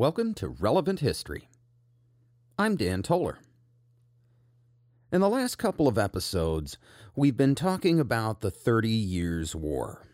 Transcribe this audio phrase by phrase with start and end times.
[0.00, 1.46] welcome to Relevant History.
[2.58, 3.36] I'm Dan Toller.
[5.12, 6.78] In the last couple of episodes,
[7.14, 10.06] we've been talking about the Thirty Years' War.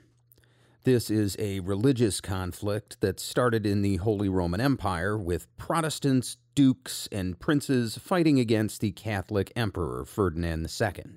[0.82, 7.08] This is a religious conflict that started in the Holy Roman Empire with Protestants, dukes,
[7.12, 11.14] and princes fighting against the Catholic Emperor Ferdinand II.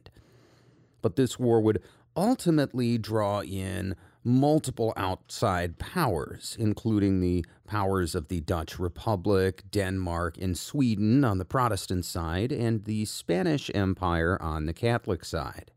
[1.01, 1.81] But this war would
[2.15, 10.57] ultimately draw in multiple outside powers, including the powers of the Dutch Republic, Denmark, and
[10.57, 15.71] Sweden on the Protestant side, and the Spanish Empire on the Catholic side.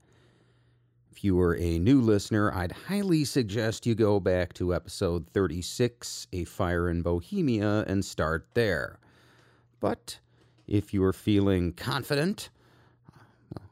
[1.10, 6.26] If you are a new listener, I'd highly suggest you go back to episode 36,
[6.32, 8.98] A Fire in Bohemia, and start there.
[9.78, 10.18] But
[10.66, 12.48] if you are feeling confident,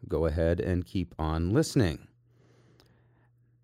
[0.06, 2.06] go ahead and keep on listening.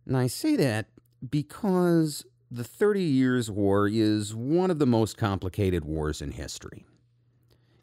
[0.07, 0.87] And I say that
[1.29, 6.87] because the Thirty Years' War is one of the most complicated wars in history.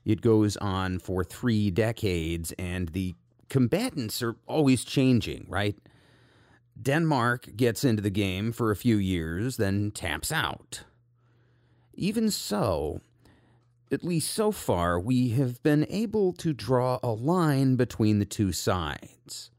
[0.06, 3.16] It goes on for three decades, and the
[3.50, 5.78] combatants are always changing, right?
[6.82, 10.84] Denmark gets into the game for a few years, then taps out.
[11.94, 13.02] Even so,
[13.92, 18.52] at least so far, we have been able to draw a line between the two
[18.52, 19.52] sides.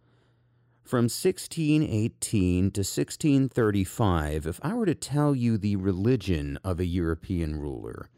[0.85, 7.59] From 1618 to 1635, if I were to tell you the religion of a European
[7.59, 8.11] ruler,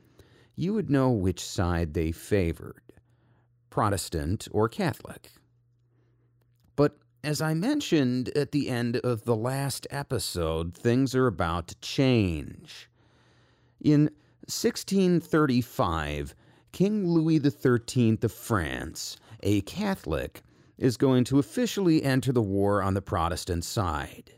[0.57, 2.83] you would know which side they favored
[3.71, 5.31] Protestant or Catholic.
[6.75, 11.77] But as I mentioned at the end of the last episode, things are about to
[11.77, 12.91] change.
[13.81, 14.11] In
[14.49, 16.35] 1635,
[16.73, 20.43] King Louis XIII of France, a Catholic,
[20.79, 24.33] is going to officially enter the war on the Protestant side.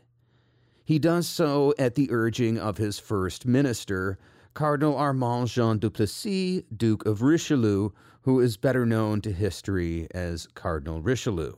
[0.83, 4.17] He does so at the urging of his first minister,
[4.53, 7.91] Cardinal Armand Jean Duplessis, Duke of Richelieu,
[8.23, 11.53] who is better known to history as Cardinal Richelieu.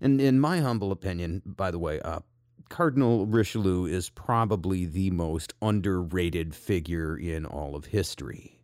[0.00, 2.20] And in my humble opinion, by the way, uh,
[2.68, 8.59] Cardinal Richelieu is probably the most underrated figure in all of history.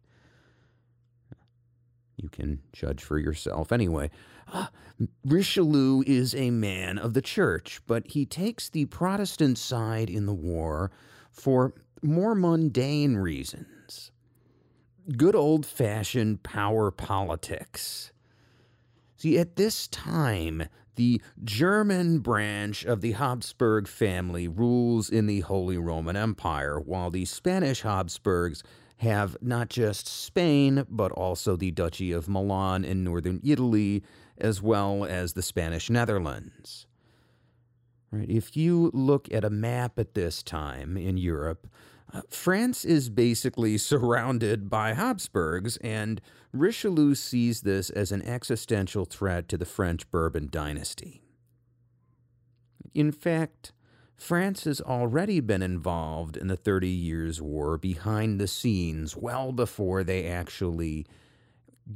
[2.17, 4.11] You can judge for yourself anyway.
[4.53, 4.69] Uh,
[5.25, 10.35] Richelieu is a man of the church, but he takes the Protestant side in the
[10.35, 10.91] war
[11.31, 14.11] for more mundane reasons.
[15.17, 18.13] Good old fashioned power politics.
[19.17, 25.79] See, at this time, the German branch of the Habsburg family rules in the Holy
[25.79, 28.63] Roman Empire, while the Spanish Habsburgs
[28.99, 34.03] have not just Spain, but also the Duchy of Milan in northern Italy,
[34.39, 36.87] as well as the Spanish Netherlands.
[38.11, 41.67] Right, if you look at a map at this time in Europe,
[42.13, 46.21] uh, France is basically surrounded by Habsburgs, and
[46.53, 51.23] Richelieu sees this as an existential threat to the French Bourbon dynasty.
[52.95, 53.73] In fact,
[54.17, 60.03] France has already been involved in the Thirty Years' War behind the scenes, well before
[60.03, 61.07] they actually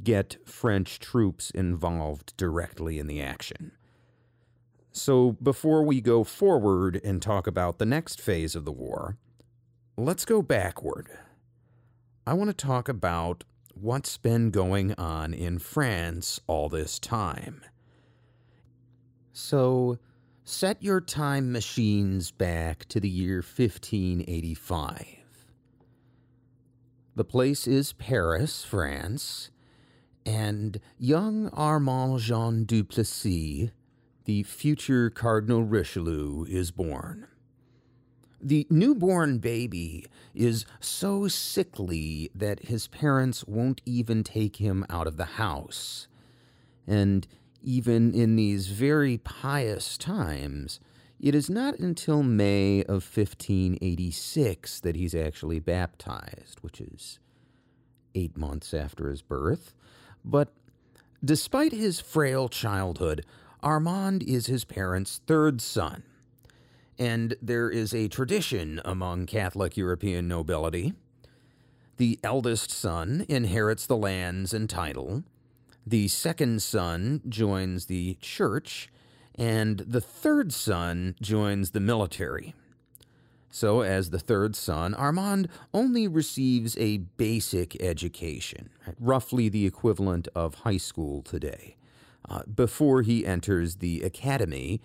[0.05, 3.73] get French troops involved directly in the action.
[4.93, 9.17] So, before we go forward and talk about the next phase of the war,
[9.97, 11.09] let's go backward.
[12.27, 13.45] I want to talk about
[13.75, 17.63] what's been going on in France all this time.
[19.33, 19.99] So,
[20.50, 25.06] set your time machines back to the year 1585.
[27.15, 29.50] The place is Paris, France,
[30.27, 33.71] and young Armand Jean Duplessis,
[34.25, 37.28] the future Cardinal Richelieu, is born.
[38.42, 45.16] The newborn baby is so sickly that his parents won't even take him out of
[45.16, 46.09] the house.
[46.86, 47.27] And
[47.62, 50.80] even in these very pious times,
[51.21, 57.18] it is not until May of 1586 that he's actually baptized, which is
[58.15, 59.74] eight months after his birth.
[60.24, 60.53] But
[61.24, 63.24] despite his frail childhood,
[63.63, 66.04] Armand is his parents' third son.
[66.98, 70.95] And there is a tradition among Catholic European nobility.
[71.97, 75.24] The eldest son inherits the lands and title.
[75.86, 78.88] The second son joins the church,
[79.34, 82.54] and the third son joins the military.
[83.53, 90.54] So, as the third son, Armand only receives a basic education, roughly the equivalent of
[90.56, 91.77] high school today,
[92.28, 94.80] uh, before he enters the academy,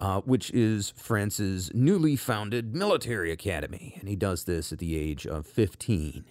[0.00, 5.24] uh, which is France's newly founded military academy, and he does this at the age
[5.24, 6.24] of 15.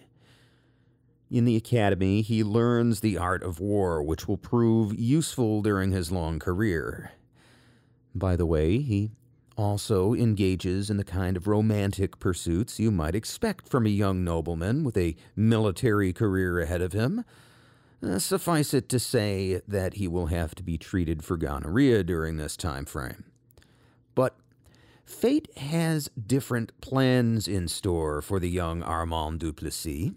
[1.31, 6.11] In the academy, he learns the art of war, which will prove useful during his
[6.11, 7.13] long career.
[8.13, 9.11] By the way, he
[9.55, 14.83] also engages in the kind of romantic pursuits you might expect from a young nobleman
[14.83, 17.23] with a military career ahead of him.
[18.03, 22.35] Uh, suffice it to say that he will have to be treated for gonorrhea during
[22.35, 23.23] this time frame.
[24.15, 24.35] But
[25.05, 30.11] fate has different plans in store for the young Armand Duplessis.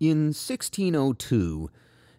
[0.00, 1.70] In 1602,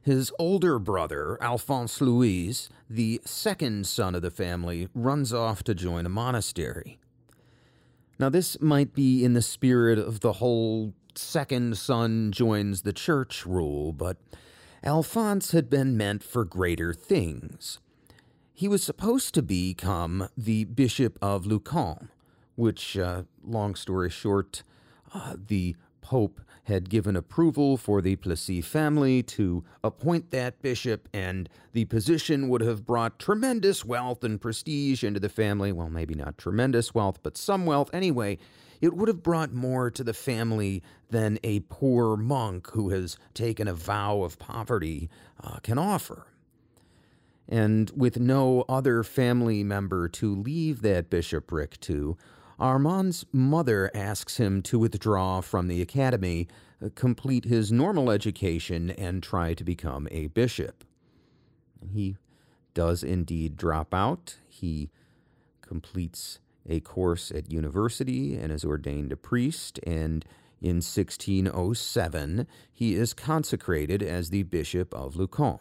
[0.02, 6.06] his older brother, Alphonse Louis, the second son of the family, runs off to join
[6.06, 7.00] a monastery.
[8.18, 13.46] Now, this might be in the spirit of the whole second son joins the church
[13.46, 14.18] rule, but
[14.84, 17.80] Alphonse had been meant for greater things.
[18.54, 22.10] He was supposed to become the Bishop of Luçon,
[22.56, 24.64] which, uh, long story short,
[25.14, 31.48] uh, the Pope had given approval for the Plessis family to appoint that bishop, and
[31.74, 35.72] the position would have brought tremendous wealth and prestige into the family.
[35.72, 37.90] Well, maybe not tremendous wealth, but some wealth.
[37.94, 38.38] Anyway,
[38.82, 43.68] it would have brought more to the family than a poor monk who has taken
[43.68, 45.10] a vow of poverty
[45.44, 46.28] uh, can offer.
[47.48, 52.18] And with no other family member to leave that bishopric to,
[52.60, 56.48] Armand's mother asks him to withdraw from the academy,
[56.84, 60.84] uh, complete his normal education, and try to become a bishop.
[61.94, 62.16] He
[62.74, 64.38] does indeed drop out.
[64.48, 64.90] He
[65.62, 70.26] completes a course at university and is ordained a priest, and
[70.62, 75.60] in 1607 he is consecrated as the Bishop of Luçon.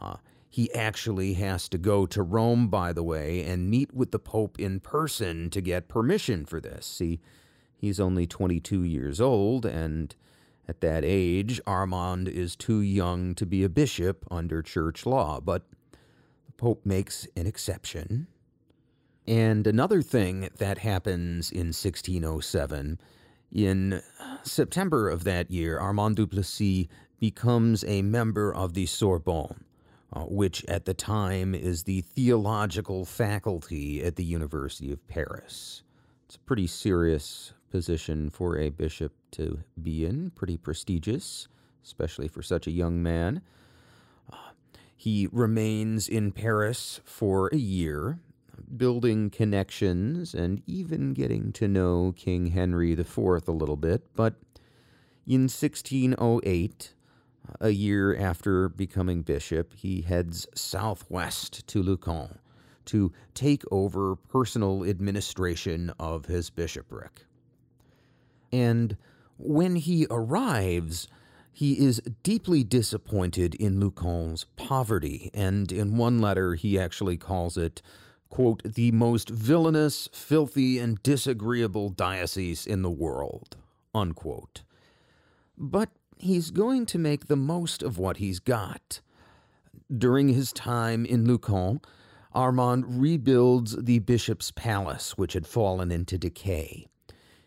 [0.00, 0.16] Uh,
[0.52, 4.58] he actually has to go to Rome, by the way, and meet with the Pope
[4.58, 6.84] in person to get permission for this.
[6.86, 7.20] See,
[7.76, 10.14] he's only 22 years old, and
[10.66, 15.68] at that age, Armand is too young to be a bishop under church law, but
[16.46, 18.26] the Pope makes an exception.
[19.28, 23.00] And another thing that happens in 1607,
[23.52, 24.02] in
[24.42, 26.88] September of that year, Armand Duplessis
[27.20, 29.64] becomes a member of the Sorbonne
[30.12, 35.82] uh, which at the time is the theological faculty at the University of Paris.
[36.26, 41.48] It's a pretty serious position for a bishop to be in, pretty prestigious,
[41.84, 43.42] especially for such a young man.
[44.32, 44.36] Uh,
[44.96, 48.18] he remains in Paris for a year,
[48.76, 54.34] building connections and even getting to know King Henry IV a little bit, but
[55.26, 56.94] in 1608,
[57.60, 62.38] a year after becoming bishop, he heads southwest to Luçon
[62.86, 67.26] to take over personal administration of his bishopric.
[68.52, 68.96] And
[69.38, 71.08] when he arrives,
[71.52, 77.82] he is deeply disappointed in Luçon's poverty, and in one letter he actually calls it,
[78.28, 83.56] quote, the most villainous, filthy, and disagreeable diocese in the world,
[83.94, 84.62] unquote.
[85.58, 89.00] But he's going to make the most of what he's got.
[89.96, 91.82] During his time in Luçon,
[92.32, 96.86] Armand rebuilds the bishop's palace, which had fallen into decay.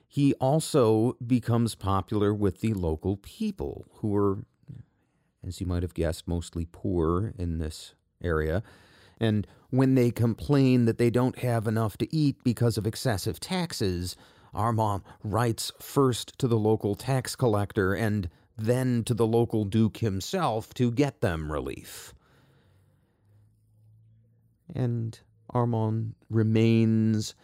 [0.08, 4.40] He also becomes popular with the local people, who are,
[5.48, 8.62] as you might have guessed, mostly poor in this area.
[9.20, 14.16] And when they complain that they don't have enough to eat because of excessive taxes,
[14.54, 20.74] Armand writes first to the local tax collector and then to the local duke himself
[20.76, 22.14] to get them relief.
[24.74, 25.20] And
[25.50, 27.36] Armand remains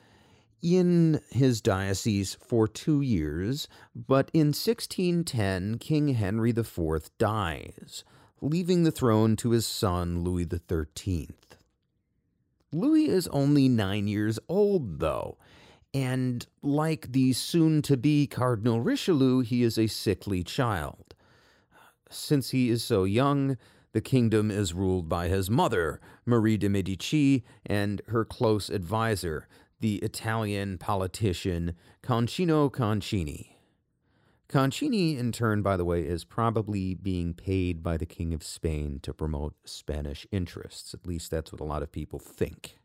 [0.61, 8.03] in his diocese for two years, but in 1610 King Henry IV dies,
[8.41, 11.29] leaving the throne to his son Louis XIII.
[12.71, 15.37] Louis is only nine years old, though,
[15.93, 21.15] and like the soon to be Cardinal Richelieu, he is a sickly child.
[22.10, 23.58] Since he is so young,
[23.91, 29.48] the kingdom is ruled by his mother, Marie de' Medici, and her close adviser,
[29.79, 33.53] the Italian politician Concino Concini.
[34.48, 39.00] Concini, in turn, by the way, is probably being paid by the King of Spain
[39.03, 40.93] to promote Spanish interests.
[40.96, 42.78] At least that's what a lot of people think.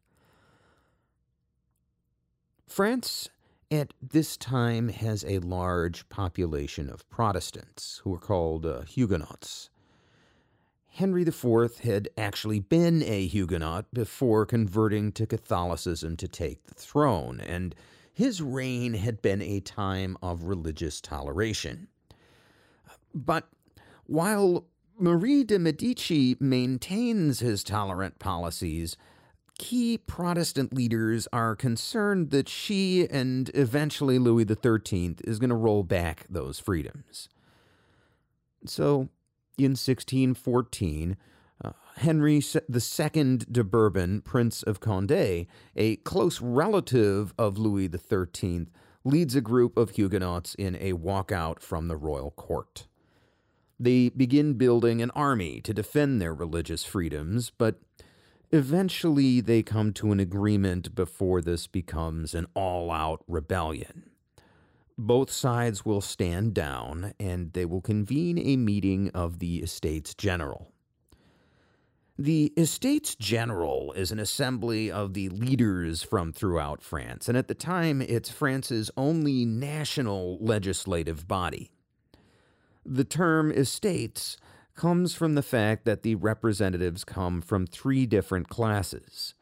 [2.67, 3.29] France
[3.71, 9.71] at this time has a large population of Protestants who are called uh, Huguenots.
[10.89, 17.41] Henry IV had actually been a Huguenot before converting to Catholicism to take the throne,
[17.41, 17.75] and
[18.13, 21.89] his reign had been a time of religious toleration.
[23.13, 23.49] But
[24.07, 24.67] while
[24.97, 28.97] Marie de' Medici maintains his tolerant policies,
[29.59, 35.83] key Protestant leaders are concerned that she and eventually Louis XIII is going to roll
[35.83, 37.29] back those freedoms.
[38.67, 39.09] So,
[39.57, 41.17] in 1614,
[41.65, 45.47] uh, Henry II de Bourbon, Prince of Condé,
[45.77, 48.67] a close relative of Louis XIII,
[49.05, 52.87] leads a group of Huguenots in a walkout from the royal court.
[53.79, 57.81] They begin building an army to defend their religious freedoms, but
[58.51, 64.11] eventually they come to an agreement before this becomes an all out rebellion.
[64.97, 70.71] Both sides will stand down and they will convene a meeting of the Estates General.
[72.17, 77.55] The Estates General is an assembly of the leaders from throughout France, and at the
[77.55, 81.73] time it's France's only national legislative body.
[82.87, 84.37] The term estates
[84.75, 89.35] comes from the fact that the representatives come from three different classes.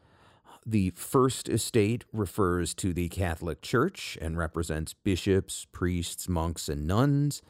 [0.64, 7.42] The first estate refers to the Catholic Church and represents bishops, priests, monks, and nuns.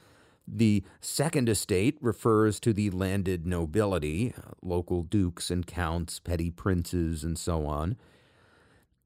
[0.48, 7.38] The second estate refers to the landed nobility, local dukes and counts, petty princes, and
[7.38, 7.96] so on.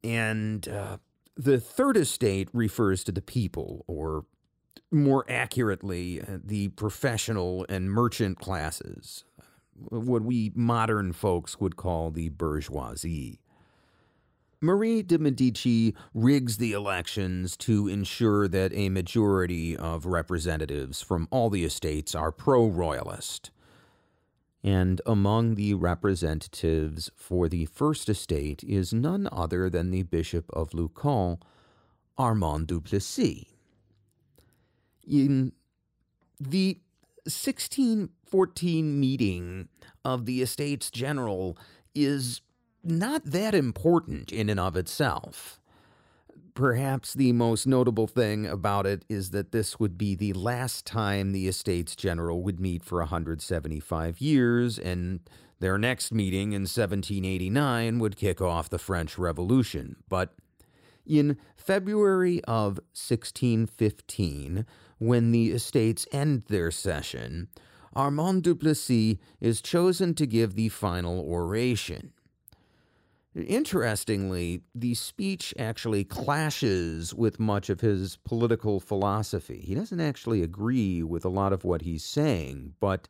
[0.04, 0.98] And uh,
[1.36, 4.24] the third estate refers to the people, or
[4.90, 9.24] more accurately, uh, the professional and merchant classes,
[9.74, 13.40] what we modern folks would call the bourgeoisie.
[14.60, 21.50] Marie de' Medici rigs the elections to ensure that a majority of representatives from all
[21.50, 23.50] the estates are pro royalist.
[24.64, 30.70] And among the representatives for the First Estate is none other than the Bishop of
[30.70, 31.38] Luçon,
[32.16, 33.55] Armand Duplessis.
[35.06, 35.52] In
[36.40, 36.80] the
[37.24, 39.68] 1614 meeting
[40.04, 41.56] of the Estates General
[41.94, 42.40] is
[42.82, 45.60] not that important in and of itself.
[46.54, 51.32] Perhaps the most notable thing about it is that this would be the last time
[51.32, 55.20] the Estates General would meet for 175 years, and
[55.60, 59.96] their next meeting in 1789 would kick off the French Revolution.
[60.08, 60.34] But
[61.04, 64.64] in February of 1615,
[64.98, 67.48] when the estates end their session,
[67.94, 72.12] Armand Duplessis is chosen to give the final oration.
[73.34, 79.60] Interestingly, the speech actually clashes with much of his political philosophy.
[79.60, 83.08] He doesn't actually agree with a lot of what he's saying, but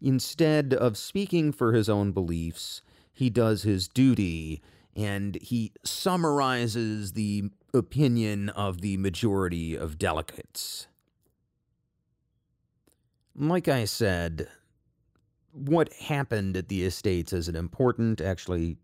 [0.00, 2.82] instead of speaking for his own beliefs,
[3.12, 4.62] he does his duty
[4.96, 10.88] and he summarizes the opinion of the majority of delegates.
[13.38, 14.48] Like I said,
[15.52, 18.20] what happened at the estates isn't important.
[18.20, 18.78] Actually,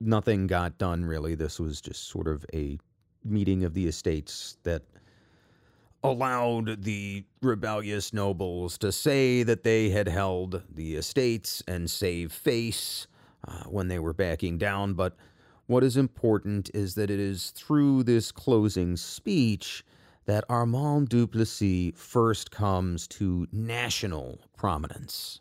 [0.00, 1.34] nothing got done really.
[1.34, 2.78] This was just sort of a
[3.24, 4.82] meeting of the estates that
[6.02, 13.06] allowed the rebellious nobles to say that they had held the estates and save face
[13.46, 14.94] uh, when they were backing down.
[14.94, 15.16] But
[15.66, 19.84] what is important is that it is through this closing speech
[20.28, 25.40] that Armand Duplessis first comes to national prominence.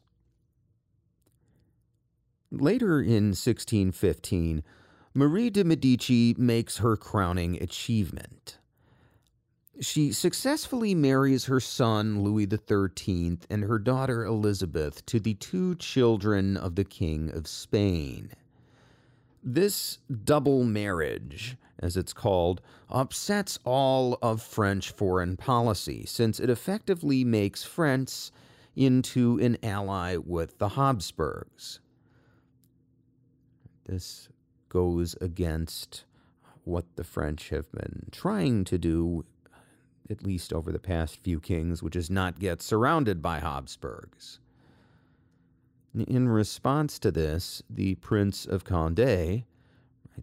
[2.50, 4.64] Later in 1615,
[5.14, 8.60] Marie de' Medici makes her crowning achievement.
[9.82, 16.56] She successfully marries her son Louis XIII and her daughter Elizabeth to the two children
[16.56, 18.32] of the King of Spain.
[19.50, 27.24] This double marriage, as it's called, upsets all of French foreign policy, since it effectively
[27.24, 28.34] makes France
[28.76, 31.80] into an ally with the Habsburgs.
[33.86, 34.28] This
[34.68, 36.04] goes against
[36.66, 39.24] what the French have been trying to do,
[40.10, 44.42] at least over the past few kings, which is not get surrounded by Habsburgs.
[45.94, 49.46] In response to this, the Prince of Condé,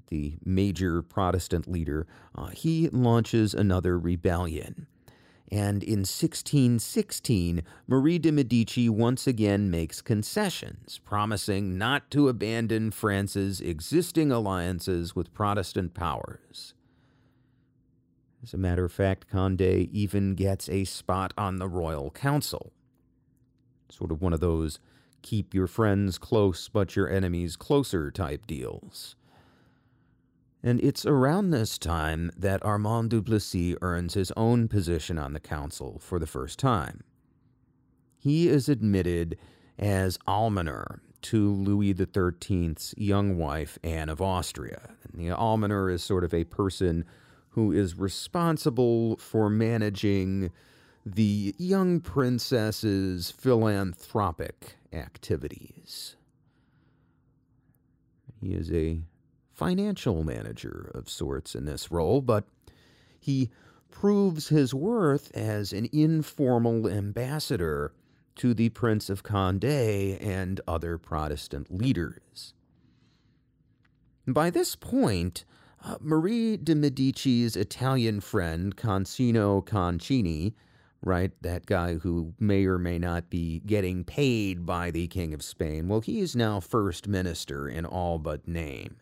[0.08, 4.86] the major Protestant leader, uh, he launches another rebellion
[5.54, 13.60] and in 1616, Marie de' Medici once again makes concessions, promising not to abandon France's
[13.60, 16.74] existing alliances with Protestant powers.
[18.42, 22.72] As a matter of fact, Condé even gets a spot on the Royal Council.
[23.88, 24.80] Sort of one of those
[25.24, 29.16] keep your friends close but your enemies closer type deals.
[30.62, 35.98] And it's around this time that Armand Duplessis earns his own position on the council
[36.00, 37.02] for the first time.
[38.18, 39.36] he is admitted
[39.78, 44.90] as almoner to Louis XIII's young wife, Anne of Austria.
[45.04, 47.04] And the almoner is sort of a person
[47.50, 50.50] who is responsible for managing
[51.06, 56.16] the young princess's philanthropic activities.
[58.40, 59.02] He is a
[59.52, 62.44] financial manager of sorts in this role, but
[63.18, 63.50] he
[63.90, 67.92] proves his worth as an informal ambassador
[68.36, 72.54] to the Prince of Condé and other Protestant leaders.
[74.26, 75.44] By this point,
[75.84, 80.54] uh, Marie de' Medici's Italian friend, Concino Concini,
[81.04, 85.42] right, that guy who may or may not be getting paid by the King of
[85.42, 88.96] Spain, well, he is now first minister in all but name.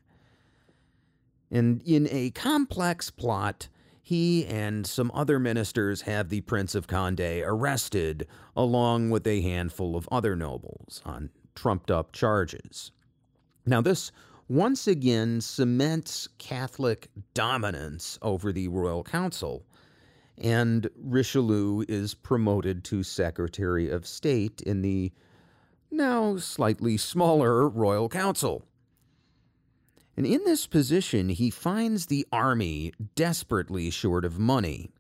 [1.51, 3.69] And in a complex plot,
[4.03, 9.95] he and some other ministers have the Prince of Condé arrested, along with a handful
[9.95, 12.91] of other nobles, on trumped up charges.
[13.65, 14.11] Now, this
[14.49, 19.65] once again cements Catholic dominance over the royal council,
[20.39, 25.13] and Richelieu is promoted to Secretary of State in the
[25.91, 28.65] now slightly smaller royal council.
[30.17, 34.91] And in this position, he finds the army desperately short of money,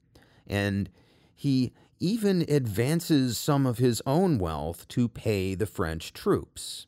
[0.47, 0.89] and
[1.35, 6.87] he even advances some of his own wealth to pay the French troops.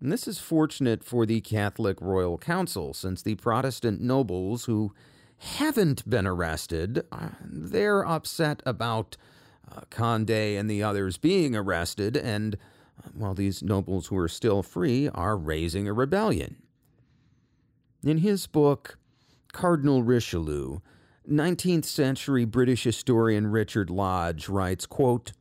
[0.00, 4.92] And this is fortunate for the Catholic Royal Council, since the Protestant nobles who
[5.42, 7.04] haven't been arrested,
[7.44, 9.16] they're upset about
[9.70, 12.56] uh, Condé and the others being arrested, and
[13.12, 16.62] while these nobles who are still free are raising a rebellion.
[18.04, 18.98] In his book,
[19.52, 20.78] Cardinal Richelieu,
[21.28, 25.32] 19th century British historian Richard Lodge writes, quote,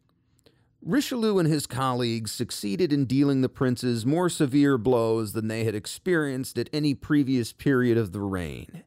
[0.83, 5.75] Richelieu and his colleagues succeeded in dealing the princes more severe blows than they had
[5.75, 8.83] experienced at any previous period of the reign.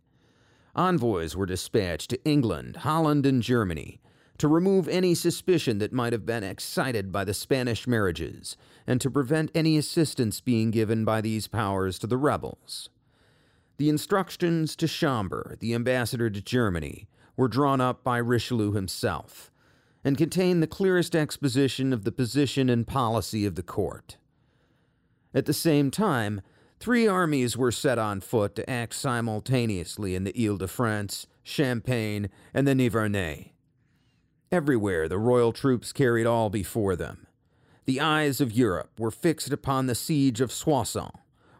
[0.77, 4.01] Envoys were dispatched to England, Holland, and Germany
[4.39, 8.57] to remove any suspicion that might have been excited by the Spanish marriages
[8.87, 12.89] and to prevent any assistance being given by these powers to the rebels.
[13.77, 19.53] The instructions to Schomberg, the ambassador to Germany, were drawn up by Richelieu himself
[20.05, 24.17] and contain the clearest exposition of the position and policy of the court.
[25.33, 26.43] At the same time,
[26.85, 32.29] three armies were set on foot to act simultaneously in the Ile de France, Champagne,
[32.53, 33.53] and the Nivernais.
[34.53, 37.27] Everywhere the royal troops carried all before them.
[37.87, 41.13] The eyes of Europe were fixed upon the siege of Soissons,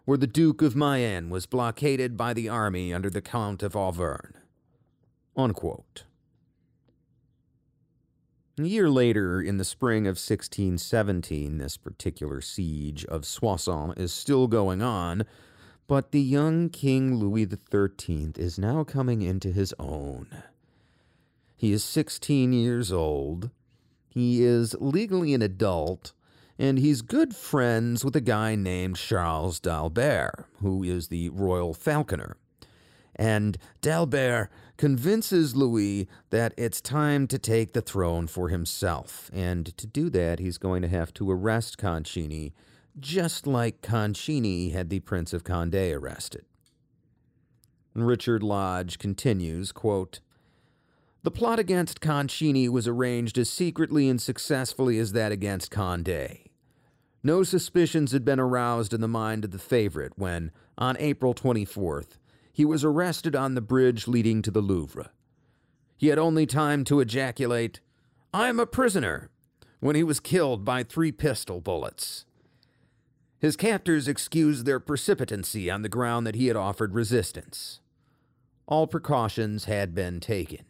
[0.05, 4.37] where the Duke of Mayenne was blockaded by the army under the Count of Auvergne.
[5.39, 6.05] Unquote.
[8.57, 14.47] A year later, in the spring of 1617, this particular siege of Soissons is still
[14.47, 15.25] going on,
[15.89, 20.29] but the young King Louis XIII is now coming into his own.
[21.57, 23.51] He is 16 years old.
[24.09, 26.13] He is legally an adult,
[26.57, 32.37] and he's good friends with a guy named Charles d'Albert, who is the royal falconer.
[33.17, 39.87] And d'Albert convinces Louis that it's time to take the throne for himself, and to
[39.87, 42.53] do that, he's going to have to arrest Concini,
[42.99, 46.45] just like Concini had the Prince of Condé arrested.
[47.95, 50.21] Richard Lodge continues, quote,
[51.23, 56.49] the plot against Concini was arranged as secretly and successfully as that against Condé.
[57.23, 62.19] No suspicions had been aroused in the mind of the favorite when, on April 24th,
[62.55, 65.11] he was arrested on the bridge leading to the Louvre.
[65.97, 67.81] He had only time to ejaculate,
[68.33, 69.29] I am a prisoner,
[69.81, 72.25] when he was killed by three pistol bullets.
[73.41, 77.81] His captors excused their precipitancy on the ground that he had offered resistance.
[78.67, 80.65] All precautions had been taken.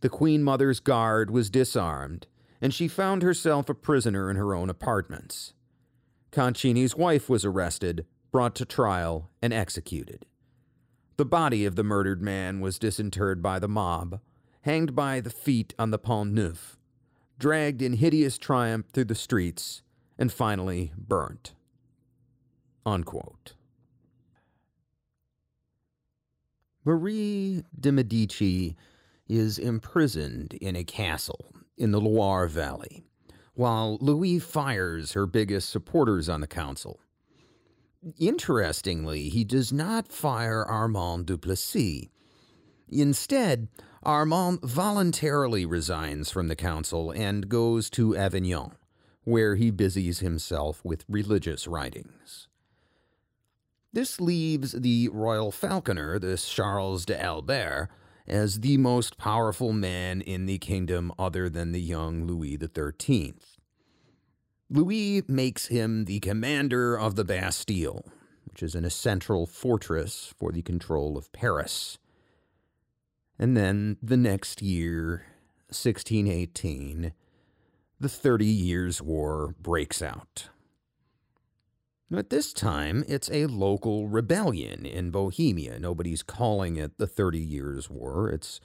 [0.00, 2.26] The Queen Mother's guard was disarmed,
[2.60, 5.54] and she found herself a prisoner in her own apartments.
[6.30, 10.26] Concini's wife was arrested, brought to trial, and executed.
[11.18, 14.20] The body of the murdered man was disinterred by the mob,
[14.62, 16.78] hanged by the feet on the Pont Neuf,
[17.40, 19.82] dragged in hideous triumph through the streets,
[20.16, 21.54] and finally burnt.
[22.86, 23.54] Unquote.
[26.84, 28.76] Marie de' Medici
[29.28, 33.04] is imprisoned in a castle in the Loire Valley,
[33.54, 37.00] while Louis fires her biggest supporters on the council.
[38.18, 42.06] Interestingly, he does not fire Armand Duplessis.
[42.88, 43.68] Instead,
[44.02, 48.72] Armand voluntarily resigns from the council and goes to Avignon,
[49.24, 52.48] where he busies himself with religious writings.
[53.92, 57.88] This leaves the royal falconer, this Charles de
[58.26, 63.34] as the most powerful man in the kingdom other than the young Louis XIII.
[64.70, 68.04] Louis makes him the commander of the Bastille,
[68.44, 71.98] which is an essential fortress for the control of Paris.
[73.38, 75.24] And then the next year,
[75.68, 77.12] 1618,
[78.00, 80.50] the Thirty Years' War breaks out.
[82.14, 85.78] At this time, it's a local rebellion in Bohemia.
[85.78, 88.30] Nobody's calling it the Thirty Years' War.
[88.30, 88.60] It's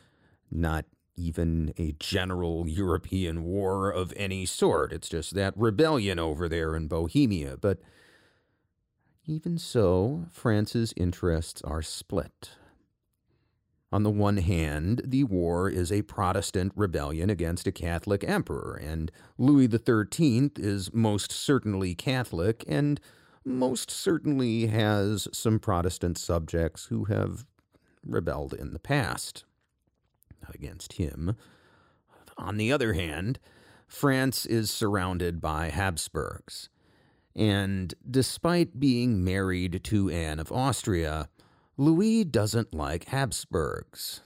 [0.52, 4.92] not even a general European war of any sort.
[4.92, 7.58] It's just that rebellion over there in Bohemia.
[7.58, 7.80] But
[9.26, 12.52] even so, France's interests are split.
[13.92, 19.12] On the one hand, the war is a Protestant rebellion against a Catholic emperor, and
[19.38, 23.00] Louis XIII is most certainly Catholic and
[23.46, 27.46] most certainly has some Protestant subjects who have
[28.04, 29.46] rebelled in the past
[30.54, 31.36] against him.
[32.38, 33.40] On the other hand,
[33.88, 36.70] France is surrounded by Habsburgs.
[37.36, 41.30] And despite being married to Anne of Austria,
[41.78, 44.22] Louis doesn't like Habsburgs.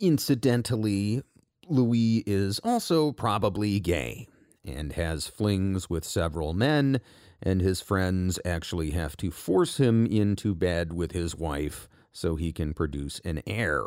[0.00, 1.22] Incidentally,
[1.68, 4.28] Louis is also probably gay
[4.64, 7.00] and has flings with several men
[7.42, 12.52] and his friends actually have to force him into bed with his wife so he
[12.52, 13.84] can produce an heir.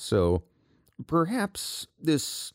[0.00, 0.44] So
[1.08, 2.52] perhaps this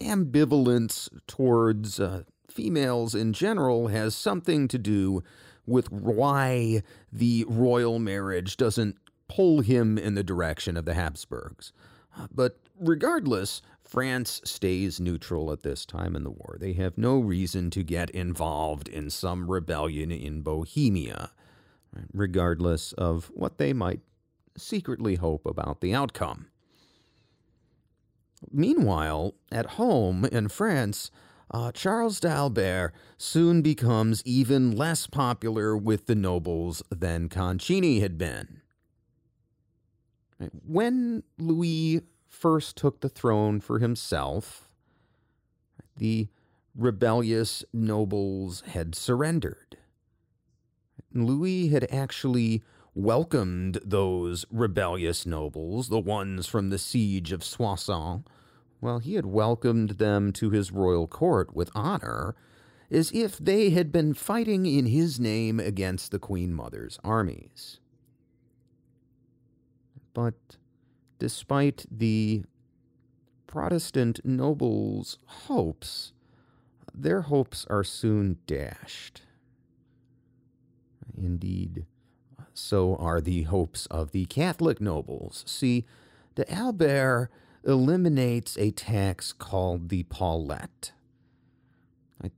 [0.00, 5.22] ambivalence towards uh, females in general has something to do
[5.66, 8.96] with why the royal marriage doesn't
[9.28, 11.72] pull him in the direction of the Habsburgs.
[12.34, 16.56] But regardless, France stays neutral at this time in the war.
[16.58, 21.30] They have no reason to get involved in some rebellion in Bohemia,
[22.12, 24.00] regardless of what they might
[24.56, 26.46] secretly hope about the outcome.
[28.50, 31.10] Meanwhile, at home in France,
[31.50, 38.60] uh, Charles d'Albert soon becomes even less popular with the nobles than Concini had been.
[40.66, 44.68] When Louis first took the throne for himself,
[45.96, 46.28] the
[46.76, 49.78] rebellious nobles had surrendered.
[51.12, 52.62] Louis had actually
[52.94, 58.24] welcomed those rebellious nobles, the ones from the siege of Soissons.
[58.80, 62.36] Well, he had welcomed them to his royal court with honor,
[62.90, 67.80] as if they had been fighting in his name against the Queen Mother's armies.
[70.12, 70.58] But
[71.18, 72.44] despite the
[73.46, 76.12] Protestant nobles' hopes,
[76.94, 79.22] their hopes are soon dashed.
[81.16, 81.86] Indeed,
[82.54, 85.44] so are the hopes of the Catholic nobles.
[85.46, 85.84] See,
[86.34, 87.30] d'Albert
[87.64, 90.92] eliminates a tax called the paulette.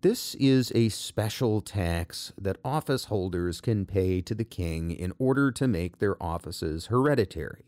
[0.00, 5.52] This is a special tax that office holders can pay to the king in order
[5.52, 7.66] to make their offices hereditary.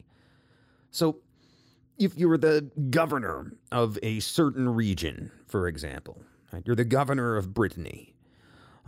[0.91, 1.19] So,
[1.99, 6.23] if you're the governor of a certain region, for example,
[6.65, 8.15] you're the governor of Brittany,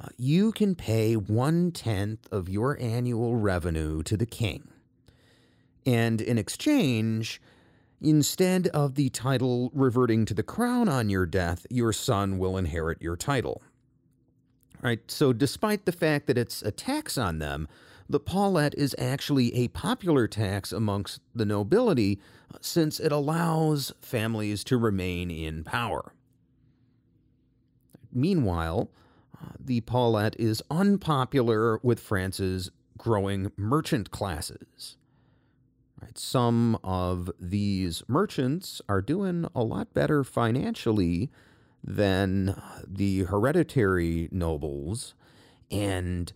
[0.00, 4.68] uh, you can pay one tenth of your annual revenue to the king.
[5.84, 7.40] And in exchange,
[8.00, 13.02] instead of the title reverting to the crown on your death, your son will inherit
[13.02, 13.62] your title.
[14.80, 15.00] Right?
[15.10, 17.68] So, despite the fact that it's a tax on them,
[18.08, 22.18] the paulette is actually a popular tax amongst the nobility
[22.60, 26.14] since it allows families to remain in power.
[28.12, 28.99] Meanwhile, uh,
[29.58, 34.96] the paulette is unpopular with France's growing merchant classes.
[36.00, 41.30] Right, some of these merchants are doing a lot better financially
[41.84, 45.14] than the hereditary nobles,
[45.70, 46.32] and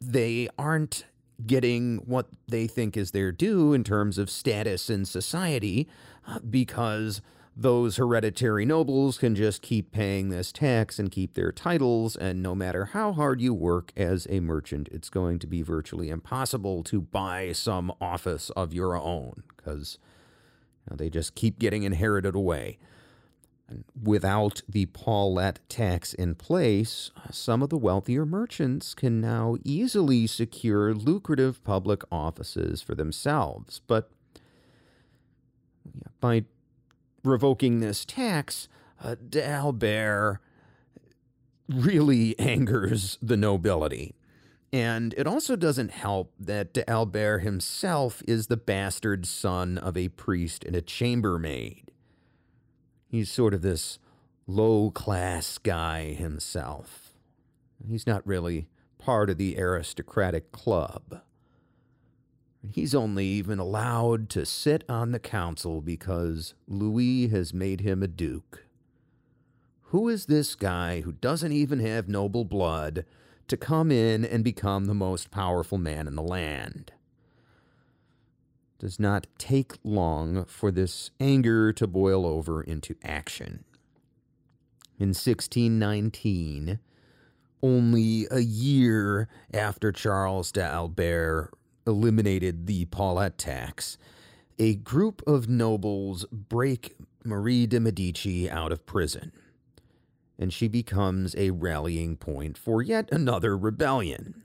[0.00, 1.04] they aren't
[1.46, 5.88] getting what they think is their due in terms of status in society
[6.26, 7.20] uh, because
[7.54, 12.54] those hereditary nobles can just keep paying this tax and keep their titles, and no
[12.54, 17.02] matter how hard you work as a merchant, it's going to be virtually impossible to
[17.02, 19.98] buy some office of your own because
[20.86, 22.78] you know, they just keep getting inherited away.
[24.02, 30.94] Without the Paulette tax in place, some of the wealthier merchants can now easily secure
[30.94, 33.80] lucrative public offices for themselves.
[33.86, 34.10] But
[36.20, 36.44] by
[37.24, 38.68] revoking this tax,
[39.02, 40.40] uh, D'Albert
[41.68, 44.14] really angers the nobility.
[44.72, 50.64] And it also doesn't help that D'Albert himself is the bastard son of a priest
[50.64, 51.90] and a chambermaid.
[53.06, 53.98] He's sort of this
[54.46, 57.12] low class guy himself.
[57.86, 61.20] He's not really part of the aristocratic club.
[62.70, 68.08] He's only even allowed to sit on the council because Louis has made him a
[68.08, 68.66] duke.
[69.86, 73.04] Who is this guy who doesn't even have noble blood
[73.48, 76.92] to come in and become the most powerful man in the land?
[78.78, 83.64] Does not take long for this anger to boil over into action.
[84.98, 86.78] In 1619,
[87.62, 91.50] only a year after Charles d'Albert
[91.86, 93.98] eliminated the Paulette tax,
[94.58, 99.32] a group of nobles break Marie de' Medici out of prison,
[100.38, 104.42] and she becomes a rallying point for yet another rebellion.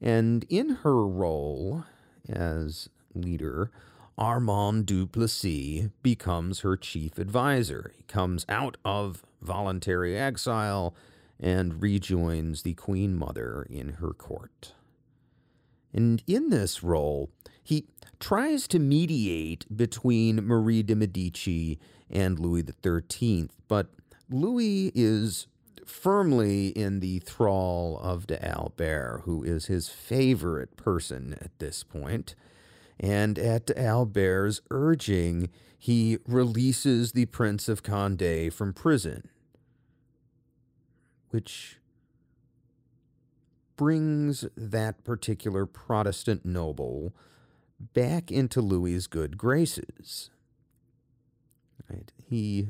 [0.00, 1.84] And in her role
[2.28, 3.70] as leader,
[4.16, 7.92] Armand Duplessis becomes her chief advisor.
[7.96, 10.94] He comes out of voluntary exile
[11.40, 14.74] and rejoins the Queen Mother in her court.
[15.94, 17.30] And in this role,
[17.62, 17.86] he
[18.18, 21.78] tries to mediate between Marie de' Medici
[22.10, 23.86] and Louis XIII, but
[24.28, 25.46] Louis is
[25.86, 32.34] firmly in the thrall of d'Albert, who is his favorite person at this point.
[32.98, 39.28] And at d'Albert's urging, he releases the Prince of Condé from prison,
[41.30, 41.78] which
[43.76, 47.14] brings that particular Protestant noble
[47.92, 50.30] back into Louis's good graces.
[51.90, 52.12] Right?
[52.16, 52.68] He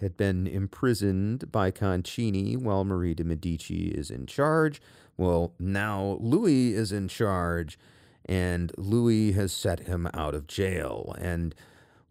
[0.00, 4.82] had been imprisoned by Concini while Marie de' Medici is in charge.
[5.16, 7.78] Well, now Louis is in charge,
[8.26, 11.14] and Louis has set him out of jail.
[11.18, 11.54] And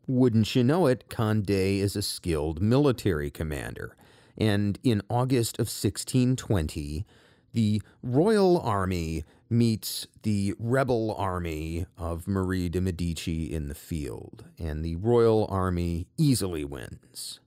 [0.07, 3.95] wouldn't you know it, Condé is a skilled military commander.
[4.37, 7.05] And in August of 1620,
[7.53, 14.83] the royal army meets the rebel army of Marie de' Medici in the field, and
[14.83, 17.39] the royal army easily wins.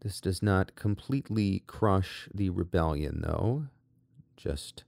[0.00, 3.66] This does not completely crush the rebellion, though,
[4.36, 4.84] just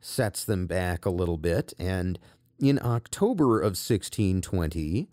[0.00, 1.72] sets them back a little bit.
[1.78, 2.18] And
[2.58, 5.08] in October of 1620,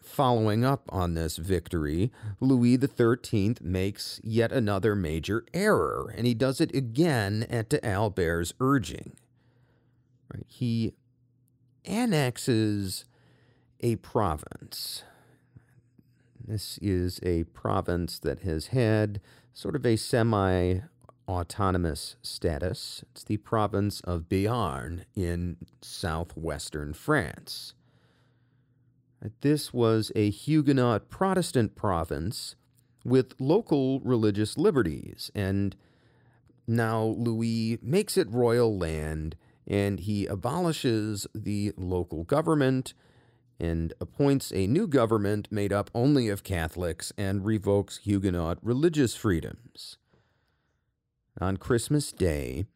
[0.00, 6.60] following up on this victory, Louis XIII makes yet another major error, and he does
[6.60, 9.16] it again at d'Albert's urging.
[10.32, 10.46] Right?
[10.48, 10.94] He
[11.84, 13.04] annexes
[13.80, 15.04] a province.
[16.46, 19.20] This is a province that has had
[19.52, 20.80] sort of a semi
[21.28, 23.04] autonomous status.
[23.12, 27.74] It's the province of Béarn in southwestern France.
[29.40, 32.56] This was a Huguenot Protestant province
[33.04, 35.76] with local religious liberties, and
[36.66, 42.94] now Louis makes it royal land and he abolishes the local government
[43.60, 49.98] and appoints a new government made up only of Catholics and revokes Huguenot religious freedoms.
[51.40, 52.66] On Christmas Day,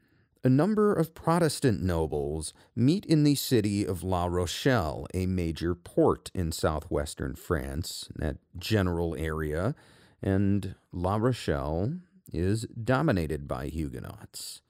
[0.46, 6.30] a number of Protestant nobles meet in the city of La Rochelle, a major port
[6.36, 9.74] in southwestern France, that general area,
[10.22, 11.94] and La Rochelle
[12.32, 14.62] is dominated by Huguenots.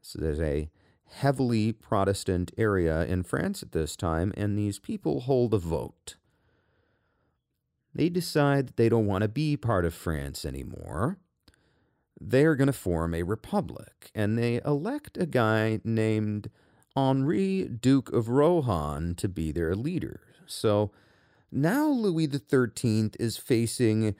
[0.00, 0.70] So there's a
[1.08, 6.14] heavily Protestant area in France at this time, and these people hold a vote.
[7.92, 11.18] They decide that they don't want to be part of France anymore
[12.20, 16.50] they're going to form a republic, and they elect a guy named
[16.96, 20.20] Henri, Duke of Rohan, to be their leader.
[20.46, 20.92] So
[21.52, 24.14] now Louis XIII is facing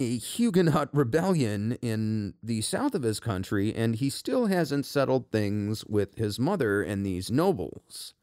[0.00, 5.84] a Huguenot rebellion in the south of his country, and he still hasn't settled things
[5.86, 8.14] with his mother and these nobles.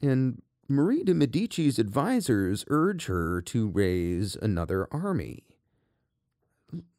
[0.00, 5.44] And Marie de' Medici's advisors urge her to raise another army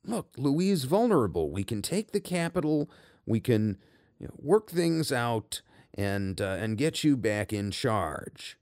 [0.05, 1.49] look, Louis is vulnerable.
[1.49, 2.89] We can take the capital.
[3.25, 3.77] We can
[4.19, 5.61] you know, work things out
[5.93, 8.57] and uh, and get you back in charge.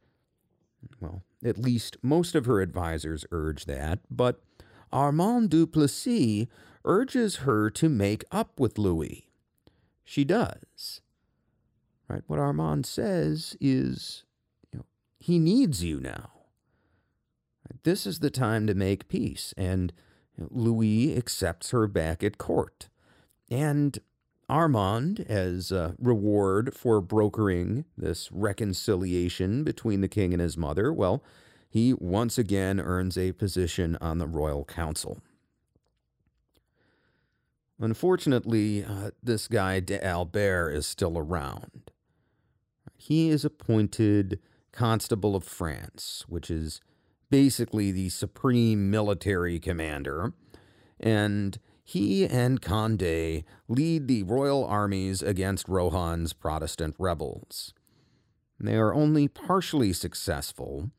[0.99, 4.41] Well, At least most of her advisors urge that, but
[4.91, 6.47] Armand Duplessis
[6.83, 9.29] urges her to make up with Louis.
[10.03, 11.01] She does.
[12.07, 12.23] Right?
[12.27, 14.23] What Armand says is,
[14.73, 14.85] you know,
[15.19, 16.31] he needs you now.
[17.83, 19.93] This is the time to make peace, and
[20.37, 22.89] Louis accepts her back at court.
[23.49, 23.99] And
[24.49, 31.23] Armand, as a reward for brokering this reconciliation between the king and his mother, well,
[31.69, 35.21] he once again earns a position on the royal council.
[37.79, 41.91] Unfortunately, uh, this guy d'Albert is still around.
[42.95, 44.39] He is appointed
[44.71, 46.81] Constable of France, which is
[47.31, 50.33] basically the supreme military commander,
[50.99, 57.73] and he and Condé lead the royal armies against Rohan's Protestant rebels.
[58.59, 60.91] They are only partially successful,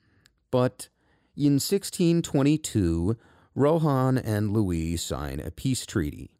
[0.51, 0.89] but
[1.37, 3.17] in 1622,
[3.55, 6.31] Rohan and Louis sign a peace treaty.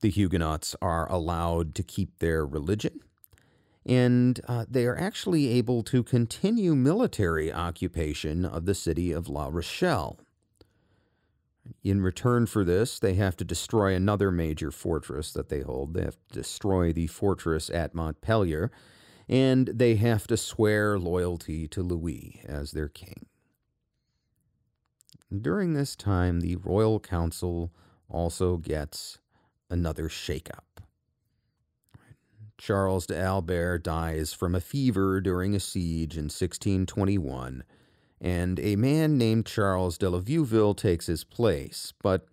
[0.00, 3.00] The Huguenots are allowed to keep their religion,
[3.86, 9.48] and uh, they are actually able to continue military occupation of the city of La
[9.50, 10.18] Rochelle.
[11.84, 15.94] In return for this, they have to destroy another major fortress that they hold.
[15.94, 18.72] They have to destroy the fortress at Montpellier,
[19.28, 23.26] and they have to swear loyalty to Louis as their king.
[25.36, 27.72] During this time, the royal council
[28.08, 29.18] also gets
[29.68, 30.82] another shakeup.
[32.58, 37.64] Charles d'Albert dies from a fever during a siege in 1621
[38.20, 41.92] and a man named Charles de la Vieuville takes his place.
[42.02, 42.26] But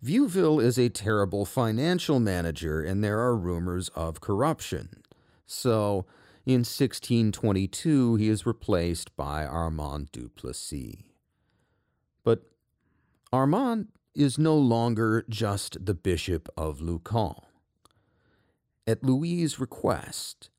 [0.00, 5.02] Vieuville is a terrible financial manager, and there are rumors of corruption.
[5.46, 6.06] So,
[6.46, 10.96] in 1622, he is replaced by Armand Duplessis.
[12.22, 12.42] But
[13.32, 17.42] Armand is no longer just the Bishop of Luçon.
[18.86, 20.50] At Louis's request,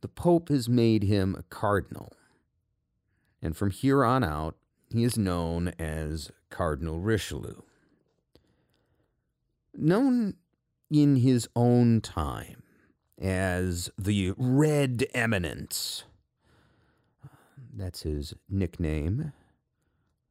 [0.00, 2.12] the Pope has made him a cardinal
[3.42, 4.56] and from here on out,
[4.90, 7.62] he is known as Cardinal Richelieu.
[9.74, 10.34] Known
[10.90, 12.62] in his own time
[13.18, 16.04] as the Red Eminence,
[17.72, 19.32] that's his nickname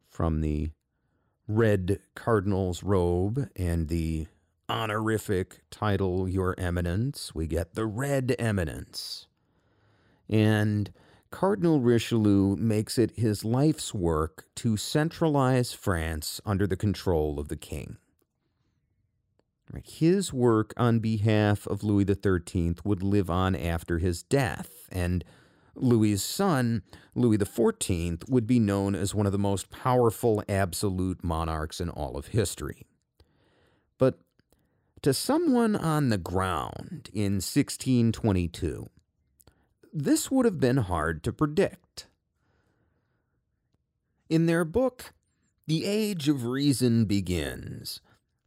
[0.08, 0.72] from the
[1.48, 4.28] red cardinal's robe and the
[4.70, 7.34] honorific title, Your Eminence.
[7.34, 9.28] We get the Red Eminence.
[10.30, 10.92] And
[11.32, 17.56] Cardinal Richelieu makes it his life's work to centralize France under the control of the
[17.56, 17.98] king.
[19.84, 25.24] His work on behalf of Louis XIII would live on after his death, and
[25.76, 26.82] Louis's son,
[27.14, 32.18] Louis XIV, would be known as one of the most powerful absolute monarchs in all
[32.18, 32.88] of history.
[35.04, 38.90] To someone on the ground in 1622,
[39.94, 42.08] this would have been hard to predict.
[44.30, 45.14] In their book,
[45.68, 48.02] The Age of Reason Begins,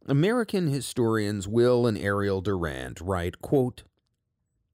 [0.05, 3.81] American historians Will and Ariel Durant write, quote,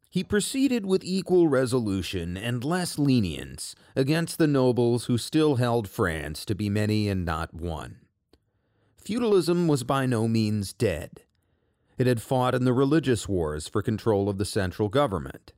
[0.10, 6.44] he proceeded with equal resolution and less lenience against the nobles who still held France
[6.46, 8.00] to be many and not one.
[8.98, 11.22] Feudalism was by no means dead.
[12.00, 15.52] It had fought in the religious wars for control of the central government.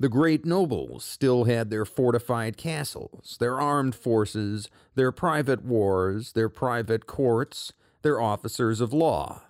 [0.00, 6.48] The great nobles still had their fortified castles, their armed forces, their private wars, their
[6.48, 9.42] private courts, their officers of law.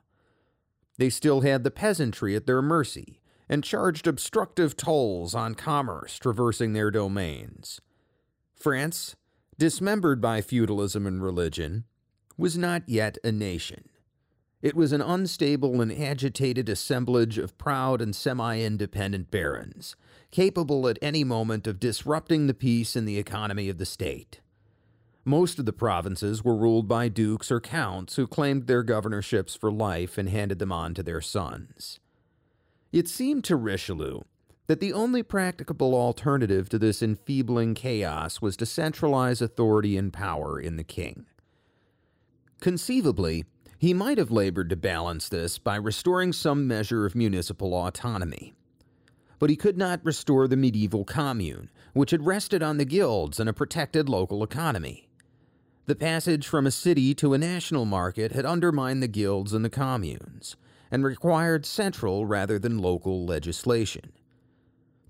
[0.99, 6.73] They still had the peasantry at their mercy and charged obstructive tolls on commerce traversing
[6.73, 7.81] their domains.
[8.57, 9.15] France,
[9.57, 11.85] dismembered by feudalism and religion,
[12.37, 13.89] was not yet a nation.
[14.65, 19.95] It was an unstable and agitated assemblage of proud and semi independent barons
[20.31, 24.41] capable at any moment of disrupting the peace and the economy of the state.
[25.23, 29.71] Most of the provinces were ruled by dukes or counts who claimed their governorships for
[29.71, 32.01] life and handed them on to their sons.
[32.91, 34.23] It seemed to Richelieu
[34.67, 40.59] that the only practicable alternative to this enfeebling chaos was to centralize authority and power
[40.59, 41.27] in the king.
[42.63, 43.45] Conceivably,
[43.79, 48.55] he might have labored to balance this by restoring some measure of municipal autonomy
[49.39, 53.47] but he could not restore the medieval commune, which had rested on the guilds and
[53.47, 55.07] a protected local economy.
[55.85, 59.69] The passage from a city to a national market had undermined the guilds and the
[59.69, 60.57] communes,
[60.91, 64.13] and required central rather than local legislation.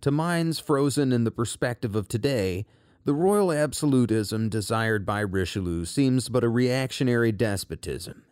[0.01, 2.67] To minds frozen in the perspective of today,
[3.05, 8.25] the royal absolutism desired by Richelieu seems but a reactionary despotism.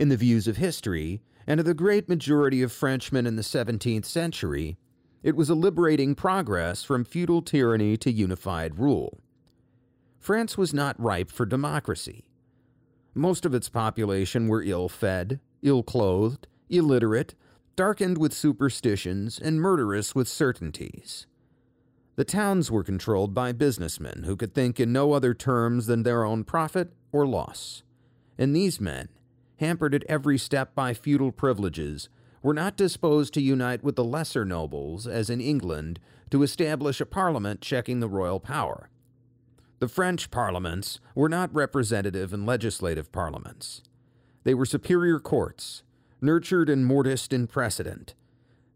[0.00, 4.06] In the views of history, and of the great majority of Frenchmen in the 17th
[4.06, 4.78] century,
[5.22, 9.20] it was a liberating progress from feudal tyranny to unified rule.
[10.18, 12.24] France was not ripe for democracy.
[13.12, 17.34] Most of its population were ill fed, ill clothed, illiterate,
[17.76, 21.26] darkened with superstitions, and murderous with certainties.
[22.16, 26.24] The towns were controlled by businessmen who could think in no other terms than their
[26.24, 27.82] own profit or loss.
[28.38, 29.10] And these men,
[29.60, 32.08] hampered at every step by feudal privileges,
[32.42, 36.00] were not disposed to unite with the lesser nobles, as in England,
[36.30, 38.88] to establish a parliament checking the royal power.
[39.78, 43.82] The French parliaments were not representative and legislative parliaments.
[44.44, 45.82] They were superior courts,
[46.22, 48.14] nurtured and mortised in precedent.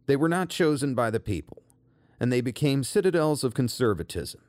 [0.06, 1.62] They were not chosen by the people,
[2.20, 4.42] and they became citadels of conservatism.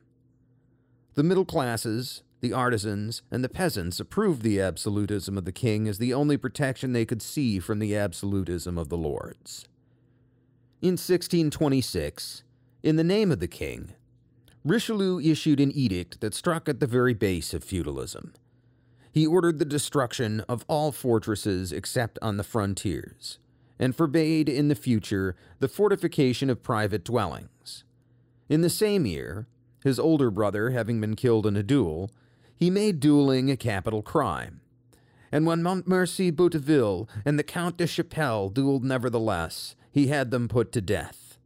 [1.13, 5.97] The middle classes, the artisans, and the peasants approved the absolutism of the king as
[5.97, 9.67] the only protection they could see from the absolutism of the lords.
[10.81, 12.43] In 1626,
[12.83, 13.93] in the name of the king,
[14.63, 18.33] Richelieu issued an edict that struck at the very base of feudalism
[19.15, 23.39] he ordered the destruction of all fortresses except on the frontiers,
[23.79, 27.85] and forbade in the future the fortification of private dwellings.
[28.49, 29.47] In the same year,
[29.85, 32.11] his older brother having been killed in a duel,
[32.55, 34.61] he made dueling a capital crime.
[35.31, 40.71] And when Montmorency Bouteville and the Count de Chapelle dueled nevertheless, he had them put
[40.71, 41.37] to death.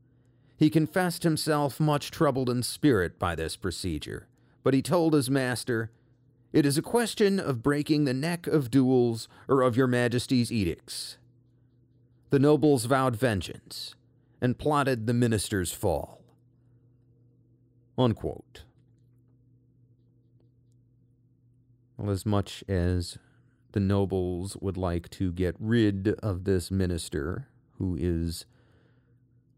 [0.58, 4.28] He confessed himself much troubled in spirit by this procedure,
[4.64, 5.90] but he told his master,
[6.52, 11.18] it is a question of breaking the neck of duels or of your majesty's edicts.
[12.32, 13.96] The nobles vowed vengeance
[14.42, 16.22] and plotted the minister's fall.
[17.98, 18.64] Unquote.
[22.00, 23.18] Well, as much as
[23.74, 28.46] the nobles would like to get rid of this minister who is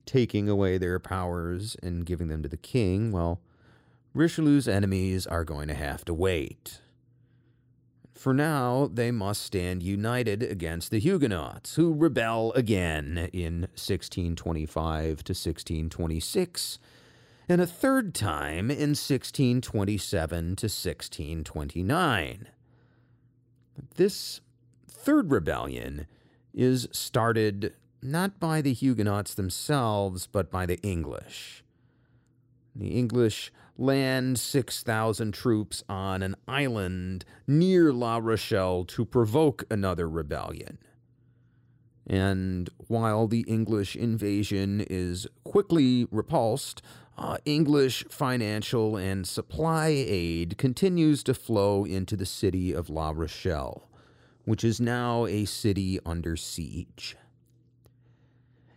[0.07, 3.41] taking away their powers and giving them to the king, well,
[4.15, 6.81] Richelieu's enemies are going to have to wait.
[8.15, 15.31] For now, they must stand united against the Huguenots, who rebel again in 1625 to
[15.31, 16.79] 1626,
[17.51, 22.47] and a third time in 1627 to 1629.
[23.95, 24.39] This
[24.87, 26.07] third rebellion
[26.53, 31.65] is started not by the Huguenots themselves, but by the English.
[32.73, 40.77] The English land 6,000 troops on an island near La Rochelle to provoke another rebellion.
[42.07, 46.81] And while the English invasion is quickly repulsed,
[47.21, 53.87] uh, English financial and supply aid continues to flow into the city of La Rochelle,
[54.45, 57.15] which is now a city under siege.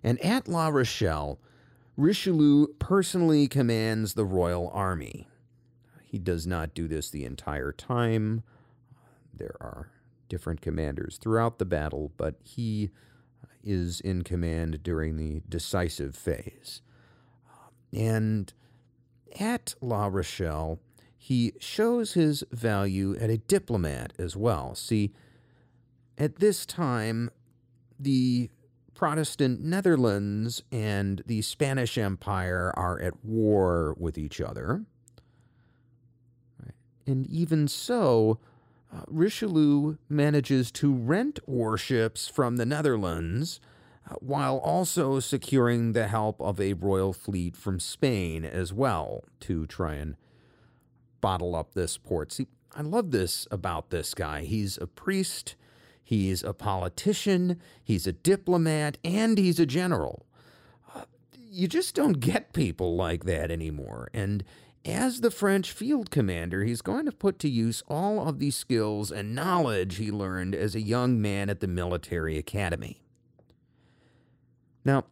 [0.02, 1.40] And at La Rochelle,
[1.96, 5.26] Richelieu personally commands the royal army.
[6.02, 8.42] He does not do this the entire time.
[9.32, 9.88] There are
[10.28, 12.90] different commanders throughout the battle, but he
[13.62, 16.82] is in command during the decisive phase.
[17.94, 18.52] And
[19.38, 20.80] at La Rochelle,
[21.16, 24.74] he shows his value at a diplomat as well.
[24.74, 25.12] See,
[26.18, 27.30] at this time,
[27.98, 28.50] the
[28.94, 34.84] Protestant Netherlands and the Spanish Empire are at war with each other.
[37.06, 38.38] And even so,
[38.92, 43.60] uh, Richelieu manages to rent warships from the Netherlands
[44.20, 49.94] while also securing the help of a royal fleet from Spain as well to try
[49.94, 50.16] and
[51.20, 52.32] bottle up this port.
[52.32, 54.42] See, I love this about this guy.
[54.42, 55.56] He's a priest
[56.04, 60.26] He's a politician, he's a diplomat, and he's a general.
[60.94, 64.10] Uh, you just don't get people like that anymore.
[64.12, 64.44] And
[64.84, 69.10] as the French field commander, he's going to put to use all of the skills
[69.10, 73.00] and knowledge he learned as a young man at the military academy.
[74.84, 75.04] Now,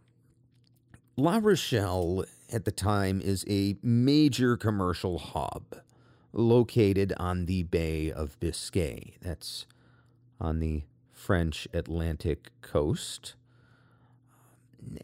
[1.17, 5.77] La Rochelle at the time is a major commercial hub
[6.33, 9.17] located on the Bay of Biscay.
[9.23, 9.67] That's
[10.41, 13.35] on the French Atlantic coast.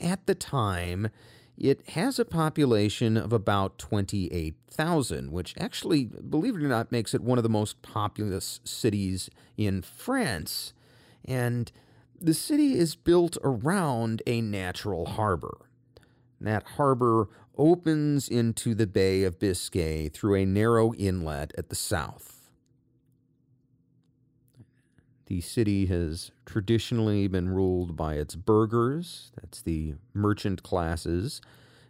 [0.00, 1.08] At the time,
[1.56, 7.22] it has a population of about 28,000, which actually, believe it or not, makes it
[7.22, 10.72] one of the most populous cities in France.
[11.24, 11.70] And
[12.20, 15.58] the city is built around a natural harbor.
[16.40, 22.50] That harbor opens into the Bay of Biscay through a narrow inlet at the south.
[25.26, 31.42] The city has traditionally been ruled by its burghers, that's the merchant classes,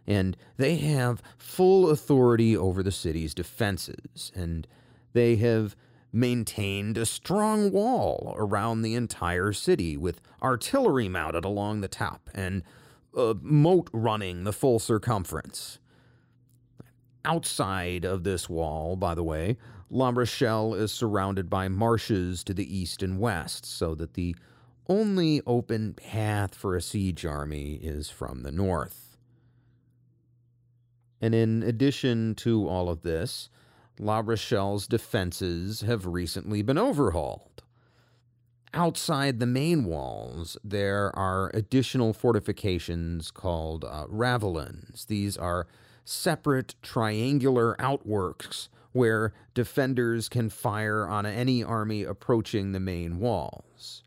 [0.05, 4.67] and they have full authority over the city's defenses, and
[5.13, 5.75] they have
[6.11, 12.63] maintained a strong wall around the entire city with artillery mounted along the top and
[13.15, 15.79] a moat running the full circumference.
[17.25, 19.57] Outside of this wall, by the way,
[19.89, 24.35] La Rochelle is surrounded by marshes to the east and west, so that the
[24.87, 29.17] only open path for a siege army is from the north.
[31.21, 33.49] And in addition to all of this,
[34.01, 37.63] La Rochelle's defenses have recently been overhauled.
[38.73, 45.07] Outside the main walls, there are additional fortifications called uh, ravelins.
[45.07, 45.67] These are
[46.05, 54.03] separate triangular outworks where defenders can fire on any army approaching the main walls,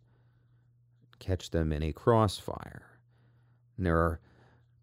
[1.19, 2.99] catch them in a crossfire.
[3.77, 4.21] And there are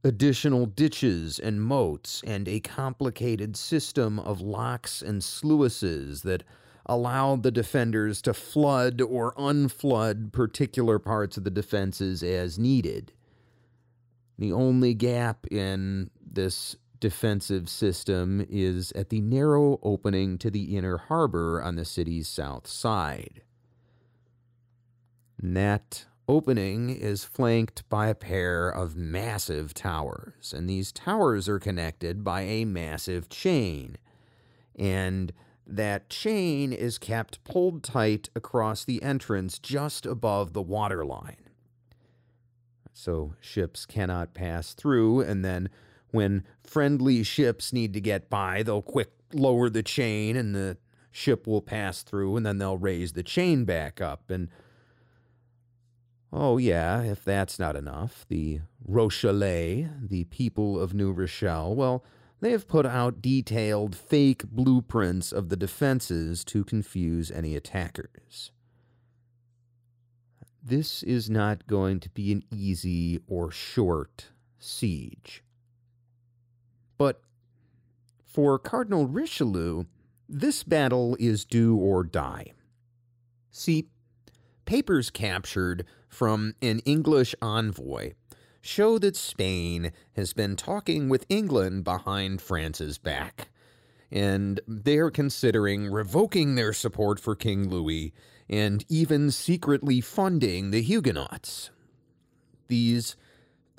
[0.03, 6.43] additional ditches and moats, and a complicated system of locks and sluices that
[6.85, 13.11] allowed the defenders to flood or unflood particular parts of the defenses as needed.
[14.37, 20.97] The only gap in this defensive system is at the narrow opening to the inner
[20.97, 23.41] harbor on the city's south side.
[25.41, 32.23] that opening is flanked by a pair of massive towers, and these towers are connected
[32.23, 33.97] by a massive chain.
[34.77, 35.33] And
[35.65, 41.49] that chain is kept pulled tight across the entrance just above the waterline.
[42.93, 45.69] So ships cannot pass through, and then
[46.11, 50.77] when friendly ships need to get by, they'll quick lower the chain and the
[51.11, 54.29] ship will pass through, and then they'll raise the chain back up.
[54.29, 54.49] And
[56.31, 62.03] Oh, yeah, if that's not enough, the Rochellais, the people of New Rochelle, well,
[62.39, 68.51] they have put out detailed fake blueprints of the defenses to confuse any attackers.
[70.63, 74.27] This is not going to be an easy or short
[74.59, 75.43] siege.
[76.97, 77.21] But
[78.23, 79.85] for Cardinal Richelieu,
[80.27, 82.53] this battle is do or die.
[83.49, 83.87] See,
[84.69, 88.13] papers captured from an English envoy
[88.61, 93.49] show that Spain has been talking with England behind France's back.
[94.11, 98.13] And they're considering revoking their support for King Louis
[98.47, 101.71] and even secretly funding the Huguenots.
[102.67, 103.15] These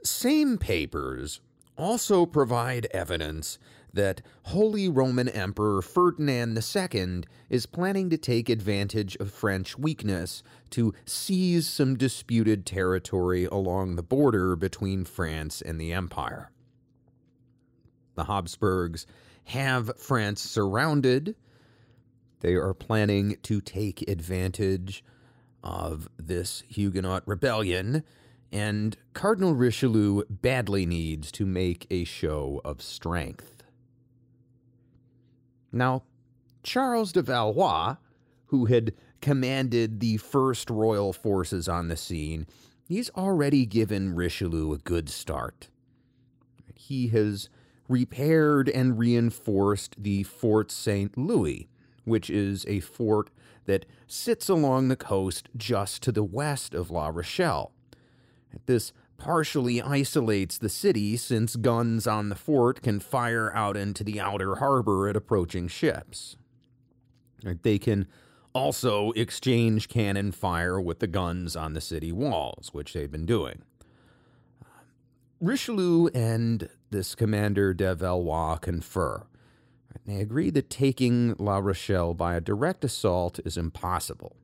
[0.03, 1.41] same papers
[1.79, 3.61] also provide evidence
[3.93, 10.95] that Holy Roman Emperor Ferdinand II is planning to take advantage of French weakness to
[11.05, 16.51] seize some disputed territory along the border between France and the Empire.
[18.15, 19.07] The Habsburgs
[19.45, 21.35] have France surrounded.
[22.41, 25.05] They are planning to take advantage
[25.63, 28.03] of this Huguenot rebellion,
[28.53, 33.60] and Cardinal Richelieu badly needs to make a show of strength.
[35.73, 36.03] Now,
[36.63, 37.97] Charles de Valois,
[38.47, 42.47] who had commanded the first royal forces on the scene,
[42.83, 45.69] he's already given Richelieu a good start.
[46.75, 47.49] He has
[47.89, 51.17] repaired and reinforced the Fort St.
[51.17, 51.69] Louis,
[52.05, 53.31] which is a fort
[53.67, 57.73] that sits along the coast just to the west of La Rochelle.
[58.67, 64.19] This partially isolates the city since guns on the fort can fire out into the
[64.19, 66.37] outer harbor at approaching ships.
[67.63, 68.09] They can
[68.55, 73.63] also exchange cannon fire with the guns on the city walls, which they've been doing.
[74.63, 74.69] Uh,
[75.39, 79.27] Richelieu and this commander de Valois confer.
[80.07, 84.35] They agree that taking La Rochelle by a direct assault is impossible.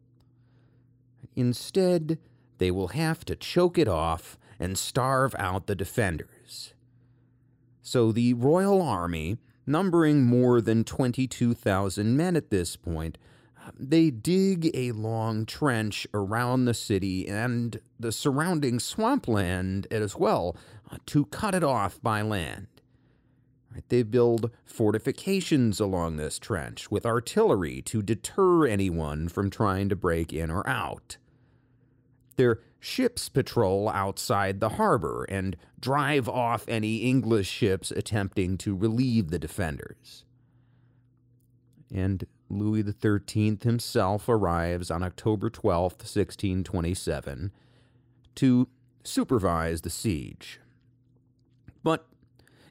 [1.34, 2.18] Instead,
[2.58, 6.74] they will have to choke it off and starve out the defenders.
[7.82, 13.18] So the Royal Army, numbering more than 22,000 men at this point,
[13.78, 20.56] they dig a long trench around the city and the surrounding swampland as well
[20.90, 22.68] uh, to cut it off by land.
[23.88, 30.32] They build fortifications along this trench with artillery to deter anyone from trying to break
[30.32, 31.18] in or out.
[32.36, 39.30] They're ships patrol outside the harbor and drive off any English ships attempting to relieve
[39.30, 40.24] the defenders.
[41.92, 47.50] And Louis XIII himself arrives on October 12, 1627,
[48.36, 48.68] to
[49.02, 50.60] supervise the siege.
[51.82, 52.06] But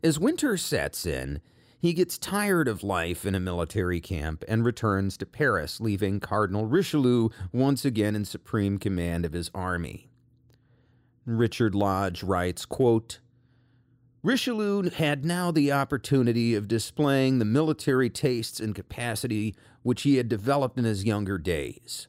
[0.02, 1.42] as winter sets in,
[1.86, 6.66] he gets tired of life in a military camp and returns to Paris, leaving Cardinal
[6.66, 10.10] Richelieu once again in supreme command of his army.
[11.28, 13.20] Richard Lodge writes, quote,
[14.24, 20.28] Richelieu had now the opportunity of displaying the military tastes and capacity which he had
[20.28, 22.08] developed in his younger days.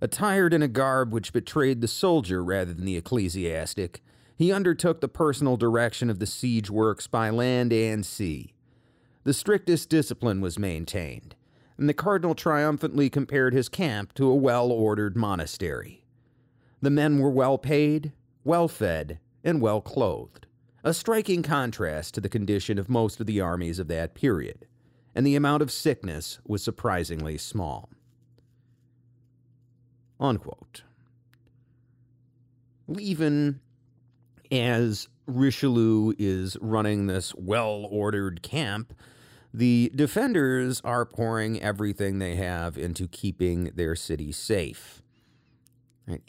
[0.00, 4.04] Attired in a garb which betrayed the soldier rather than the ecclesiastic,
[4.36, 8.54] he undertook the personal direction of the siege works by land and sea.
[9.22, 11.34] The strictest discipline was maintained,
[11.76, 16.04] and the cardinal triumphantly compared his camp to a well ordered monastery.
[16.80, 18.12] The men were well paid,
[18.44, 20.46] well fed, and well clothed,
[20.82, 24.66] a striking contrast to the condition of most of the armies of that period,
[25.14, 27.90] and the amount of sickness was surprisingly small.
[30.18, 30.82] Unquote.
[32.98, 33.60] Even
[34.50, 38.94] as Richelieu is running this well ordered camp,
[39.52, 45.02] the defenders are pouring everything they have into keeping their city safe.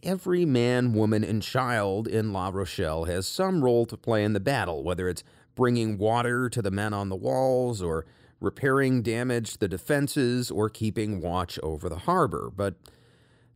[0.03, 4.39] Every man, woman, and child in La Rochelle has some role to play in the
[4.39, 5.23] battle, whether it's
[5.55, 8.05] bringing water to the men on the walls, or
[8.39, 12.51] repairing damage to the defenses, or keeping watch over the harbor.
[12.55, 12.75] But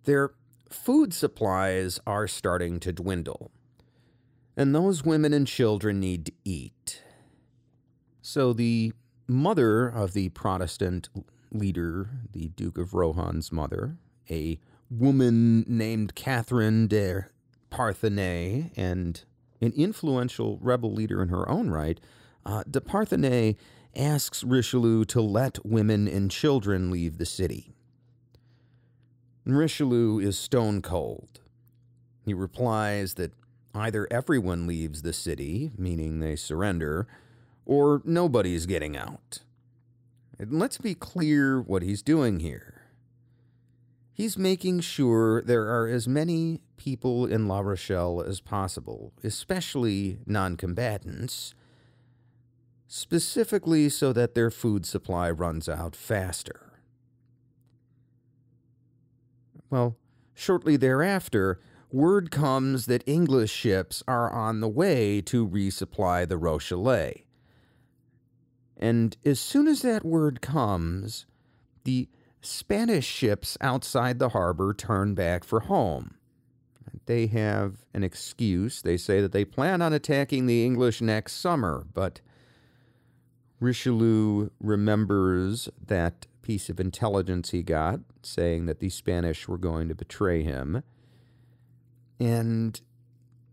[0.06, 0.32] their
[0.70, 3.52] food supplies are starting to dwindle
[4.58, 7.02] and those women and children need to eat.
[8.22, 8.94] So the
[9.28, 11.10] mother of the Protestant
[11.52, 13.98] leader, the Duke of Rohan's mother,
[14.30, 14.60] a
[14.90, 17.26] woman named Catherine de
[17.72, 19.24] Parthenay, and
[19.62, 22.00] an influential rebel leader in her own right,
[22.46, 23.56] uh, de Parthenay
[23.96, 27.74] asks Richelieu to let women and children leave the city.
[29.46, 31.42] Richelieu is stone cold.
[32.26, 33.32] He replies that
[33.76, 37.08] Either everyone leaves the city, meaning they surrender,
[37.66, 39.40] or nobody's getting out.
[40.38, 42.84] And let's be clear what he's doing here.
[44.14, 50.56] He's making sure there are as many people in La Rochelle as possible, especially non
[50.56, 51.54] combatants,
[52.88, 56.80] specifically so that their food supply runs out faster.
[59.70, 59.98] Well,
[60.34, 61.60] shortly thereafter,
[61.92, 67.25] word comes that English ships are on the way to resupply the Rochelle.
[68.78, 71.26] And as soon as that word comes,
[71.84, 72.10] the
[72.42, 76.16] Spanish ships outside the harbor turn back for home.
[77.06, 78.82] They have an excuse.
[78.82, 82.22] They say that they plan on attacking the English next summer, but
[83.60, 89.96] Richelieu remembers that piece of intelligence he got saying that the Spanish were going to
[89.96, 90.84] betray him.
[92.20, 92.80] And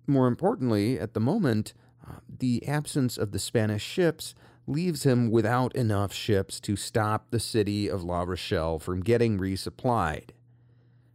[0.07, 1.73] more importantly, at the moment,
[2.07, 4.35] uh, the absence of the Spanish ships
[4.67, 10.31] leaves him without enough ships to stop the city of La Rochelle from getting resupplied.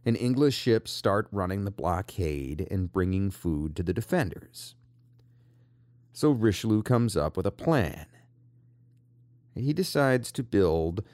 [0.04, 4.74] And English ships start running the blockade and bringing food to the defenders.
[6.12, 8.06] So Richelieu comes up with a plan.
[9.54, 11.04] He decides to build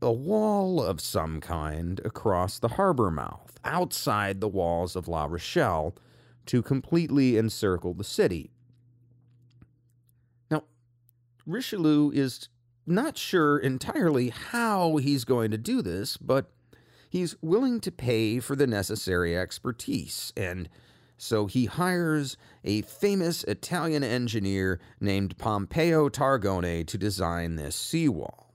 [0.00, 5.94] a wall of some kind across the harbor mouth, outside the walls of La Rochelle,
[6.46, 8.52] to completely encircle the city.
[11.48, 12.48] Richelieu is
[12.86, 16.50] not sure entirely how he's going to do this, but
[17.08, 20.68] he's willing to pay for the necessary expertise, and
[21.16, 28.54] so he hires a famous Italian engineer named Pompeo Targone to design this seawall.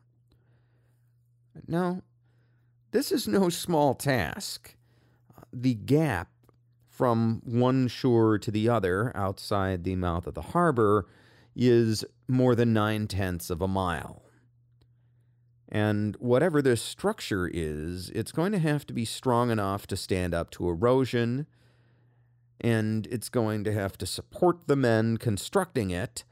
[1.68, 2.04] Now,
[2.92, 4.76] this is no small task.
[5.52, 6.30] The gap
[6.88, 11.08] from one shore to the other outside the mouth of the harbor
[11.56, 14.24] is more than nine tenths of a mile.
[15.70, 20.34] And whatever this structure is, it's going to have to be strong enough to stand
[20.34, 21.48] up to erosion,
[22.62, 26.24] and it's going to have to support the men constructing it.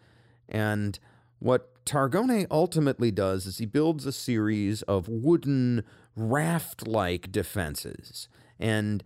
[0.48, 1.00] And
[1.40, 5.84] what Targone ultimately does is he builds a series of wooden
[6.16, 9.04] raft like defenses, and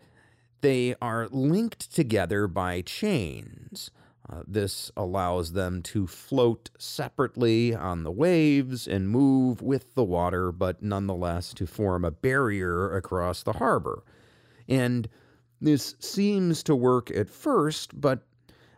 [0.60, 3.90] they are linked together by chains.
[4.28, 10.52] Uh, this allows them to float separately on the waves and move with the water,
[10.52, 14.04] but nonetheless to form a barrier across the harbor.
[14.68, 15.08] And
[15.62, 18.28] This seems to work at first, but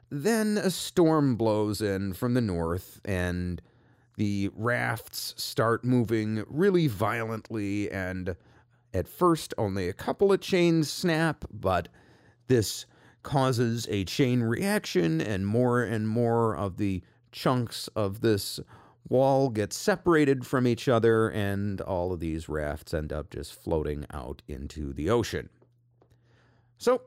[0.09, 3.61] then a storm blows in from the north and
[4.15, 8.35] the rafts start moving really violently, and
[8.93, 11.87] at first only a couple of chains snap, but
[12.47, 12.85] this
[13.27, 17.03] causes a chain reaction, and more and more of the
[17.33, 18.57] chunks of this
[19.09, 24.05] wall get separated from each other, and all of these rafts end up just floating
[24.11, 25.49] out into the ocean.
[26.77, 27.01] So,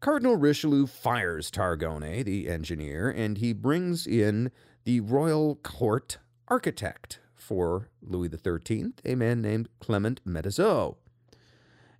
[0.00, 4.50] Cardinal Richelieu fires Targone, the engineer, and he brings in
[4.84, 6.16] the royal court
[6.48, 10.96] architect for Louis XIII, a man named Clement Métezeau.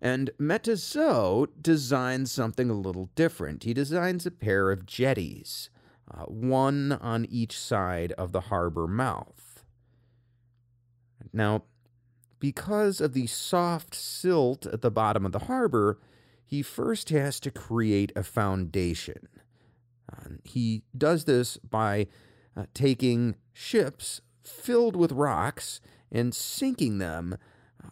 [0.03, 3.63] And Métezeau designs something a little different.
[3.63, 5.71] He designs a pair of jetties,
[6.13, 9.65] uh, one on each side of the harbor mouth.
[11.33, 11.63] Now,
[12.41, 16.01] because of the soft silt at the bottom of the harbor,
[16.45, 19.29] he first has to create a foundation.
[20.13, 22.09] Uh, he does this by
[22.57, 25.81] uh, taking ships filled with rocks
[26.11, 27.39] and sinking them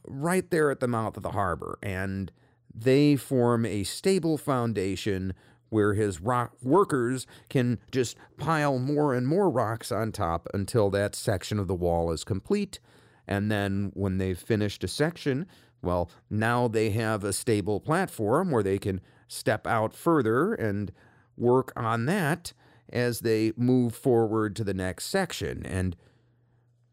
[0.07, 2.33] right there at the mouth of the harbor, and
[2.75, 5.35] they form a stable foundation
[5.71, 11.15] where his rock workers can just pile more and more rocks on top until that
[11.15, 12.81] section of the wall is complete.
[13.27, 15.47] And then when they've finished a section,
[15.83, 20.93] well, now they have a stable platform where they can step out further and
[21.37, 22.53] work on that
[22.93, 25.65] as they move forward to the next section.
[25.65, 25.97] And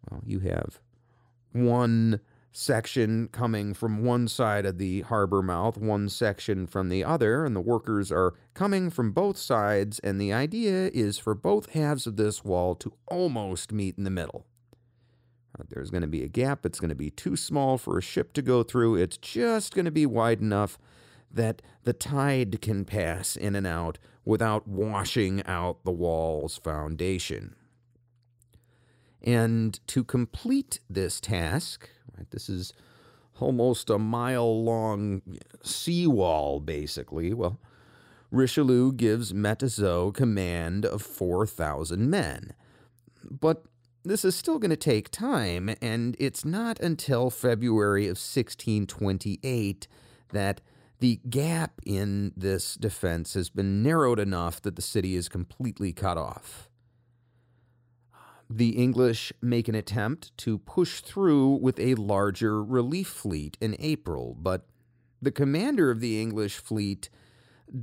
[0.10, 0.80] well, you have
[1.52, 2.20] one
[2.58, 7.56] section coming from one side of the harbor mouth, one section from the other, and
[7.56, 12.18] the workers are coming from both sides, and the idea is for both halves of
[12.18, 14.48] this wall to almost meet in the middle.
[15.58, 18.02] Uh, there's going to be a gap, it's going to be too small for a
[18.02, 20.80] ship to go through, it's just going to be wide enough
[21.32, 27.56] that the tide can pass in and out without washing out the wall's foundation.
[29.22, 32.74] And to complete this task, right, this is
[33.40, 35.22] almost a mile long
[35.64, 37.34] seawall, basically.
[37.34, 37.60] Well,
[38.32, 42.54] Richelieu gives Métezeau command of 4,000 men.
[43.30, 43.66] But
[44.04, 49.88] this is still going to take time, and it's not until February of 1628
[50.30, 50.62] that
[51.00, 56.18] the gap in this defense has been narrowed enough that the city is completely cut
[56.18, 56.70] off
[58.50, 64.36] the English make an attempt to push through with a larger relief fleet in April,
[64.40, 64.66] but
[65.22, 67.10] the commander of the English fleet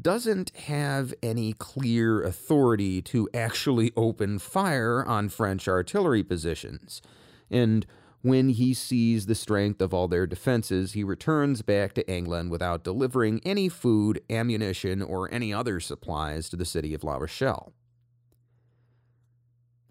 [0.01, 7.03] doesn't have any clear authority to actually open fire on French artillery positions.
[7.51, 7.87] And
[8.23, 12.83] when he sees the strength of all their defenses, he returns back to England without
[12.83, 17.75] delivering any food, ammunition, or any other supplies to the city of La Rochelle.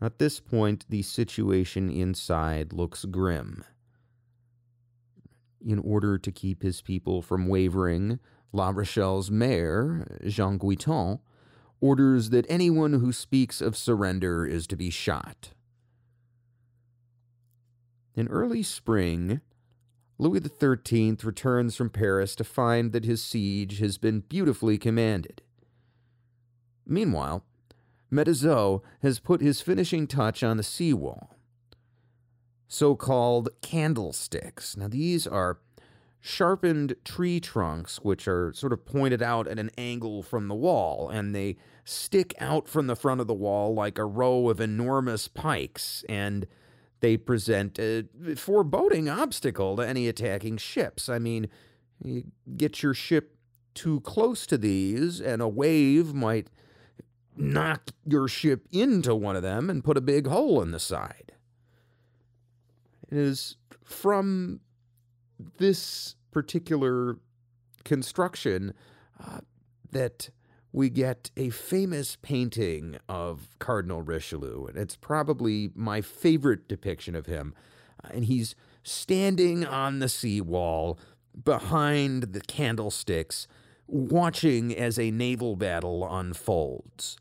[0.04, 3.64] At this point, the situation inside looks grim.
[5.66, 8.20] In order to keep his people from wavering,
[8.52, 11.22] La Rochelle's mayor, Jean Guiton,
[11.80, 15.52] orders that anyone who speaks of surrender is to be shot.
[18.14, 19.40] In early spring,
[20.18, 25.42] Louis XIII returns from Paris to find that his siege has been beautifully commanded.
[26.86, 27.46] Meanwhile,
[28.14, 31.36] Métezeau has put his finishing touch on the seawall.
[32.68, 34.78] So called candlesticks.
[34.78, 35.60] Now, these are
[36.20, 41.10] sharpened tree trunks which are sort of pointed out at an angle from the wall,
[41.10, 45.28] and they stick out from the front of the wall like a row of enormous
[45.28, 46.48] pikes, and
[47.02, 48.06] they present a
[48.38, 51.10] foreboding obstacle to any attacking ships.
[51.10, 51.50] I mean,
[52.02, 52.24] you
[52.56, 53.36] get your ship
[53.74, 56.48] too close to these, and a wave might
[57.36, 61.34] knock your ship into one of them and put a big hole in the side.
[63.10, 64.62] It is from
[65.58, 67.18] this particular
[67.84, 68.74] construction
[69.24, 69.40] uh,
[69.92, 70.30] that
[70.72, 77.28] we get a famous painting of Cardinal Richelieu, and it's probably my favorite depiction of
[77.28, 77.54] him.
[78.04, 81.00] Uh, and he's standing on the seawall
[81.44, 83.48] behind the candlesticks,
[83.88, 87.18] watching as a naval battle unfolds.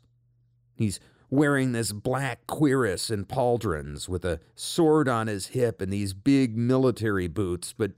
[0.75, 0.99] He's
[1.29, 6.55] wearing this black cuirass and pauldrons with a sword on his hip and these big
[6.55, 7.91] military boots, but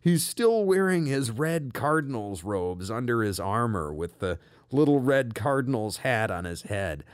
[0.00, 4.38] he's still wearing his red cardinal's robes under his armor with the
[4.72, 7.04] little red cardinal's hat on his head.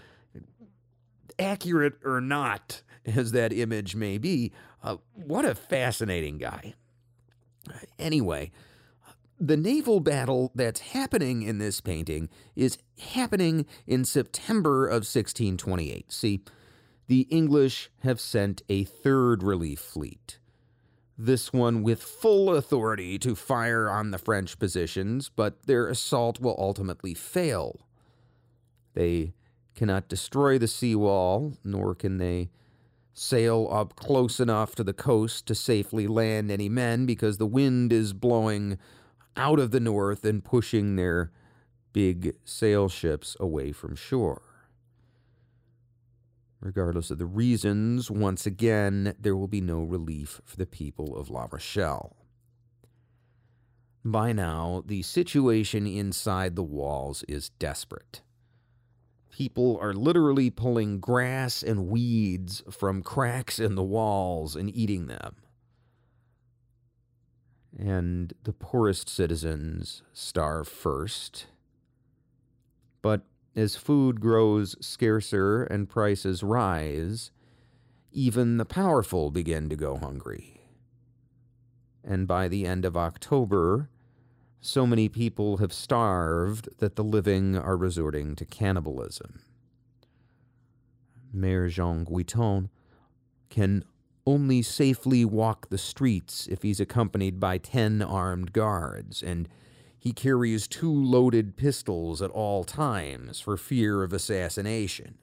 [1.39, 4.53] Accurate or not, as that image may be,
[4.83, 6.75] uh, what a fascinating guy.
[7.99, 8.51] Anyway,
[9.41, 12.79] the naval battle that's happening in this painting is
[13.13, 16.11] happening in September of 1628.
[16.13, 16.41] See,
[17.07, 20.39] the English have sent a third relief fleet.
[21.17, 26.57] This one with full authority to fire on the French positions, but their assault will
[26.59, 27.87] ultimately fail.
[28.95, 29.33] They
[29.75, 32.51] cannot destroy the seawall, nor can they
[33.13, 37.93] sail up close enough to the coast to safely land any men because the wind
[37.93, 38.79] is blowing
[39.39, 41.31] out of the north and pushing their
[41.93, 44.43] big sail ships away from shore.
[46.61, 51.31] Regardless of the reasons, once again, there will be no relief for the people of
[51.31, 52.17] La Rochelle.
[54.05, 58.23] By now, the situation inside the walls is desperate.
[59.31, 65.37] People are literally pulling grass and weeds from cracks in the walls and eating them.
[67.79, 71.47] And the poorest citizens starve first.
[73.03, 73.23] But
[73.55, 77.31] as food grows scarcer and prices rise,
[78.11, 80.63] even the powerful begin to go hungry.
[82.03, 83.91] And by the end of October,
[84.61, 89.41] so many people have starved that the living are resorting to cannibalism.
[91.33, 92.71] Mayor Jean Guiton
[93.51, 93.85] can
[94.29, 99.49] only safely walk the streets if he's accompanied by ten armed guards, and
[99.99, 105.17] he carries two loaded pistols at all times for fear of assassination.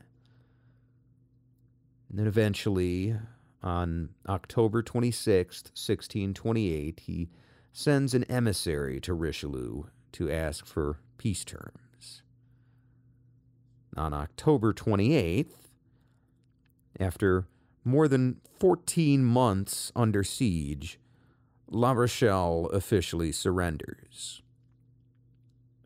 [2.10, 3.16] And then eventually,
[3.62, 7.30] on October 26, 1628, he
[7.72, 9.84] sends an emissary to Richelieu
[10.14, 12.24] to ask for peace terms.
[13.96, 15.70] On October 28th,
[17.00, 17.46] after
[17.86, 21.00] more than 14 months under siege,
[21.70, 24.42] La Rochelle officially surrenders.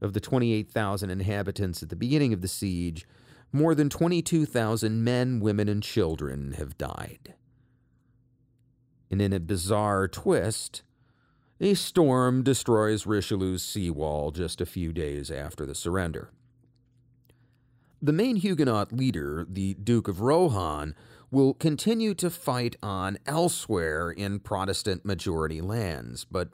[0.01, 3.05] Of the 28,000 inhabitants at the beginning of the siege,
[3.51, 7.33] more than 22,000 men, women, and children have died.
[9.11, 10.83] And in a bizarre twist,
[11.59, 16.31] a storm destroys Richelieu's seawall just a few days after the surrender.
[18.01, 20.95] The main Huguenot leader, the Duke of Rohan,
[21.31, 26.49] will continue to fight on elsewhere in Protestant majority lands, but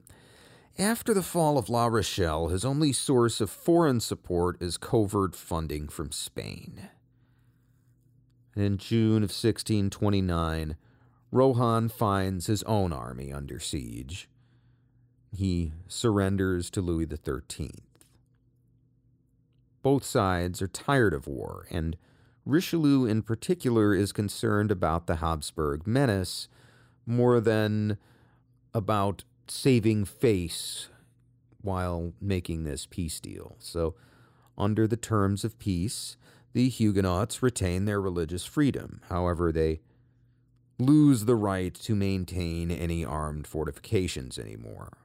[0.78, 5.88] after the fall of La Rochelle, his only source of foreign support is covert funding
[5.88, 6.90] from Spain.
[8.56, 10.76] in June of 1629,
[11.32, 14.30] Rohan finds his own army under siege
[15.36, 17.72] he surrenders to Louis XIII.
[19.84, 21.96] Both sides are tired of war, and
[22.46, 26.48] Richelieu in particular is concerned about the Habsburg menace
[27.06, 27.98] more than
[28.74, 30.90] about saving face
[31.62, 33.56] while making this peace deal.
[33.60, 33.96] So,
[34.58, 36.18] under the terms of peace,
[36.54, 39.02] the Huguenots retain their religious freedom.
[39.10, 39.82] However, they
[40.78, 44.98] lose the right to maintain any armed fortifications anymore.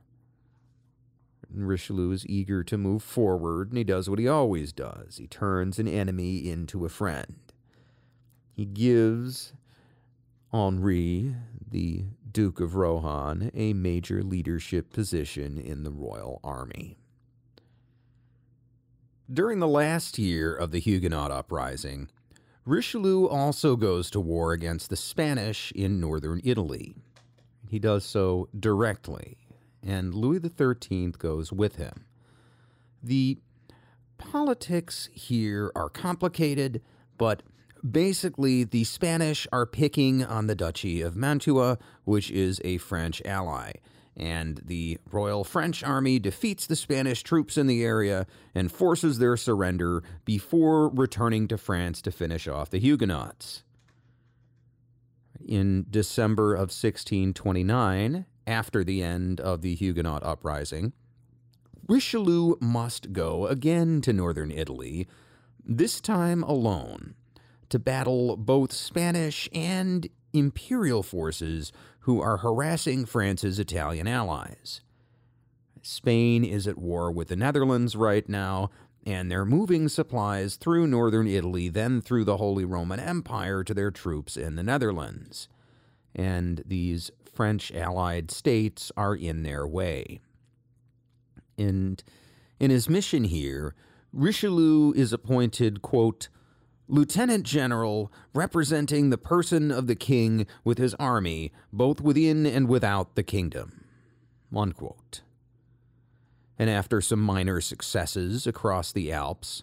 [1.53, 5.79] Richelieu is eager to move forward, and he does what he always does he turns
[5.79, 7.37] an enemy into a friend.
[8.53, 9.53] He gives
[10.53, 11.35] Henri,
[11.71, 16.97] the Duke of Rohan, a major leadership position in the royal army.
[19.33, 22.09] During the last year of the Huguenot uprising,
[22.65, 26.97] Richelieu also goes to war against the Spanish in northern Italy.
[27.69, 29.39] He does so directly
[29.87, 32.05] and Louis XIII goes with him.
[33.03, 33.39] The
[34.18, 36.83] politics here are complicated,
[37.16, 37.43] but
[37.89, 43.72] basically the Spanish are picking on the Duchy of Mantua, which is a French ally.
[44.16, 49.37] And the Royal French Army defeats the Spanish troops in the area and forces their
[49.37, 53.62] surrender before returning to France to finish off the Huguenots.
[55.47, 60.93] In December of 1629, after the end of the Huguenot uprising,
[61.87, 65.09] Richelieu must go again to northern Italy,
[65.65, 67.15] this time alone,
[67.69, 74.81] to battle both Spanish and imperial forces who are harassing France's Italian allies.
[75.83, 78.71] Spain is at war with the Netherlands right now,
[79.07, 83.91] and they're moving supplies through northern Italy, then through the Holy Roman Empire to their
[83.91, 85.49] troops in the Netherlands.
[86.15, 90.20] And these French allied states are in their way.
[91.57, 92.05] And
[92.59, 93.74] in his mission here,
[94.12, 96.28] Richelieu is appointed, quote,
[96.86, 103.14] Lieutenant General representing the person of the king with his army, both within and without
[103.14, 103.86] the kingdom.
[104.55, 105.22] Unquote.
[106.59, 109.62] and after some minor successes across the Alps,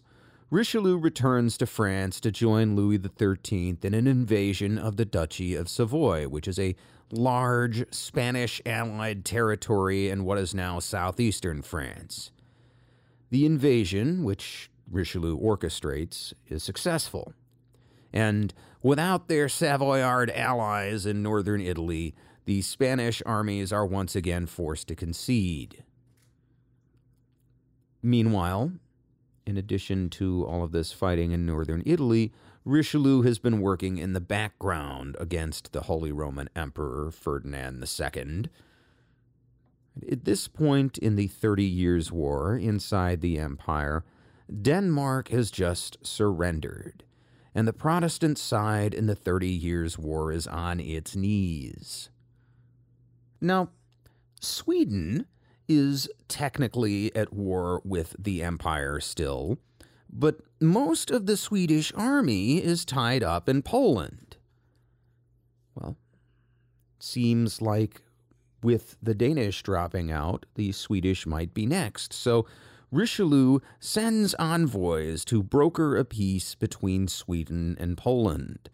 [0.50, 5.70] Richelieu returns to France to join Louis XIII in an invasion of the Duchy of
[5.70, 6.76] Savoy, which is a
[7.12, 12.32] large Spanish allied territory in what is now southeastern France.
[13.30, 17.34] The invasion, which Richelieu orchestrates, is successful.
[18.14, 24.88] And without their Savoyard allies in northern Italy, the Spanish armies are once again forced
[24.88, 25.84] to concede.
[28.02, 28.72] Meanwhile,
[29.46, 32.32] in addition to all of this fighting in northern Italy,
[32.68, 38.50] Richelieu has been working in the background against the Holy Roman Emperor Ferdinand II.
[40.12, 44.04] At this point in the Thirty Years' War inside the empire,
[44.62, 47.06] Denmark has just surrendered,
[47.56, 52.10] and the Protestant side in the Thirty Years' War is on its knees.
[53.40, 53.70] Now,
[54.42, 55.26] Sweden
[55.70, 59.58] is technically at war with the empire still,
[60.12, 64.38] but most of the Swedish army is tied up in Poland.
[65.76, 65.98] Well,
[67.00, 68.02] seems like
[68.64, 72.14] with the Danish dropping out, the Swedish might be next.
[72.14, 72.46] So
[72.92, 78.70] Richelieu sends envoys to broker a peace between Sweden and Poland.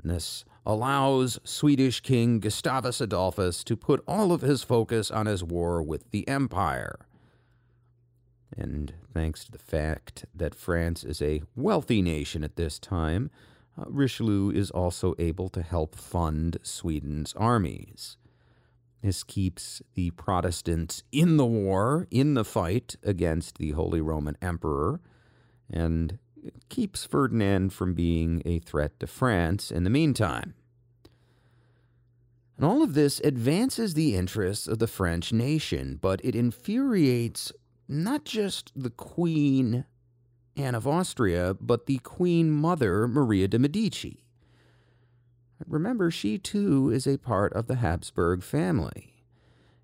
[0.00, 5.44] And this allows Swedish King Gustavus Adolphus to put all of his focus on his
[5.44, 7.06] war with the Empire.
[8.56, 13.30] And thanks to the fact that France is a wealthy nation at this time,
[13.76, 18.16] uh, Richelieu is also able to help fund Sweden's armies.
[19.02, 25.00] This keeps the Protestants in the war, in the fight against the Holy Roman Emperor,
[25.68, 26.18] and
[26.68, 30.54] keeps Ferdinand from being a threat to France in the meantime.
[32.56, 37.52] And all of this advances the interests of the French nation, but it infuriates
[37.88, 39.84] not just the Queen
[40.56, 44.24] Anne of Austria, but the Queen Mother Maria de' Medici.
[45.66, 49.24] Remember, she too is a part of the Habsburg family.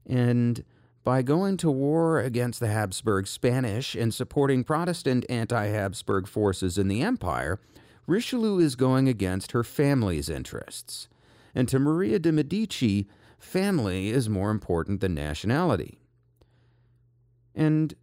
[0.06, 0.64] And
[1.02, 6.88] by going to war against the Habsburg Spanish and supporting Protestant anti Habsburg forces in
[6.88, 7.60] the empire,
[8.06, 11.08] Richelieu is going against her family's interests.
[11.54, 15.99] And to Maria de' Medici, family is more important than nationality.
[17.54, 17.94] And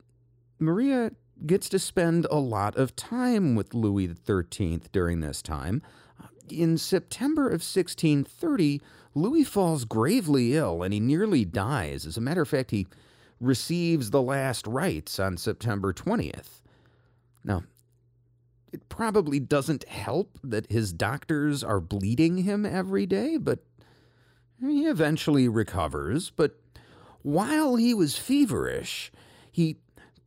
[0.60, 1.12] Maria
[1.46, 5.82] gets to spend a lot of time with Louis XIII during this time.
[6.50, 8.82] In September of 1630,
[9.14, 12.06] Louis falls gravely ill and he nearly dies.
[12.06, 12.88] As a matter of fact, he
[13.40, 16.62] receives the last rites on September 20th.
[17.44, 17.64] Now,
[18.72, 23.60] it probably doesn't help that his doctors are bleeding him every day, but
[24.60, 26.32] he eventually recovers.
[26.32, 26.60] But
[27.22, 29.12] while he was feverish,
[29.58, 29.76] he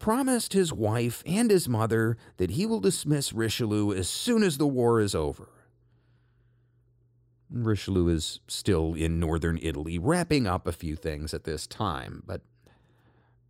[0.01, 4.67] promised his wife and his mother that he will dismiss Richelieu as soon as the
[4.67, 5.51] war is over.
[7.49, 12.41] Richelieu is still in northern Italy, wrapping up a few things at this time, but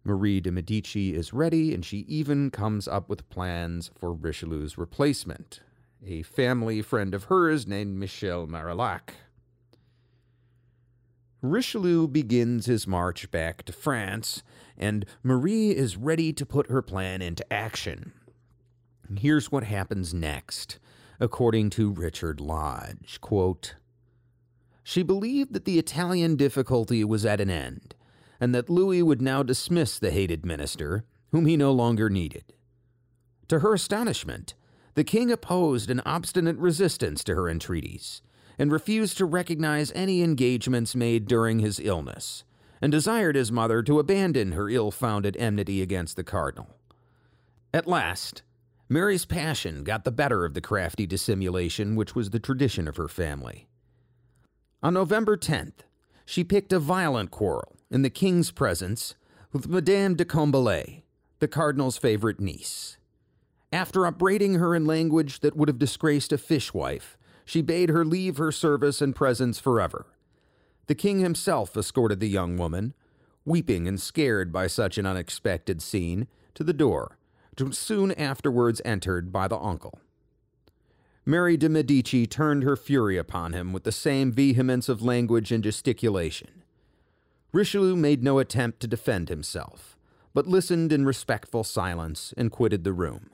[0.04, 5.60] Marie de' Medici is ready, and she even comes up with plans for Richelieu's replacement,
[6.06, 9.14] a family friend of hers named Michel Marillac.
[11.42, 14.42] Richelieu begins his march back to France,
[14.76, 18.12] and Marie is ready to put her plan into action.
[19.18, 20.78] Here's what happens next,
[21.18, 23.18] according to Richard Lodge.
[23.20, 23.76] Quote,
[24.82, 27.94] she believed that the Italian difficulty was at an end,
[28.40, 32.52] and that Louis would now dismiss the hated minister, whom he no longer needed.
[33.48, 34.54] To her astonishment,
[34.94, 38.22] the king opposed an obstinate resistance to her entreaties
[38.60, 42.44] and refused to recognize any engagements made during his illness,
[42.82, 46.68] and desired his mother to abandon her ill founded enmity against the cardinal.
[47.72, 48.42] At last,
[48.86, 53.08] Mary's passion got the better of the crafty dissimulation which was the tradition of her
[53.08, 53.66] family.
[54.82, 55.84] On November 10th,
[56.26, 59.14] she picked a violent quarrel in the king's presence
[59.54, 61.00] with Madame de Combalet,
[61.38, 62.98] the cardinal's favorite niece.
[63.72, 67.16] After upbraiding her in language that would have disgraced a fishwife,
[67.50, 70.06] she bade her leave her service and presence forever.
[70.86, 72.94] The king himself escorted the young woman,
[73.44, 77.18] weeping and scared by such an unexpected scene, to the door,
[77.72, 79.98] soon afterwards entered by the uncle.
[81.26, 85.64] Mary de' Medici turned her fury upon him with the same vehemence of language and
[85.64, 86.62] gesticulation.
[87.50, 89.96] Richelieu made no attempt to defend himself,
[90.32, 93.28] but listened in respectful silence and quitted the room.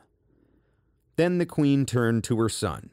[1.16, 2.88] Then the queen turned to her son.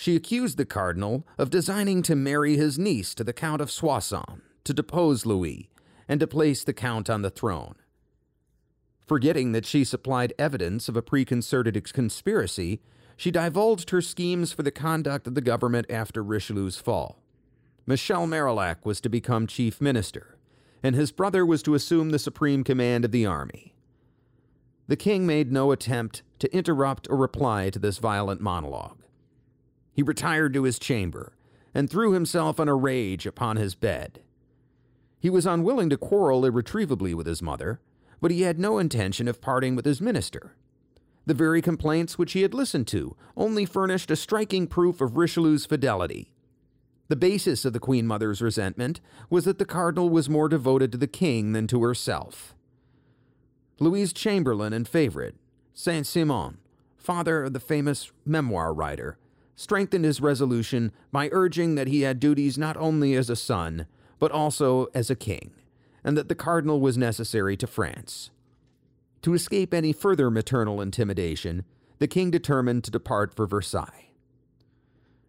[0.00, 4.40] She accused the cardinal of designing to marry his niece to the Count of Soissons,
[4.64, 5.68] to depose Louis,
[6.08, 7.74] and to place the count on the throne.
[9.06, 12.80] Forgetting that she supplied evidence of a preconcerted conspiracy,
[13.14, 17.22] she divulged her schemes for the conduct of the government after Richelieu's fall.
[17.84, 20.38] Michel Marillac was to become chief minister,
[20.82, 23.74] and his brother was to assume the supreme command of the army.
[24.88, 28.99] The king made no attempt to interrupt or reply to this violent monologue.
[29.92, 31.34] He retired to his chamber
[31.74, 34.20] and threw himself in a rage upon his bed.
[35.18, 37.80] He was unwilling to quarrel irretrievably with his mother,
[38.20, 40.54] but he had no intention of parting with his minister.
[41.26, 45.66] The very complaints which he had listened to only furnished a striking proof of Richelieu's
[45.66, 46.32] fidelity.
[47.08, 50.98] The basis of the Queen Mother's resentment was that the cardinal was more devoted to
[50.98, 52.54] the king than to herself.
[53.78, 55.36] Louis's Chamberlain and favorite,
[55.74, 56.58] Saint Simon,
[56.96, 59.18] father of the famous memoir writer,
[59.60, 63.84] strengthened his resolution by urging that he had duties not only as a son,
[64.18, 65.50] but also as a king,
[66.02, 68.30] and that the cardinal was necessary to France.
[69.20, 71.66] To escape any further maternal intimidation,
[71.98, 74.08] the king determined to depart for Versailles.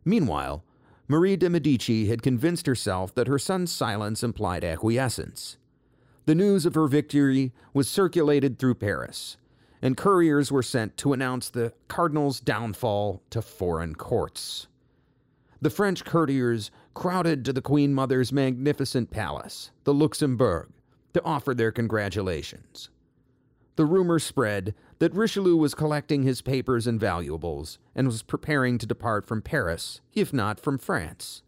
[0.06, 0.64] Meanwhile,
[1.10, 5.58] Marie de Medici had convinced herself that her son's silence implied acquiescence.
[6.26, 9.36] The news of her victory was circulated through Paris,
[9.82, 14.68] and couriers were sent to announce the cardinal's downfall to foreign courts.
[15.62, 20.70] The French courtiers crowded to the Queen Mother's magnificent palace, the Luxembourg,
[21.14, 22.90] to offer their congratulations.
[23.76, 28.86] The rumor spread that Richelieu was collecting his papers and valuables and was preparing to
[28.86, 31.42] depart from Paris, if not from France.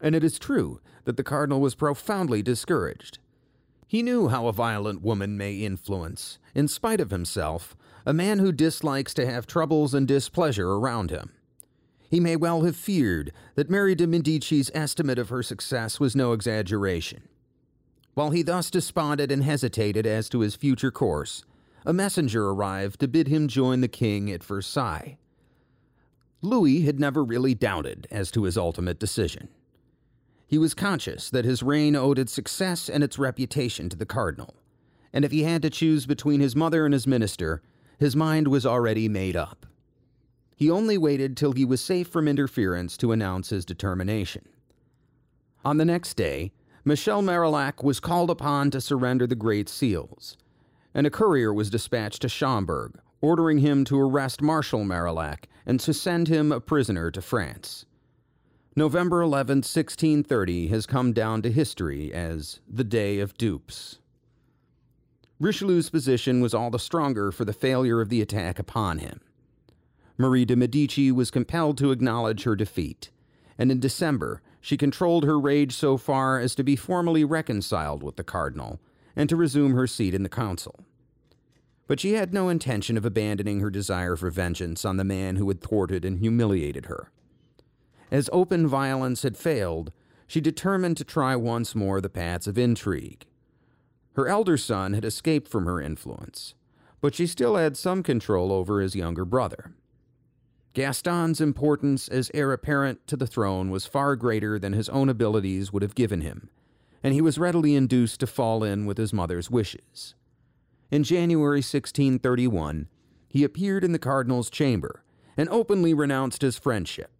[0.00, 3.18] And it is true that the cardinal was profoundly discouraged.
[3.86, 7.76] He knew how a violent woman may influence, in spite of himself,
[8.06, 11.32] a man who dislikes to have troubles and displeasure around him.
[12.10, 16.32] He may well have feared that Mary de Medici's estimate of her success was no
[16.32, 17.22] exaggeration.
[18.14, 21.44] While he thus desponded and hesitated as to his future course,
[21.84, 25.18] a messenger arrived to bid him join the king at Versailles.
[26.40, 29.48] Louis had never really doubted as to his ultimate decision.
[30.54, 34.54] He was conscious that his reign owed its success and its reputation to the cardinal,
[35.12, 37.60] and if he had to choose between his mother and his minister,
[37.98, 39.66] his mind was already made up.
[40.54, 44.48] He only waited till he was safe from interference to announce his determination.
[45.64, 46.52] On the next day,
[46.84, 50.36] Michel Marillac was called upon to surrender the Great Seals,
[50.94, 55.92] and a courier was dispatched to Schomberg, ordering him to arrest Marshal Marillac and to
[55.92, 57.86] send him a prisoner to France.
[58.76, 64.00] November 11, 1630, has come down to history as the Day of Dupes.
[65.38, 69.20] Richelieu's position was all the stronger for the failure of the attack upon him.
[70.18, 73.10] Marie de Medici was compelled to acknowledge her defeat,
[73.56, 78.16] and in December she controlled her rage so far as to be formally reconciled with
[78.16, 78.80] the cardinal
[79.14, 80.80] and to resume her seat in the council.
[81.86, 85.46] But she had no intention of abandoning her desire for vengeance on the man who
[85.46, 87.12] had thwarted and humiliated her.
[88.14, 89.90] As open violence had failed,
[90.28, 93.26] she determined to try once more the paths of intrigue.
[94.12, 96.54] Her elder son had escaped from her influence,
[97.00, 99.74] but she still had some control over his younger brother.
[100.74, 105.72] Gaston's importance as heir apparent to the throne was far greater than his own abilities
[105.72, 106.50] would have given him,
[107.02, 110.14] and he was readily induced to fall in with his mother's wishes.
[110.88, 112.86] In January 1631,
[113.28, 115.02] he appeared in the cardinal's chamber
[115.36, 117.10] and openly renounced his friendship.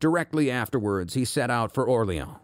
[0.00, 2.36] Directly afterwards, he set out for Orleans.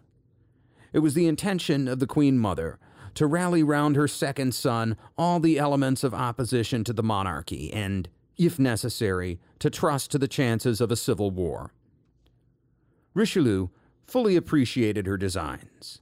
[0.93, 2.79] It was the intention of the Queen Mother
[3.15, 8.09] to rally round her second son all the elements of opposition to the monarchy and
[8.37, 11.73] if necessary, to trust to the chances of a civil war.
[13.15, 13.69] Richelieu
[14.07, 16.01] fully appreciated her designs.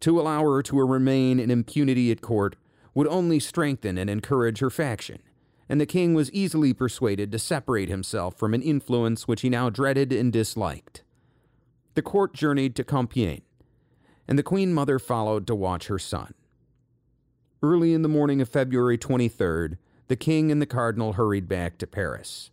[0.00, 2.56] To allow her to remain in impunity at court
[2.94, 5.20] would only strengthen and encourage her faction,
[5.72, 9.70] and the king was easily persuaded to separate himself from an influence which he now
[9.70, 11.02] dreaded and disliked.
[11.94, 13.40] The court journeyed to Compiègne,
[14.28, 16.34] and the queen mother followed to watch her son.
[17.62, 19.78] Early in the morning of February 23rd,
[20.08, 22.50] the king and the cardinal hurried back to Paris.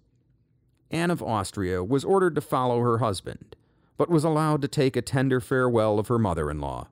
[0.90, 3.58] Anne of Austria was ordered to follow her husband,
[3.98, 6.88] but was allowed to take a tender farewell of her mother in law,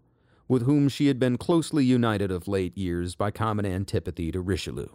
[0.49, 4.89] with whom she had been closely united of late years by common antipathy to Richelieu.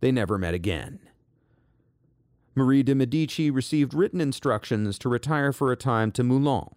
[0.00, 1.00] They never met again.
[2.54, 6.74] Marie de Medici received written instructions to retire for a time to Moulins,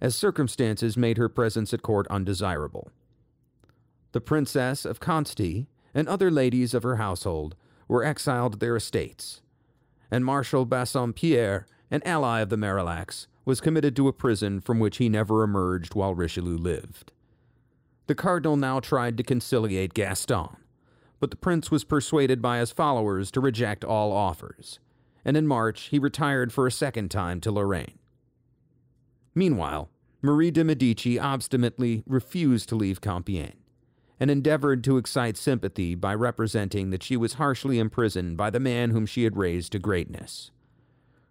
[0.00, 2.90] as circumstances made her presence at court undesirable.
[4.12, 7.56] The Princess of Conti and other ladies of her household
[7.88, 9.40] were exiled to their estates,
[10.10, 14.98] and Marshal Bassompierre, an ally of the Marillacs, was committed to a prison from which
[14.98, 17.12] he never emerged while Richelieu lived.
[18.06, 20.48] The cardinal now tried to conciliate Gaston,
[21.22, 24.80] but the prince was persuaded by his followers to reject all offers,
[25.24, 27.96] and in March he retired for a second time to Lorraine.
[29.32, 29.88] Meanwhile,
[30.20, 33.54] Marie de Medici obstinately refused to leave Compiègne
[34.18, 38.90] and endeavored to excite sympathy by representing that she was harshly imprisoned by the man
[38.90, 40.50] whom she had raised to greatness.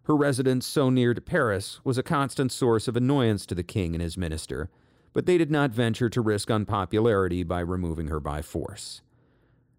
[0.04, 3.94] Her residence so near to Paris was a constant source of annoyance to the king
[3.94, 4.70] and his minister,
[5.12, 9.02] but they did not venture to risk unpopularity by removing her by force.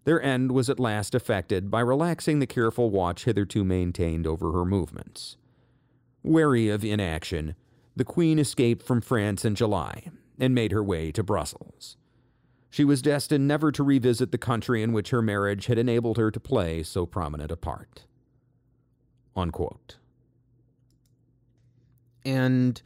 [0.05, 4.65] Their end was at last effected by relaxing the careful watch hitherto maintained over her
[4.65, 5.37] movements.
[6.23, 7.55] Wary of inaction,
[7.95, 10.09] the Queen escaped from France in July
[10.39, 11.97] and made her way to Brussels.
[12.69, 16.31] She was destined never to revisit the country in which her marriage had enabled her
[16.31, 18.07] to play so prominent a part.
[19.35, 19.97] Unquote.
[22.25, 22.81] And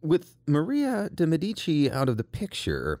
[0.00, 3.00] with Maria de Medici out of the picture,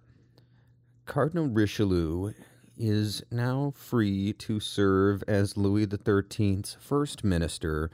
[1.06, 2.32] Cardinal Richelieu
[2.76, 7.90] is now free to serve as Louis XIII's first minister,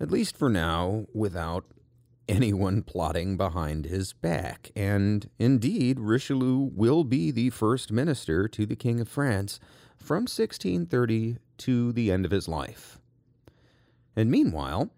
[0.00, 1.64] at least for now, without
[2.28, 4.70] anyone plotting behind his back.
[4.76, 9.58] And indeed, Richelieu will be the first minister to the King of France
[9.96, 12.98] from 1630 to the end of his life.
[14.14, 14.90] And meanwhile,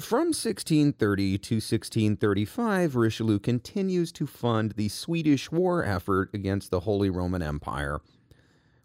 [0.00, 7.10] from 1630 to 1635, Richelieu continues to fund the Swedish war effort against the Holy
[7.10, 8.00] Roman Empire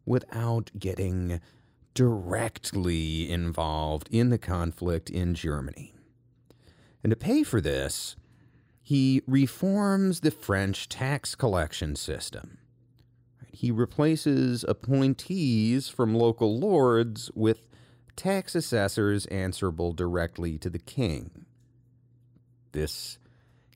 [0.09, 1.39] without getting
[1.93, 5.93] directly involved in the conflict in Germany.
[7.03, 8.15] And to pay for this,
[8.81, 12.57] he reforms the French tax collection system.
[13.51, 17.67] He replaces appointees from local lords with
[18.15, 21.45] tax assessors answerable directly to the king.
[22.71, 23.19] This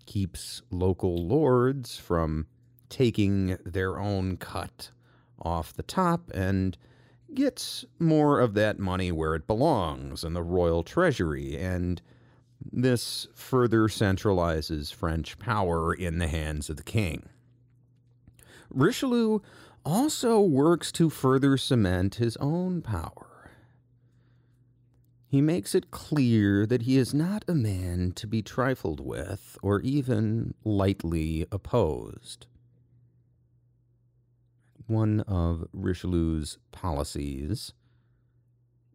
[0.08, 2.48] keeps local lords from
[2.90, 4.90] taking their own cut
[5.44, 6.78] off the top and
[7.34, 12.02] gets more of that money where it belongs in the royal treasury and
[12.72, 17.28] this further centralizes French power in the hands of the king.
[18.70, 19.40] Richelieu
[19.86, 23.52] also works to further cement his own power.
[25.28, 29.82] He makes it clear that he is not a man to be trifled with or
[29.82, 32.46] even lightly opposed.
[34.88, 37.74] One of Richelieu's policies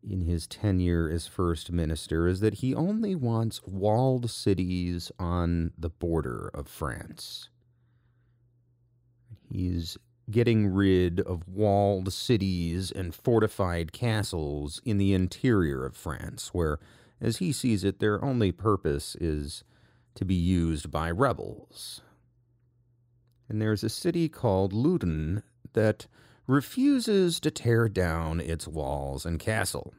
[0.08, 5.90] in his tenure as first minister is that he only wants walled cities on the
[5.90, 7.48] border of France.
[9.50, 9.96] He's
[10.30, 16.78] getting rid of walled cities and fortified castles in the interior of France, where,
[17.20, 19.64] as he sees it, their only purpose is
[20.14, 22.02] to be used by rebels.
[23.48, 25.42] And there's a city called Loudun
[25.74, 26.06] that
[26.46, 29.94] refuses to tear down its walls and castle.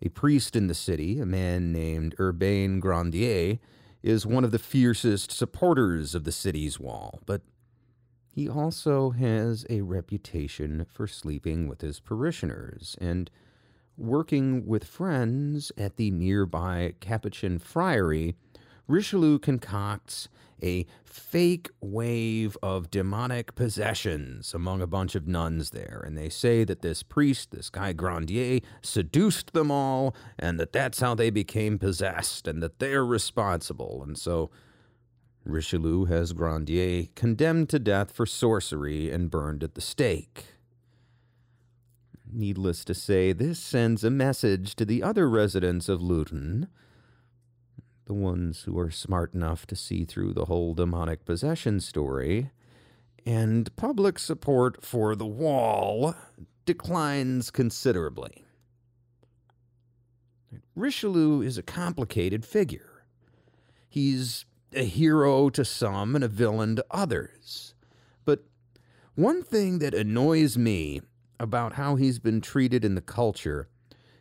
[0.00, 3.58] A priest in the city, a man named Urbain Grandier,
[4.02, 7.42] is one of the fiercest supporters of the city's wall, but
[8.32, 13.30] he also has a reputation for sleeping with his parishioners and
[13.96, 18.36] working with friends at the nearby Capuchin friary.
[18.86, 20.28] Richelieu concocts
[20.62, 26.02] a fake wave of demonic possessions among a bunch of nuns there.
[26.06, 31.00] And they say that this priest, this guy Grandier, seduced them all, and that that's
[31.00, 34.02] how they became possessed, and that they're responsible.
[34.02, 34.50] And so
[35.44, 40.46] Richelieu has Grandier condemned to death for sorcery and burned at the stake.
[42.30, 46.68] Needless to say, this sends a message to the other residents of Loudun
[48.08, 52.50] the ones who are smart enough to see through the whole demonic possession story,
[53.26, 56.14] and public support for the wall
[56.64, 58.44] declines considerably.
[60.74, 63.04] Richelieu is a complicated figure.
[63.90, 67.74] He's a hero to some and a villain to others.
[68.24, 68.44] But
[69.16, 71.02] one thing that annoys me
[71.38, 73.68] about how he's been treated in the culture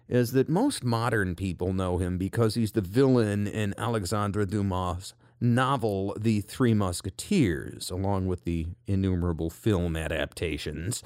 [0.10, 6.16] is that most modern people know him because he's the villain in Alexandre Dumas' novel
[6.20, 11.04] The Three Musketeers, along with the innumerable film adaptations.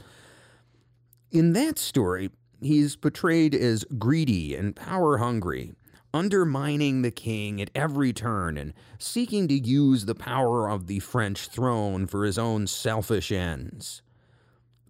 [1.31, 2.29] In that story,
[2.61, 5.73] he's portrayed as greedy and power hungry,
[6.13, 11.47] undermining the king at every turn and seeking to use the power of the French
[11.47, 14.01] throne for his own selfish ends.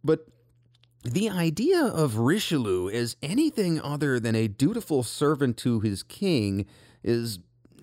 [0.03, 0.27] But
[1.03, 6.65] the idea of Richelieu as anything other than a dutiful servant to his king
[7.03, 7.39] is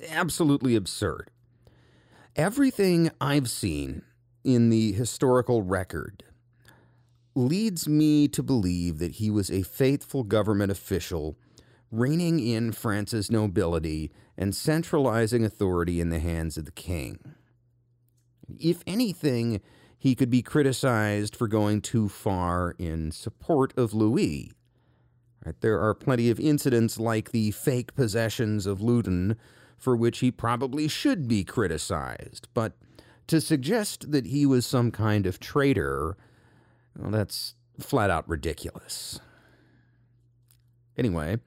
[0.09, 1.31] absolutely absurd.
[2.37, 4.03] Everything I've seen
[4.45, 6.23] in the historical record
[7.35, 11.37] leads me to believe that he was a faithful government official,
[11.91, 17.19] reining in France's nobility and centralizing authority in the hands of the king.
[18.59, 19.61] If anything,
[19.99, 24.53] he could be criticized for going too far in support of Louis.
[25.45, 29.37] Right, there are plenty of incidents like the fake possessions of Loudun
[29.77, 32.73] for which he probably should be criticized, but
[33.29, 36.17] to suggest that he was some kind of traitor,
[36.97, 39.21] well, that's flat out ridiculous.
[40.97, 41.39] Anyway,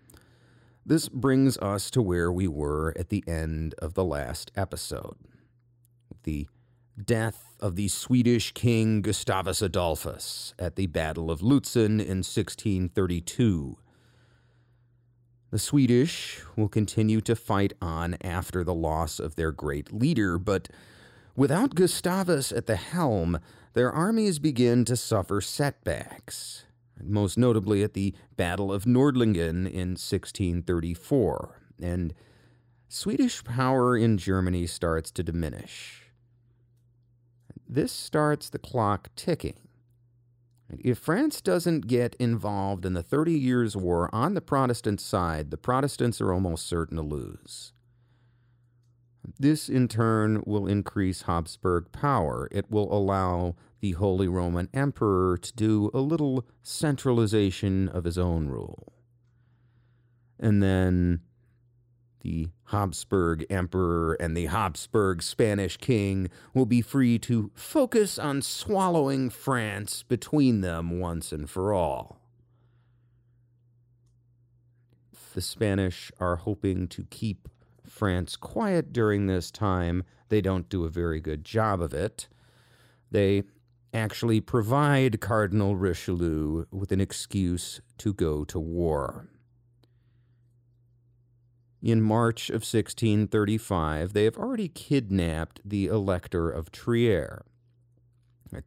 [0.85, 5.17] this brings us to where we were at the end of the last episode.
[6.23, 6.47] The
[7.05, 13.77] death of the Swedish king Gustavus Adolphus at the Battle of Lutzen in 1632.
[15.51, 20.69] The Swedish will continue to fight on after the loss of their great leader, but
[21.35, 23.39] without Gustavus at the helm,
[23.73, 26.65] their armies begin to suffer setbacks,
[27.03, 32.13] most notably at the Battle of Nordlingen in 1634, and
[32.87, 36.00] Swedish power in Germany starts to diminish.
[37.73, 39.69] This starts the clock ticking.
[40.77, 45.57] If France doesn't get involved in the Thirty Years' War on the Protestant side, the
[45.57, 47.71] Protestants are almost certain to lose.
[49.39, 52.49] This, in turn, will increase Habsburg power.
[52.51, 58.49] It will allow the Holy Roman Emperor to do a little centralization of his own
[58.49, 58.91] rule.
[60.37, 61.21] And then
[62.21, 69.29] the Habsburg Emperor and the Habsburg Spanish King will be free to focus on swallowing
[69.29, 72.17] France between them once and for all.
[75.33, 77.47] The Spanish are hoping to keep
[77.85, 80.03] France quiet during this time.
[80.29, 82.27] They don't do a very good job of it.
[83.11, 83.43] They
[83.93, 89.27] actually provide Cardinal Richelieu with an excuse to go to war.
[91.81, 97.43] In March of 1635, they have already kidnapped the Elector of Trier.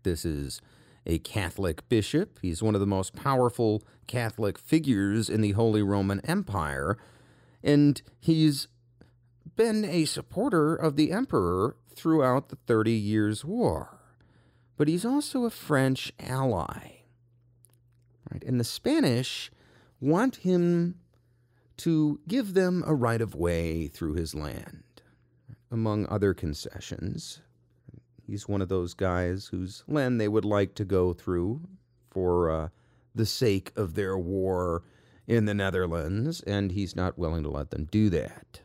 [0.03, 0.61] This is
[1.07, 2.39] a Catholic bishop.
[2.43, 6.97] He's one of the most powerful Catholic figures in the Holy Roman Empire,
[7.63, 8.67] and he's
[9.55, 14.01] been a supporter of the emperor throughout the Thirty Years' War.
[14.77, 17.03] But he's also a French ally.
[18.33, 18.43] Right?
[18.45, 19.53] And the Spanish
[20.01, 20.97] want him
[21.79, 24.83] to give them a right of way through his land.
[25.71, 27.41] Among other concessions,
[28.27, 31.61] he's one of those guys whose land they would like to go through
[32.11, 32.69] for uh,
[33.15, 34.83] the sake of their war
[35.27, 38.61] in the Netherlands, and he's not willing to let them do that.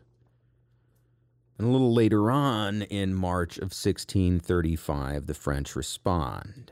[1.57, 6.71] And a little later on, in March of 1635, the French respond.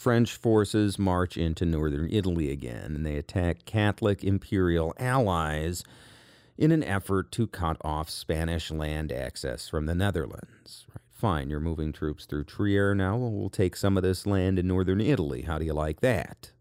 [0.00, 5.84] French forces march into northern Italy again, and they attack Catholic imperial allies
[6.56, 10.86] in an effort to cut off Spanish land access from the Netherlands.
[10.88, 13.18] Right, fine, you're moving troops through Trier now.
[13.18, 15.42] Well, we'll take some of this land in northern Italy.
[15.42, 16.52] How do you like that?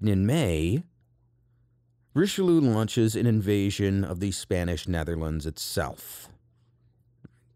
[0.00, 0.84] In May,
[2.14, 6.28] Richelieu launches an invasion of the Spanish Netherlands itself.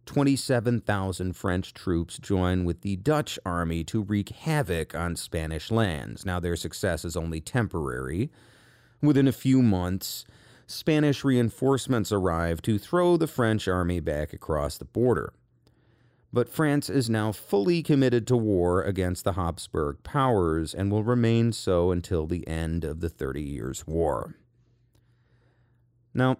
[0.06, 6.26] 27,000 French troops join with the Dutch army to wreak havoc on Spanish lands.
[6.26, 8.30] Now, their success is only temporary.
[9.00, 10.24] Within a few months,
[10.66, 15.32] Spanish reinforcements arrive to throw the French army back across the border.
[16.32, 21.52] But France is now fully committed to war against the Habsburg powers and will remain
[21.52, 24.34] so until the end of the Thirty Years' War.
[26.12, 26.38] Now,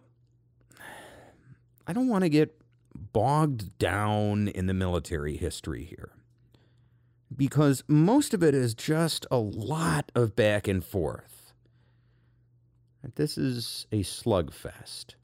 [1.87, 2.61] I don't want to get
[2.95, 6.13] bogged down in the military history here
[7.37, 11.53] because most of it is just a lot of back and forth.
[13.17, 15.15] This is a slugfest.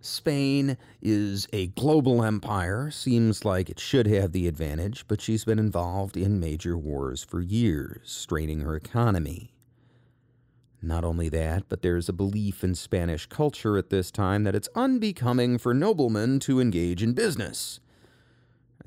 [0.00, 5.58] Spain is a global empire, seems like it should have the advantage, but she's been
[5.58, 9.55] involved in major wars for years, straining her economy.
[10.82, 14.68] Not only that, but there's a belief in Spanish culture at this time that it's
[14.74, 17.80] unbecoming for noblemen to engage in business.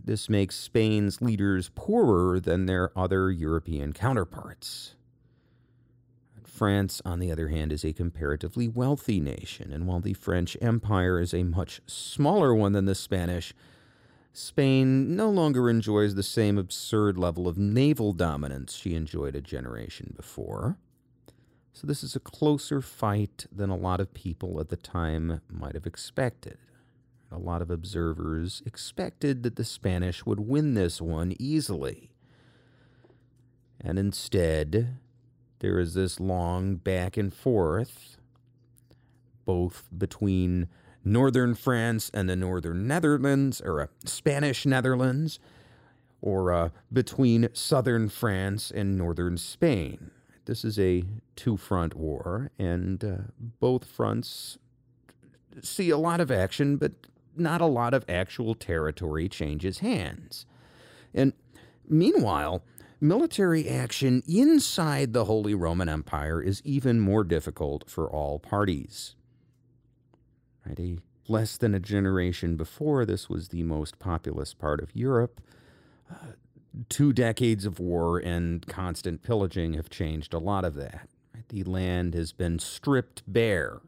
[0.03, 4.95] This makes Spain's leaders poorer than their other European counterparts.
[6.43, 11.19] France, on the other hand, is a comparatively wealthy nation, and while the French Empire
[11.19, 13.53] is a much smaller one than the Spanish,
[14.33, 20.13] Spain no longer enjoys the same absurd level of naval dominance she enjoyed a generation
[20.15, 20.77] before.
[21.73, 25.75] So this is a closer fight than a lot of people at the time might
[25.75, 26.57] have expected.
[27.31, 32.11] A lot of observers expected that the Spanish would win this one easily.
[33.79, 34.97] And instead,
[35.59, 38.17] there is this long back and forth,
[39.45, 40.67] both between
[41.05, 45.39] northern France and the northern Netherlands, or uh, Spanish Netherlands,
[46.21, 50.11] or uh, between southern France and northern Spain.
[50.49, 51.03] This is a
[51.35, 53.17] two front war, and uh,
[53.59, 54.57] both fronts
[55.61, 56.93] see a lot of action, but
[57.37, 60.47] not a lot of actual territory changes hands.
[61.13, 61.33] And
[61.87, 62.63] meanwhile,
[62.99, 69.13] military action inside the Holy Roman Empire is even more difficult for all parties.
[70.65, 70.97] Right?
[71.27, 75.41] Less than a generation before, this was the most populous part of Europe.
[76.11, 76.31] Uh,
[76.89, 81.09] two decades of war and constant pillaging have changed a lot of that.
[81.49, 83.79] The land has been stripped bare.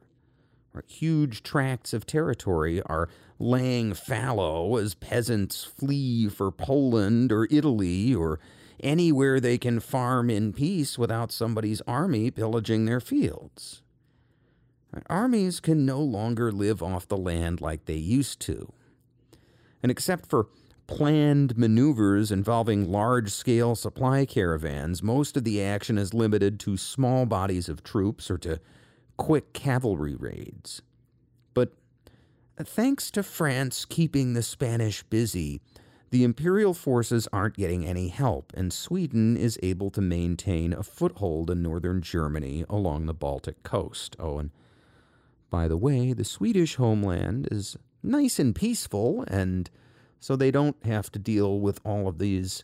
[0.88, 3.10] Huge tracts of territory are
[3.40, 8.40] laying fallow as peasants flee for Poland or Italy or
[8.82, 13.82] anywhere they can farm in peace without somebody's army pillaging their fields.
[15.10, 18.74] Armies can no longer live off the land like they used to.
[19.84, 20.48] And except for
[20.92, 27.26] planned maneuvers involving large scale supply caravans, most of the action is limited to small
[27.26, 28.60] bodies of troops or to
[29.16, 30.82] quick cavalry raids.
[31.54, 31.72] But
[32.62, 35.62] thanks to France keeping the Spanish busy,
[36.10, 41.50] the imperial forces aren't getting any help, and Sweden is able to maintain a foothold
[41.50, 44.18] in northern Germany along the Baltic coast.
[44.20, 44.52] Oh, and
[45.50, 49.70] by the way, the Swedish homeland is nice and peaceful, and
[50.22, 52.64] so they don't have to deal with all of these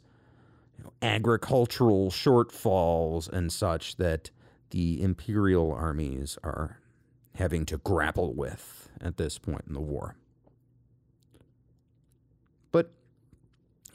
[0.77, 4.29] you know, agricultural shortfalls and such that
[4.69, 6.79] the imperial armies are
[7.35, 10.15] having to grapple with at this point in the war.
[12.71, 12.91] But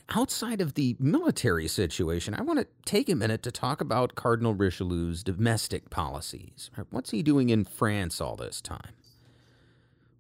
[0.08, 4.54] outside of the military situation, I want to take a minute to talk about Cardinal
[4.54, 6.68] Richelieu's domestic policies.
[6.90, 8.94] What's he doing in France all this time?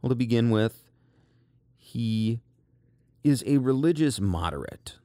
[0.00, 0.84] Well, to begin with,
[1.76, 2.40] he
[3.22, 4.98] is a religious moderate.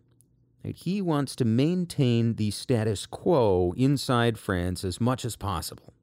[0.63, 5.93] He wants to maintain the status quo inside France as much as possible.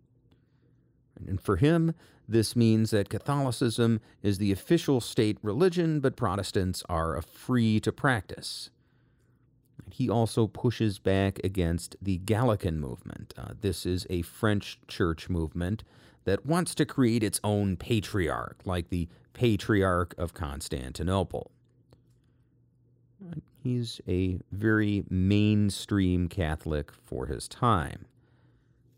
[1.26, 1.94] And for him,
[2.26, 8.70] this means that Catholicism is the official state religion, but Protestants are free to practice.
[9.90, 13.34] He also pushes back against the Gallican movement.
[13.36, 15.84] Uh, this is a French church movement
[16.24, 21.50] that wants to create its own patriarch, like the Patriarch of Constantinople.
[23.62, 28.06] He's a very mainstream Catholic for his time.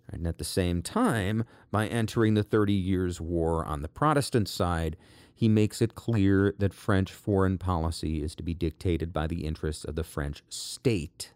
[0.08, 4.96] And at the same time, by entering the Thirty Years' War on the Protestant side,
[5.34, 9.84] he makes it clear that French foreign policy is to be dictated by the interests
[9.84, 11.32] of the French state,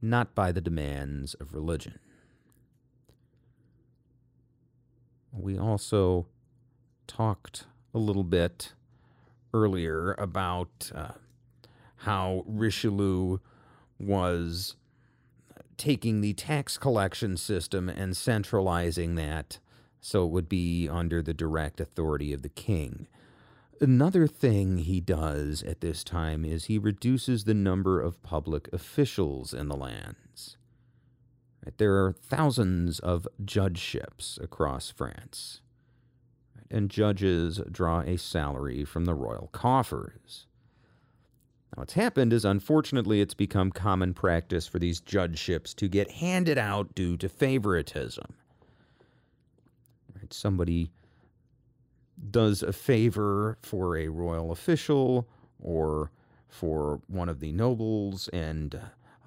[0.00, 1.98] not by the demands of religion.
[5.32, 6.26] We also
[7.06, 7.64] talked
[7.94, 8.72] a little bit
[9.54, 11.12] earlier about uh,
[12.02, 13.38] how Richelieu
[13.98, 14.76] was
[15.76, 19.58] taking the tax collection system and centralizing that
[20.00, 23.06] so it would be under the direct authority of the king.
[23.80, 29.54] Another thing he does at this time is he reduces the number of public officials
[29.54, 30.56] in the lands.
[31.78, 35.60] There are thousands of judgeships across France,
[36.68, 40.46] and judges draw a salary from the royal coffers.
[41.74, 46.58] Now, what's happened is unfortunately it's become common practice for these judgeships to get handed
[46.58, 48.34] out due to favoritism.
[50.14, 50.32] Right?
[50.32, 50.90] Somebody
[52.30, 55.26] does a favor for a royal official
[55.58, 56.10] or
[56.48, 58.80] for one of the nobles, and uh,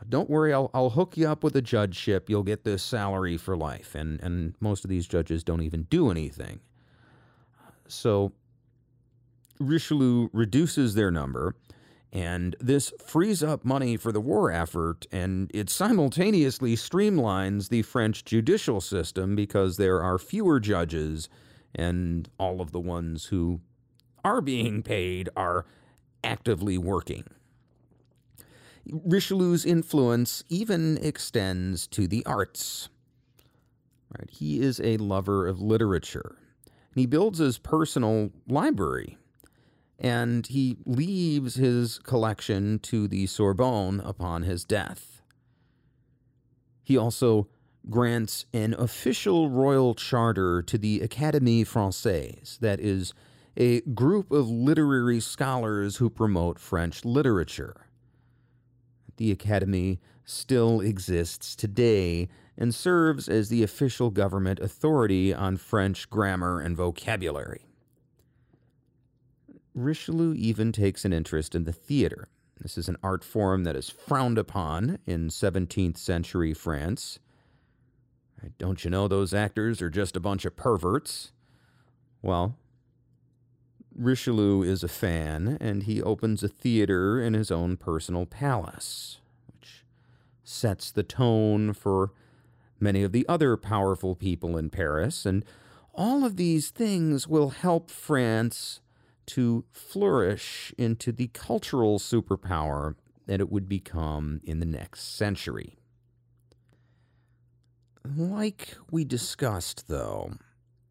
[0.07, 2.29] don't worry, I'll, I'll hook you up with a judgeship.
[2.29, 3.95] You'll get this salary for life.
[3.95, 6.59] And, and most of these judges don't even do anything.
[7.87, 8.33] So
[9.59, 11.55] Richelieu reduces their number
[12.15, 18.23] and this frees up money for the war effort, and it simultaneously streamlines the French
[18.23, 21.27] judicial system because there are fewer judges,
[21.75, 23.59] and all of the ones who
[24.23, 25.65] are being paid are
[26.23, 27.25] actively working.
[28.89, 32.87] Richelieu's influence even extends to the arts.
[34.17, 34.29] Right?
[34.29, 36.37] He is a lover of literature.
[36.63, 39.17] And he builds his personal library
[39.99, 45.21] and he leaves his collection to the Sorbonne upon his death.
[46.83, 47.47] He also
[47.89, 53.13] grants an official royal charter to the Académie Française, that is,
[53.57, 57.87] a group of literary scholars who promote French literature.
[59.17, 62.27] the Academy still exists today
[62.57, 67.64] and serves as the official government authority on French grammar and vocabulary.
[69.75, 72.29] Richelieu even takes an interest in the theater.
[72.61, 77.19] This is an art form that is frowned upon in 17th century France.
[78.57, 81.31] Don't you know those actors are just a bunch of perverts?
[82.21, 82.55] Well,
[83.93, 89.83] Richelieu is a fan, and he opens a theater in his own personal palace, which
[90.43, 92.11] sets the tone for
[92.79, 95.43] many of the other powerful people in Paris, and
[95.93, 98.81] all of these things will help France
[99.27, 102.95] to flourish into the cultural superpower
[103.25, 105.77] that it would become in the next century.
[108.15, 110.33] Like we discussed, though,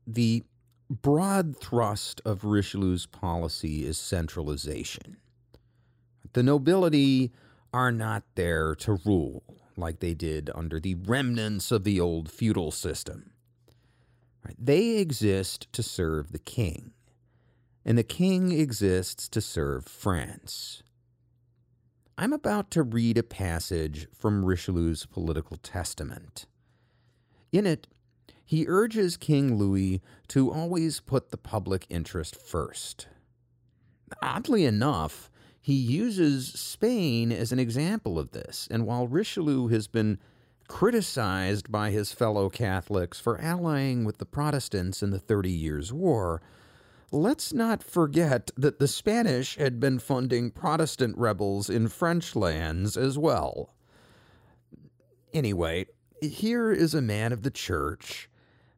[0.07, 0.43] the
[0.91, 5.19] broad thrust of Richelieu's policy is centralization.
[6.33, 7.33] The nobility
[7.73, 9.43] are not there to rule
[9.77, 13.31] like they did under the remnants of the old feudal system.
[14.59, 16.93] They exist to serve the king,
[17.85, 20.83] and the king exists to serve France.
[22.17, 26.47] I'm about to read a passage from Richelieu's political testament.
[27.53, 27.89] In it,
[28.45, 33.09] he urges King Louis to always put the public interest first.
[34.23, 35.31] Oddly enough,
[35.61, 40.19] he uses Spain as an example of this, and while Richelieu has been
[40.69, 46.43] criticized by his fellow Catholics for allying with the Protestants in the Thirty Years' War,
[47.15, 53.17] let's not forget that the Spanish had been funding Protestant rebels in French lands as
[53.17, 53.73] well.
[55.33, 55.87] Anyway,
[56.21, 58.29] here is a man of the church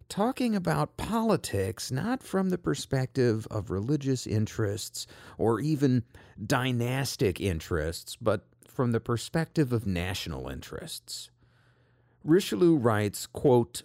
[0.09, 5.07] talking about politics not from the perspective of religious interests
[5.39, 6.05] or even
[6.45, 11.31] dynastic interests, but from the perspective of national interests.
[12.23, 13.83] Richelieu writes, quote,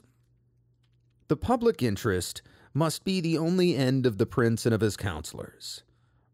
[1.30, 2.42] The public interest
[2.74, 5.84] must be the only end of the prince and of his counselors,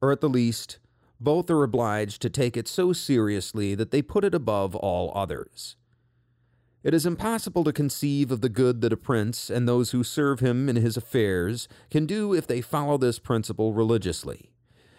[0.01, 0.79] or at the least,
[1.19, 5.75] both are obliged to take it so seriously that they put it above all others.
[6.83, 10.39] It is impossible to conceive of the good that a prince and those who serve
[10.39, 14.51] him in his affairs can do if they follow this principle religiously.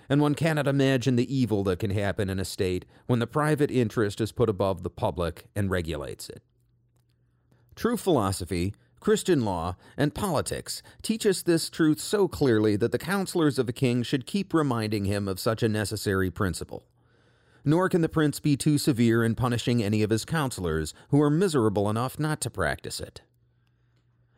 [0.08, 3.70] And one cannot imagine the evil that can happen in a state when the private
[3.70, 6.42] interest is put above the public and regulates it.
[7.76, 13.58] True philosophy, Christian law, and politics teach us this truth so clearly that the counselors
[13.58, 16.84] of a king should keep reminding him of such a necessary principle
[17.64, 21.28] nor can the prince be too severe in punishing any of his counselors who are
[21.28, 23.20] miserable enough not to practice it.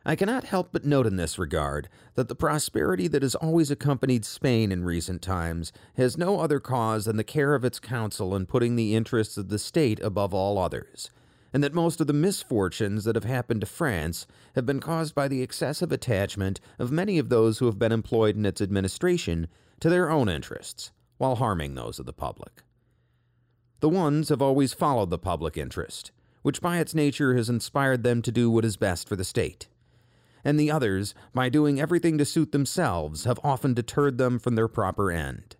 [0.03, 4.25] I cannot help but note in this regard that the prosperity that has always accompanied
[4.25, 8.47] Spain in recent times has no other cause than the care of its council in
[8.47, 11.11] putting the interests of the state above all others,
[11.53, 14.25] and that most of the misfortunes that have happened to France
[14.55, 18.35] have been caused by the excessive attachment of many of those who have been employed
[18.35, 19.47] in its administration
[19.79, 22.63] to their own interests, while harming those of the public.
[23.81, 26.11] The ones have always followed the public interest,
[26.41, 29.67] which by its nature has inspired them to do what is best for the state.
[30.43, 34.67] And the others, by doing everything to suit themselves, have often deterred them from their
[34.67, 35.55] proper end.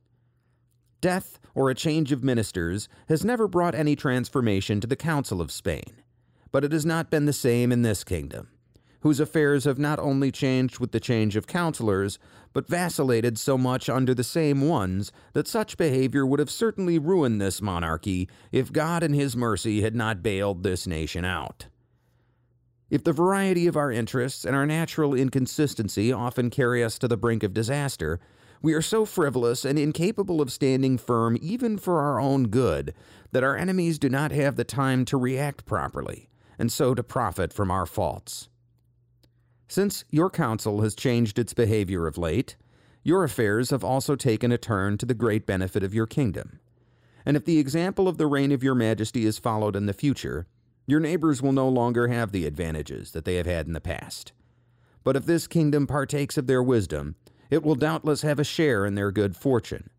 [1.01, 5.51] Death or a change of ministers has never brought any transformation to the Council of
[5.51, 6.01] Spain,
[6.51, 8.47] but it has not been the same in this kingdom
[9.01, 12.19] whose affairs have not only changed with the change of counselors,
[12.53, 17.41] but vacillated so much under the same ones that such behavior would have certainly ruined
[17.41, 21.67] this monarchy if God in His mercy had not bailed this nation out.
[22.89, 27.17] If the variety of our interests and our natural inconsistency often carry us to the
[27.17, 28.19] brink of disaster,
[28.61, 32.93] we are so frivolous and incapable of standing firm even for our own good
[33.31, 36.29] that our enemies do not have the time to react properly,
[36.59, 38.49] and so to profit from our faults.
[39.67, 42.55] Since your council has changed its behavior of late,
[43.03, 46.59] your affairs have also taken a turn to the great benefit of your kingdom.
[47.25, 50.45] And if the example of the reign of your majesty is followed in the future,
[50.85, 54.33] your neighbors will no longer have the advantages that they have had in the past.
[55.03, 57.15] But if this kingdom partakes of their wisdom,
[57.51, 59.91] it will doubtless have a share in their good fortune,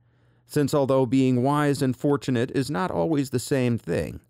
[0.46, 4.20] since although being wise and fortunate is not always the same thing,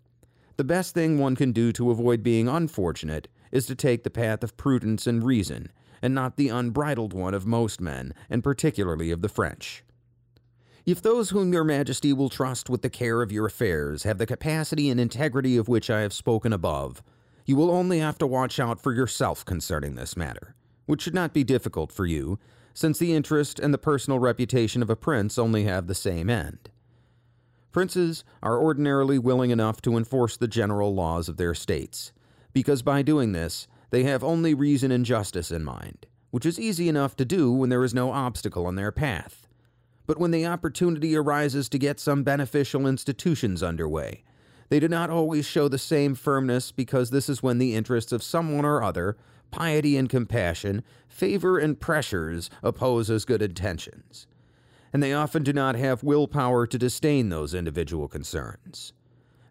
[0.55, 4.43] the best thing one can do to avoid being unfortunate is to take the path
[4.43, 5.71] of prudence and reason,
[6.01, 9.83] and not the unbridled one of most men, and particularly of the French.
[10.85, 14.25] If those whom your majesty will trust with the care of your affairs have the
[14.25, 17.01] capacity and integrity of which I have spoken above,
[17.45, 20.55] you will only have to watch out for yourself concerning this matter,
[20.85, 22.37] which should not be difficult for you,
[22.73, 26.69] since the interest and the personal reputation of a prince only have the same end.
[27.71, 32.11] Princes are ordinarily willing enough to enforce the general laws of their states,
[32.53, 36.89] because by doing this, they have only reason and justice in mind, which is easy
[36.89, 39.47] enough to do when there is no obstacle in their path.
[40.05, 44.23] But when the opportunity arises to get some beneficial institutions underway,
[44.69, 48.23] they do not always show the same firmness because this is when the interests of
[48.23, 49.17] someone or other,
[49.53, 54.25] piety and compassion, favor and pressures oppose as good intentions.
[54.91, 58.93] And they often do not have willpower to disdain those individual concerns.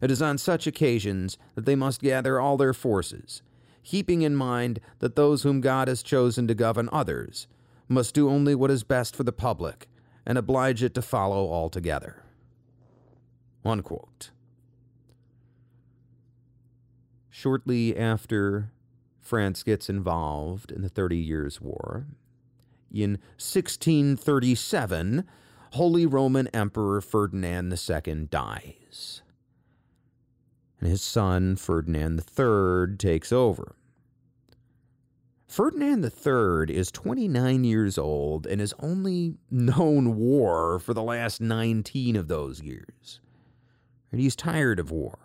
[0.01, 3.43] It is on such occasions that they must gather all their forces,
[3.85, 7.47] keeping in mind that those whom God has chosen to govern others
[7.87, 9.89] must do only what is best for the public
[10.27, 12.25] and oblige it to follow altogether.
[13.65, 14.31] Unquote.
[17.31, 18.73] Shortly after
[19.23, 22.07] France gets involved in the Thirty Years' War,
[22.93, 25.25] in 1637,
[25.73, 29.23] Holy Roman Emperor Ferdinand II dies.
[30.81, 33.77] And his son, Ferdinand III, takes over.
[35.47, 42.17] Ferdinand III is 29 years old and has only known war for the last 19
[42.17, 43.21] of those years.
[44.11, 45.19] And he's tired of war.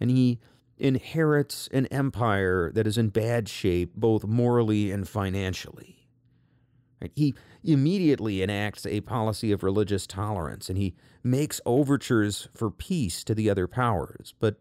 [0.00, 0.40] And he
[0.80, 6.08] inherits an empire that is in bad shape, both morally and financially.
[7.14, 7.34] He
[7.64, 13.48] immediately enacts a policy of religious tolerance and he makes overtures for peace to the
[13.48, 14.34] other powers.
[14.38, 14.56] But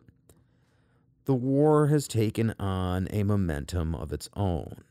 [1.25, 4.83] the war has taken on a momentum of its own.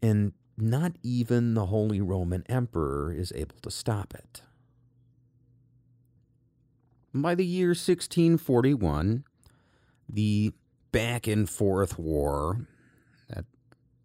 [0.00, 4.42] And not even the Holy Roman Emperor is able to stop it.
[7.14, 9.24] By the year 1641,
[10.08, 10.52] the
[10.92, 12.66] back and forth war
[13.28, 13.44] that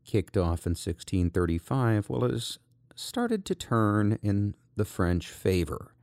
[0.05, 2.59] kicked off in 1635, well, has
[2.95, 5.93] started to turn in the French favor.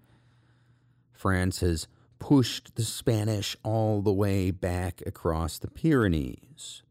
[1.12, 6.82] France has pushed the Spanish all the way back across the Pyrenees.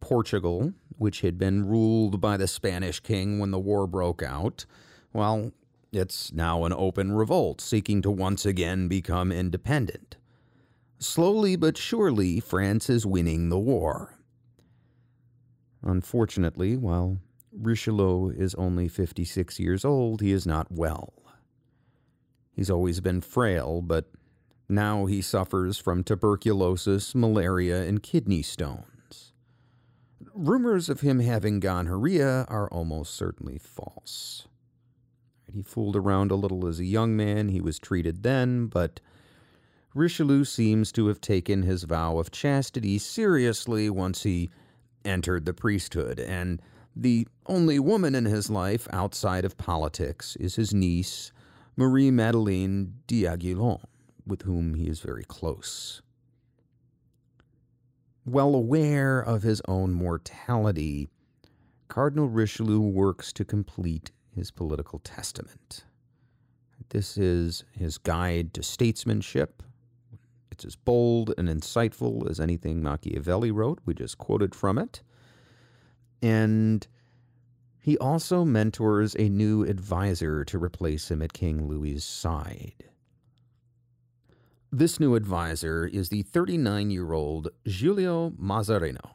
[0.00, 4.66] Portugal, which had been ruled by the Spanish king when the war broke out,
[5.12, 5.52] well,
[5.92, 10.16] it's now an open revolt seeking to once again become independent.
[10.98, 14.18] Slowly but surely, France is winning the war.
[15.82, 17.18] Unfortunately, while
[17.52, 21.12] Richelieu is only 56 years old, he is not well.
[22.52, 24.10] He's always been frail, but
[24.68, 29.32] now he suffers from tuberculosis, malaria, and kidney stones.
[30.34, 34.47] Rumors of him having gonorrhea are almost certainly false.
[35.52, 39.00] He fooled around a little as a young man, he was treated then, but
[39.94, 44.50] Richelieu seems to have taken his vow of chastity seriously once he
[45.04, 46.60] entered the priesthood, and
[46.94, 51.32] the only woman in his life outside of politics is his niece,
[51.76, 53.80] Marie Madeleine d'Aiguillon,
[54.26, 56.02] with whom he is very close.
[58.26, 61.08] Well aware of his own mortality,
[61.88, 65.84] Cardinal Richelieu works to complete his political testament.
[66.90, 69.62] This is his guide to statesmanship.
[70.50, 73.80] It's as bold and insightful as anything Machiavelli wrote.
[73.84, 75.02] We just quoted from it.
[76.22, 76.86] And
[77.78, 82.84] he also mentors a new advisor to replace him at King Louis's side.
[84.70, 89.12] This new advisor is the 39 year old Giulio Mazzarino.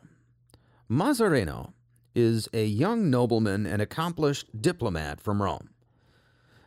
[0.90, 1.74] Mazzarino
[2.16, 5.70] is a young nobleman and accomplished diplomat from Rome.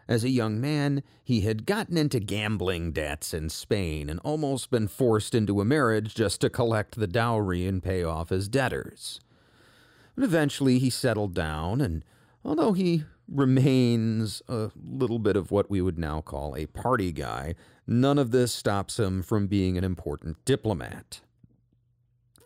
[0.08, 4.86] As a young man, he had gotten into gambling debts in Spain and almost been
[4.86, 9.20] forced into a marriage just to collect the dowry and pay off his debtors.
[10.14, 12.04] But eventually he settled down, and
[12.44, 17.56] although he remains a little bit of what we would now call a party guy,
[17.86, 21.20] none of this stops him from being an important diplomat.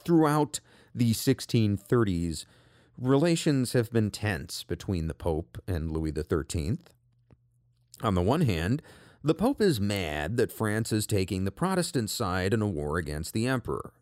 [0.03, 0.61] Throughout
[0.95, 2.47] the 1630s,
[3.01, 6.79] relations have been tense between the Pope and Louis XIII.
[8.03, 8.83] On the one hand,
[9.23, 13.33] the Pope is mad that France is taking the Protestant side in a war against
[13.33, 13.93] the Emperor.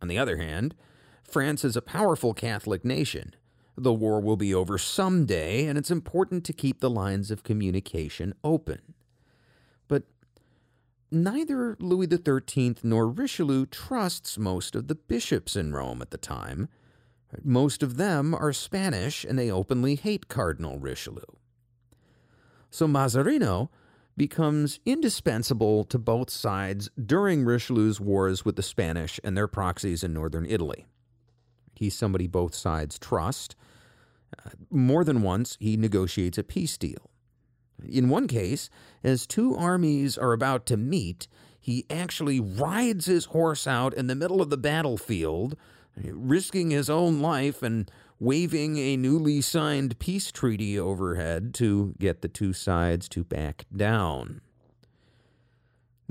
[0.00, 0.74] On the other hand,
[1.22, 3.34] France is a powerful Catholic nation.
[3.76, 8.34] The war will be over someday, and it's important to keep the lines of communication
[8.42, 8.94] open.
[9.86, 10.04] But
[11.12, 16.68] neither Louis XIII nor Richelieu trusts most of the bishops in Rome at the time,
[17.44, 21.20] most of them are Spanish and they openly hate Cardinal Richelieu.
[22.70, 23.68] So Mazzarino
[24.16, 30.12] becomes indispensable to both sides during Richelieu's wars with the Spanish and their proxies in
[30.12, 30.86] northern Italy.
[31.74, 33.54] He's somebody both sides trust.
[34.44, 37.10] Uh, more than once, he negotiates a peace deal.
[37.88, 38.68] In one case,
[39.04, 41.28] as two armies are about to meet,
[41.60, 45.56] he actually rides his horse out in the middle of the battlefield,
[46.12, 52.28] risking his own life and waving a newly signed peace treaty overhead to get the
[52.28, 54.40] two sides to back down.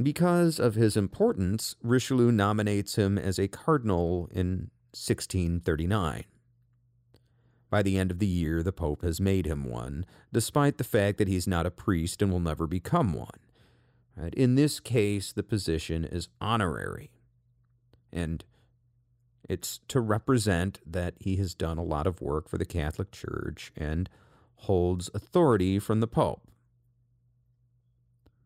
[0.01, 6.23] Because of his importance, Richelieu nominates him as a cardinal in 1639.
[7.69, 11.17] By the end of the year, the Pope has made him one, despite the fact
[11.17, 13.39] that he's not a priest and will never become one.
[14.33, 17.11] In this case, the position is honorary.
[18.11, 18.45] And
[19.49, 23.71] it's to represent that he has done a lot of work for the Catholic Church
[23.75, 24.09] and
[24.61, 26.41] holds authority from the Pope.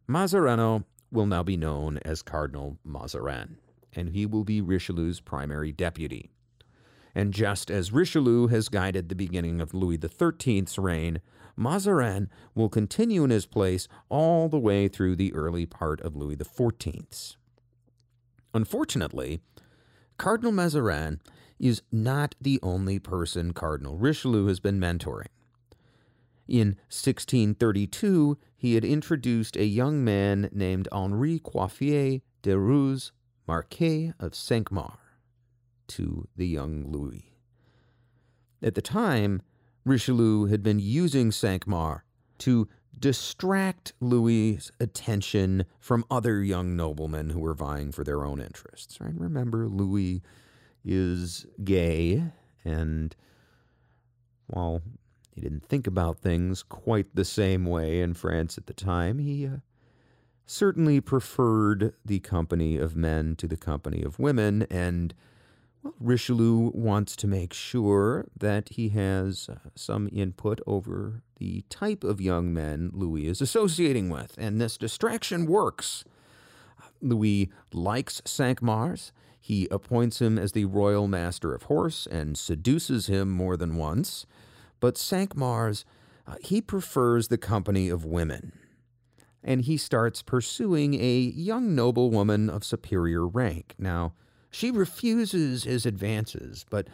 [0.08, 3.58] Mazzarino will now be known as Cardinal Mazarin,
[3.94, 6.32] and he will be Richelieu's primary deputy.
[7.14, 11.22] And just as Richelieu has guided the beginning of Louis XIII's reign,
[11.58, 16.38] Mazarin will continue in his place all the way through the early part of Louis
[16.38, 17.38] XIV's.
[18.54, 19.42] Unfortunately,
[20.22, 21.20] Cardinal Mazarin
[21.58, 25.26] is not the only person Cardinal Richelieu has been mentoring.
[26.48, 33.10] In 1632, he had introduced a young man named Henri Coiffier de Ruzé,
[33.48, 35.00] Marquis of Cinq Mars
[35.88, 37.34] to the young Louis.
[38.62, 39.42] At the time,
[39.86, 42.02] Richelieu had been using Cinq Mars
[42.38, 49.00] to distract Louis's attention from other young noblemen who were vying for their own interests.
[49.02, 49.14] Right?
[49.16, 50.22] Remember, Louis
[50.86, 52.24] is gay,
[52.64, 53.16] and
[54.48, 54.82] while
[55.34, 59.48] he didn't think about things quite the same way in France at the time, he
[59.48, 59.58] uh,
[60.46, 65.14] certainly preferred the company of men to the company of women, and
[65.84, 72.04] well, Richelieu wants to make sure that he has uh, some input over the type
[72.04, 76.04] of young men Louis is associating with, and this distraction works.
[77.02, 79.12] Louis likes Cinq Mars.
[79.40, 84.28] He appoints him as the royal master of horse and seduces him more than once.
[84.80, 85.84] But Cinq Mars,
[86.28, 88.54] uh, he prefers the company of women.
[89.44, 93.74] And he starts pursuing a young noblewoman of superior rank.
[93.80, 94.14] Now,
[94.52, 96.88] she refuses his advances, but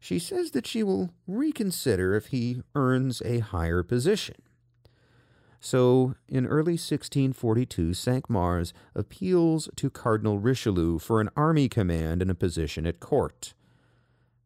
[0.00, 4.36] she says that she will reconsider if he earns a higher position.
[5.60, 12.30] So, in early 1642, Cinq Mars appeals to Cardinal Richelieu for an army command and
[12.30, 13.52] a position at court.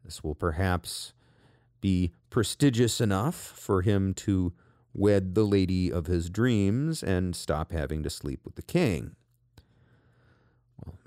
[0.04, 1.14] This will perhaps
[1.80, 4.52] be prestigious enough for him to
[4.92, 9.14] wed the lady of his dreams and stop having to sleep with the king.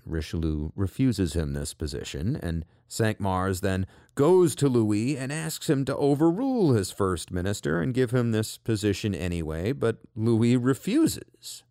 [0.05, 3.85] Richelieu refuses him this position, and Cinq Mars then
[4.15, 8.57] goes to Louis and asks him to overrule his first minister and give him this
[8.57, 11.63] position anyway, but Louis refuses.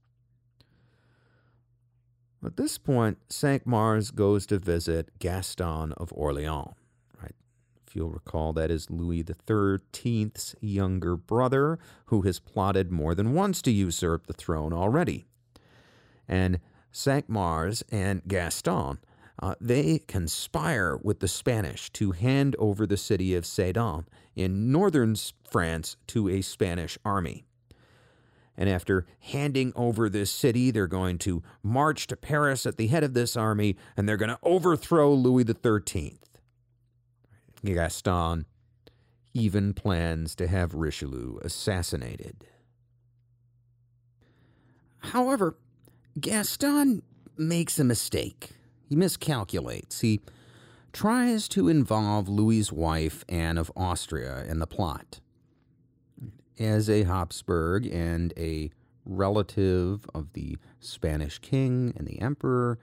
[2.45, 6.75] At this point, Cinq Mars goes to visit Gaston of Orleans.
[7.87, 13.63] If you'll recall, that is Louis XIII's younger brother who has plotted more than once
[13.63, 15.27] to usurp the throne already.
[16.27, 16.59] And
[16.97, 18.99] Cinq Mars and Gaston,
[19.43, 25.15] uh, they conspire with the Spanish to hand over the city of Sedan in northern
[25.47, 27.45] France to a Spanish army.
[28.57, 33.05] And after handing over this city, they're going to march to Paris at the head
[33.05, 36.19] of this army and they're going to overthrow Louis XIII.
[37.63, 38.47] Gaston
[39.35, 42.47] even plans to have Richelieu assassinated.
[45.01, 45.57] However,
[46.19, 47.03] Gaston
[47.37, 48.51] makes a mistake.
[48.89, 50.01] He miscalculates.
[50.01, 50.21] He
[50.93, 55.21] tries to involve Louis's wife, Anne of Austria, in the plot.
[56.59, 58.71] As a Habsburg and a
[59.05, 62.79] relative of the Spanish king and the emperor,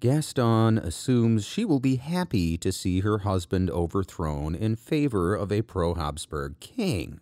[0.00, 5.60] Gaston assumes she will be happy to see her husband overthrown in favor of a
[5.60, 7.20] pro Habsburg king.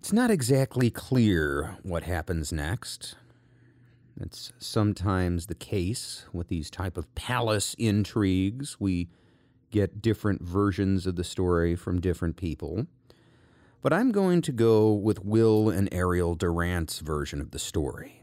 [0.00, 3.14] It's not exactly clear what happens next.
[4.22, 8.76] It's sometimes the case with these type of palace intrigues.
[8.78, 9.08] We
[9.70, 12.86] get different versions of the story from different people.
[13.82, 18.22] But I'm going to go with Will and Ariel Durant's version of the story.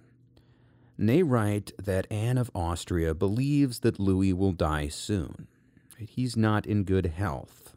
[0.98, 5.48] They write that Anne of Austria believes that Louis will die soon.
[5.98, 7.74] He's not in good health.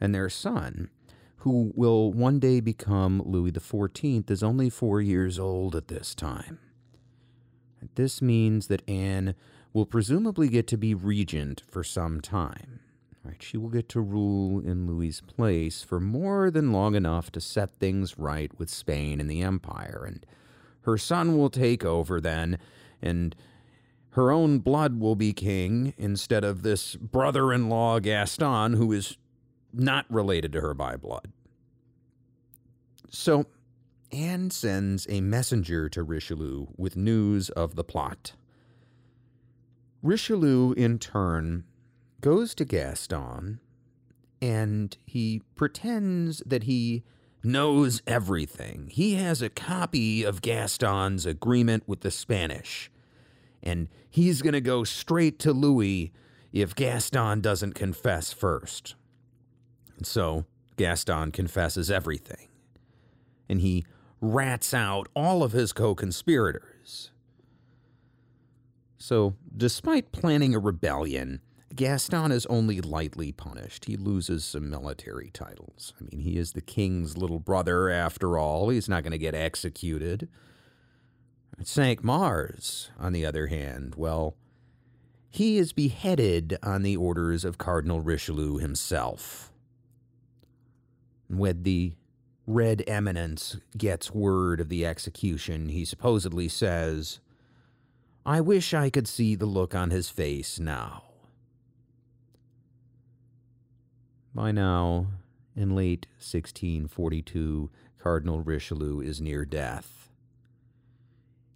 [0.00, 0.90] And their son,
[1.38, 6.58] who will one day become Louis XIV, is only four years old at this time.
[7.94, 9.34] This means that Anne
[9.72, 12.80] will presumably get to be regent for some time.
[13.24, 17.40] Right, she will get to rule in Louis's place for more than long enough to
[17.40, 20.24] set things right with Spain and the Empire, and
[20.82, 22.56] her son will take over then,
[23.02, 23.34] and
[24.10, 29.18] her own blood will be king instead of this brother in law Gaston, who is
[29.72, 31.32] not related to her by blood.
[33.10, 33.46] So
[34.12, 38.32] Anne sends a messenger to Richelieu with news of the plot.
[40.02, 41.64] Richelieu, in turn,
[42.20, 43.60] goes to Gaston
[44.40, 47.02] and he pretends that he
[47.42, 48.88] knows everything.
[48.92, 52.90] He has a copy of Gaston's agreement with the Spanish,
[53.62, 56.12] and he's going to go straight to Louis
[56.52, 58.94] if Gaston doesn't confess first.
[59.96, 60.44] And so
[60.76, 62.48] Gaston confesses everything,
[63.48, 63.84] and he
[64.20, 67.10] rats out all of his co conspirators.
[68.98, 71.40] So, despite planning a rebellion,
[71.74, 73.84] Gaston is only lightly punished.
[73.84, 75.92] He loses some military titles.
[76.00, 78.70] I mean, he is the king's little brother after all.
[78.70, 80.28] He's not going to get executed.
[81.62, 84.36] Cinq Mars, on the other hand, well,
[85.30, 89.52] he is beheaded on the orders of Cardinal Richelieu himself.
[91.28, 91.92] When the
[92.46, 97.18] Red Eminence gets word of the execution, he supposedly says,
[98.24, 101.02] I wish I could see the look on his face now.
[104.32, 105.08] By now,
[105.56, 110.08] in late 1642, Cardinal Richelieu is near death.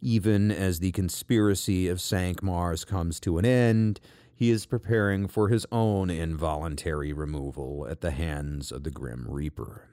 [0.00, 4.00] Even as the conspiracy of Cinq Mars comes to an end,
[4.34, 9.89] he is preparing for his own involuntary removal at the hands of the Grim Reaper.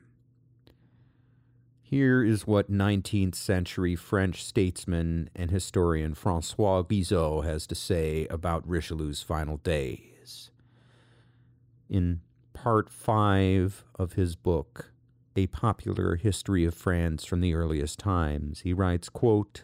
[1.89, 8.67] Here is what 19th century French statesman and historian Francois Guizot has to say about
[8.67, 10.51] Richelieu's final days.
[11.89, 12.19] In
[12.51, 14.91] part five of his book,
[15.37, 19.63] A Popular History of France from the Earliest Times, he writes, quote,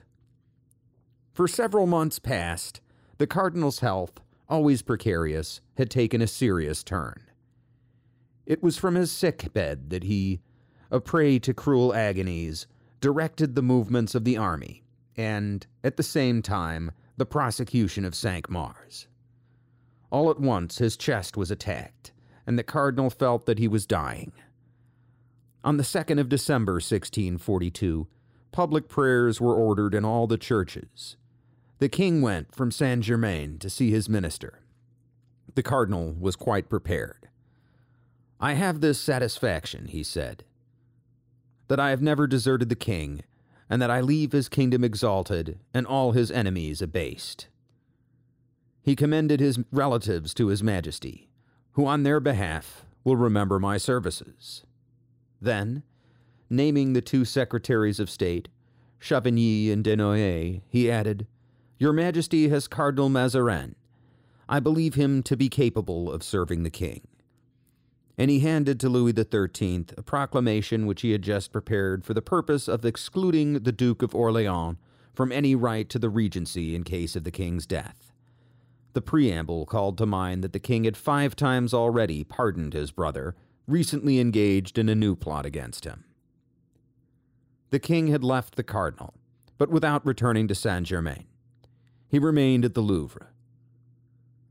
[1.34, 2.80] For several months past,
[3.18, 7.22] the cardinal's health, always precarious, had taken a serious turn.
[8.46, 10.40] It was from his sick bed that he,
[10.92, 12.68] a prey to cruel agonies,
[13.02, 14.84] directed the movements of the army,
[15.16, 19.08] and, at the same time, the prosecution of Cinq Mars.
[20.10, 22.12] All at once his chest was attacked,
[22.46, 24.32] and the cardinal felt that he was dying.
[25.64, 28.08] On the 2nd of December, 1642,
[28.52, 31.16] public prayers were ordered in all the churches.
[31.80, 34.60] The king went from Saint Germain to see his minister.
[35.56, 37.28] The cardinal was quite prepared.
[38.40, 40.44] I have this satisfaction, he said,
[41.68, 43.24] that I have never deserted the king,
[43.70, 47.48] and that I leave his kingdom exalted and all his enemies abased.
[48.82, 51.30] He commended his relatives to his majesty,
[51.72, 54.64] who on their behalf will remember my services.
[55.42, 55.84] Then,
[56.50, 58.50] naming the two secretaries of state,
[59.00, 61.28] Chavigny and Desnoyers, he added,
[61.78, 63.76] Your Majesty has Cardinal Mazarin.
[64.48, 67.08] I believe him to be capable of serving the king.
[68.18, 72.22] And he handed to Louis XIII a proclamation which he had just prepared for the
[72.22, 74.78] purpose of excluding the Duke of Orleans
[75.14, 78.12] from any right to the regency in case of the king's death.
[78.94, 83.36] The preamble called to mind that the king had five times already pardoned his brother,
[83.68, 86.04] recently engaged in a new plot against him.
[87.72, 89.16] The king had left the cardinal,
[89.58, 91.26] but without returning to Saint Germain.
[92.08, 93.33] He remained at the Louvre.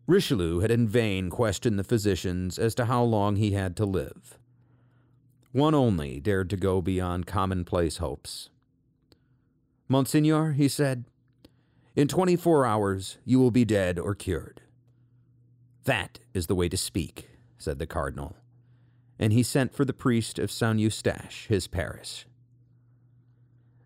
[0.07, 4.39] Richelieu had in vain questioned the physicians as to how long he had to live.
[5.53, 8.49] One only dared to go beyond commonplace hopes.
[9.89, 11.05] Monseigneur, he said,
[11.95, 14.62] in 24 hours, you will be dead or cured.
[15.85, 18.37] That is the way to speak, said the cardinal,
[19.19, 22.27] and he sent for the priest of Saint Eustache, his parish.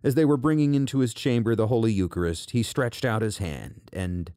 [0.04, 3.90] As they were bringing into his chamber the Holy Eucharist, he stretched out his hand,
[3.92, 4.30] and,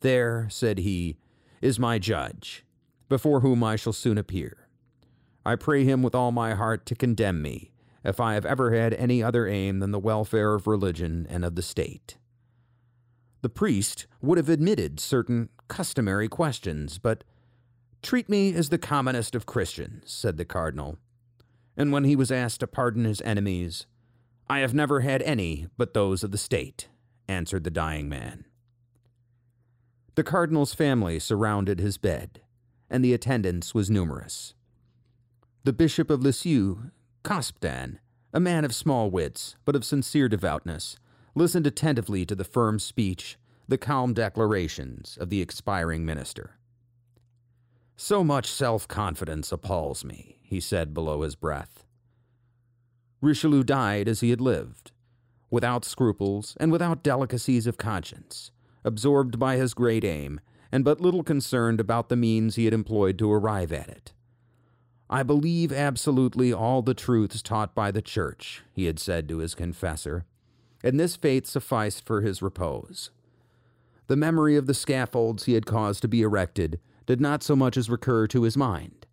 [0.00, 1.16] There, said he,
[1.60, 2.64] is my judge,
[3.08, 4.68] before whom I shall soon appear.
[5.44, 7.70] I pray him with all my heart to condemn me,
[8.04, 11.54] if I have ever had any other aim than the welfare of religion and of
[11.54, 12.16] the state.
[13.42, 17.24] The priest would have admitted certain customary questions, but
[18.02, 20.98] treat me as the commonest of Christians, said the cardinal.
[21.76, 23.86] And when he was asked to pardon his enemies,
[24.48, 26.88] I have never had any but those of the state,
[27.28, 28.44] answered the dying man.
[30.14, 32.40] The cardinal's family surrounded his bed,
[32.88, 34.54] and the attendance was numerous.
[35.64, 36.90] The Bishop of Lisieux,
[37.22, 37.98] Cospéan,
[38.32, 40.96] a man of small wits, but of sincere devoutness,
[41.34, 43.38] listened attentively to the firm speech,
[43.68, 46.58] the calm declarations of the expiring minister.
[47.96, 51.84] So much self confidence appalls me, he said below his breath.
[53.20, 54.92] Richelieu died as he had lived,
[55.50, 58.50] without scruples and without delicacies of conscience,
[58.84, 60.40] absorbed by his great aim,
[60.72, 64.12] and but little concerned about the means he had employed to arrive at it.
[65.08, 69.54] I believe absolutely all the truths taught by the Church, he had said to his
[69.56, 70.24] confessor,
[70.84, 73.10] and this faith sufficed for his repose.
[74.06, 77.76] The memory of the scaffolds he had caused to be erected did not so much
[77.76, 79.06] as recur to his mind.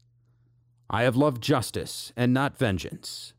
[0.90, 3.34] I have loved justice and not vengeance.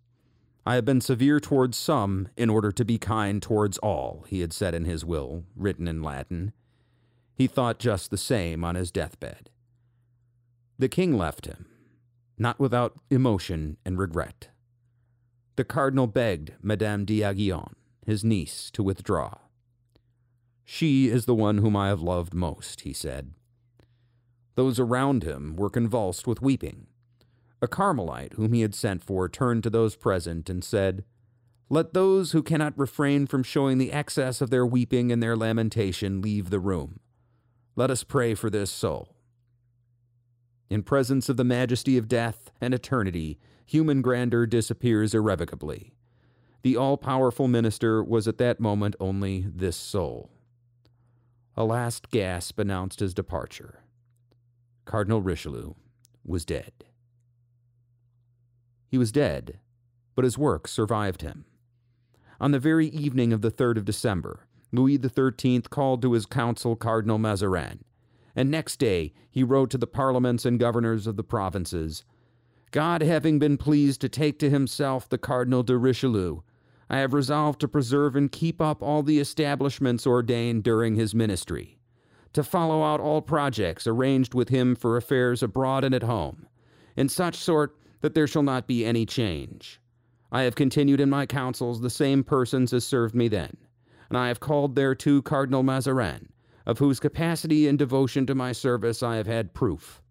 [0.68, 4.52] I have been severe towards some in order to be kind towards all, he had
[4.52, 6.52] said in his will, written in Latin.
[7.34, 9.48] He thought just the same on his deathbed.
[10.78, 11.64] The king left him,
[12.36, 14.50] not without emotion and regret.
[15.56, 17.72] The cardinal begged Madame d'Aiguillon,
[18.04, 19.36] his niece, to withdraw.
[20.66, 23.32] She is the one whom I have loved most, he said.
[24.54, 26.88] Those around him were convulsed with weeping.
[27.60, 31.04] A Carmelite whom he had sent for turned to those present and said,
[31.68, 36.20] Let those who cannot refrain from showing the excess of their weeping and their lamentation
[36.20, 37.00] leave the room.
[37.74, 39.14] Let us pray for this soul.
[40.70, 45.94] In presence of the majesty of death and eternity, human grandeur disappears irrevocably.
[46.62, 50.30] The all powerful minister was at that moment only this soul.
[51.56, 53.80] A last gasp announced his departure.
[54.84, 55.74] Cardinal Richelieu
[56.24, 56.72] was dead.
[58.88, 59.60] He was dead,
[60.14, 61.44] but his work survived him.
[62.40, 66.76] On the very evening of the 3rd of December, Louis XIII called to his council
[66.76, 67.84] Cardinal Mazarin,
[68.34, 72.04] and next day he wrote to the parliaments and governors of the provinces
[72.70, 76.40] God having been pleased to take to himself the Cardinal de Richelieu,
[76.90, 81.78] I have resolved to preserve and keep up all the establishments ordained during his ministry,
[82.34, 86.46] to follow out all projects arranged with him for affairs abroad and at home,
[86.96, 89.80] in such sort that there shall not be any change.
[90.30, 93.56] I have continued in my councils the same persons as served me then,
[94.08, 96.28] and I have called thereto Cardinal Mazarin,
[96.66, 100.02] of whose capacity and devotion to my service I have had proof,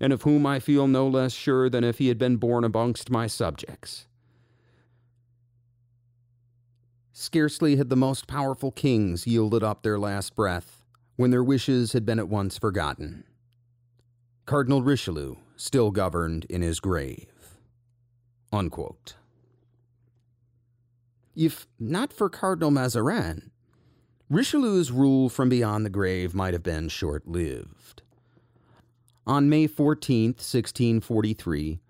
[0.00, 3.10] and of whom I feel no less sure than if he had been born amongst
[3.10, 4.06] my subjects.
[7.12, 10.82] Scarcely had the most powerful kings yielded up their last breath
[11.16, 13.24] when their wishes had been at once forgotten.
[14.44, 17.26] Cardinal Richelieu still governed in his grave.
[18.52, 19.14] Unquote.
[21.34, 23.50] If not for Cardinal Mazarin,
[24.30, 28.02] Richelieu's rule from beyond the grave might have been short lived.
[29.26, 31.80] On May 14, 1643,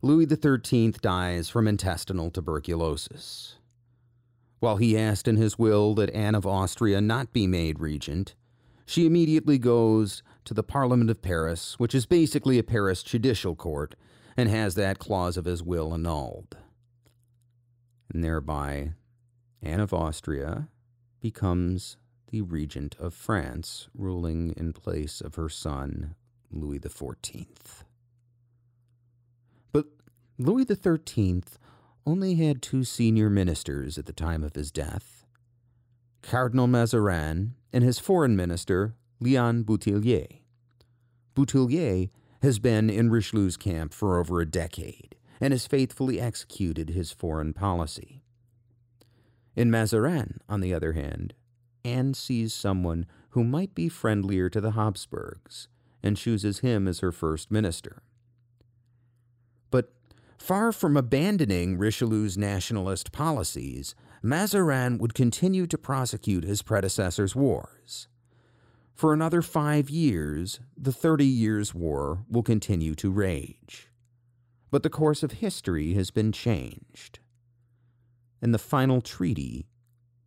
[0.00, 3.56] Louis XIII dies from intestinal tuberculosis.
[4.60, 8.34] While he asked in his will that Anne of Austria not be made regent,
[8.86, 13.94] she immediately goes to the Parliament of Paris, which is basically a Paris judicial court,
[14.38, 16.56] and has that clause of his will annulled.
[18.14, 18.92] And thereby,
[19.60, 20.68] Anne of Austria
[21.20, 21.96] becomes
[22.30, 26.14] the regent of France, ruling in place of her son,
[26.52, 27.48] Louis XIV.
[29.72, 29.86] But
[30.38, 31.42] Louis XIII
[32.06, 35.24] only had two senior ministers at the time of his death
[36.22, 40.28] Cardinal Mazarin and his foreign minister, Leon Bouthillier.
[41.34, 42.10] Bouthillier
[42.42, 47.52] has been in Richelieu's camp for over a decade and has faithfully executed his foreign
[47.52, 48.22] policy.
[49.56, 51.34] In Mazarin, on the other hand,
[51.84, 55.68] Anne sees someone who might be friendlier to the Habsburgs
[56.02, 58.02] and chooses him as her first minister.
[59.70, 59.92] But
[60.38, 68.08] far from abandoning Richelieu's nationalist policies, Mazarin would continue to prosecute his predecessor's wars.
[68.98, 73.86] For another five years, the Thirty Years' War will continue to rage.
[74.72, 77.20] But the course of history has been changed.
[78.42, 79.68] And the final treaty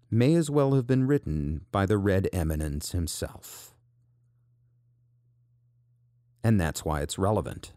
[0.09, 3.75] may as well have been written by the Red Eminence himself.
[6.41, 7.73] And that's why it's relevant.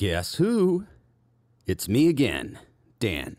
[0.00, 0.86] Guess who?
[1.66, 2.58] It's me again,
[3.00, 3.36] Dan,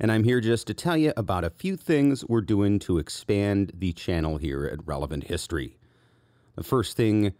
[0.00, 3.70] and I'm here just to tell you about a few things we're doing to expand
[3.76, 5.78] the channel here at Relevant History.
[6.56, 7.32] The first thing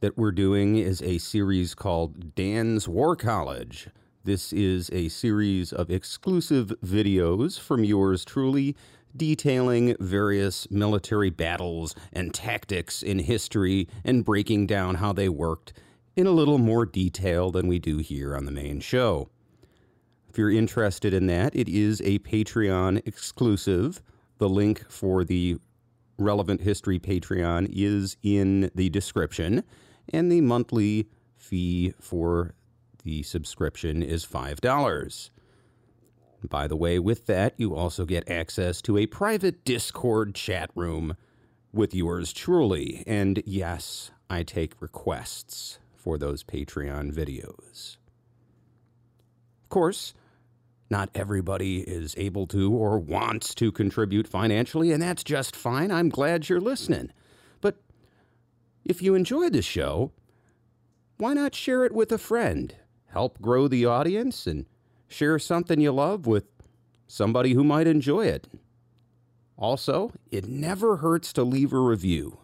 [0.00, 3.90] that we're doing is a series called Dan's War College.
[4.24, 8.74] This is a series of exclusive videos from yours truly,
[9.16, 15.72] detailing various military battles and tactics in history and breaking down how they worked
[16.16, 19.28] in a little more detail than we do here on the main show.
[20.30, 24.02] If you're interested in that, it is a Patreon exclusive.
[24.38, 25.58] The link for the
[26.18, 29.62] Relevant History Patreon is in the description,
[30.08, 32.54] and the monthly fee for
[33.04, 35.30] the subscription is $5.
[36.48, 41.16] By the way, with that, you also get access to a private Discord chat room
[41.72, 43.04] with yours truly.
[43.06, 47.96] And yes, I take requests for those Patreon videos.
[49.64, 50.14] Of course,
[50.88, 55.90] not everybody is able to or wants to contribute financially, and that's just fine.
[55.90, 57.10] I'm glad you're listening.
[57.60, 57.82] But
[58.84, 60.12] if you enjoy the show,
[61.16, 62.76] why not share it with a friend?
[63.06, 64.66] Help grow the audience and
[65.08, 66.44] share something you love with
[67.08, 68.46] somebody who might enjoy it.
[69.56, 72.38] Also, it never hurts to leave a review.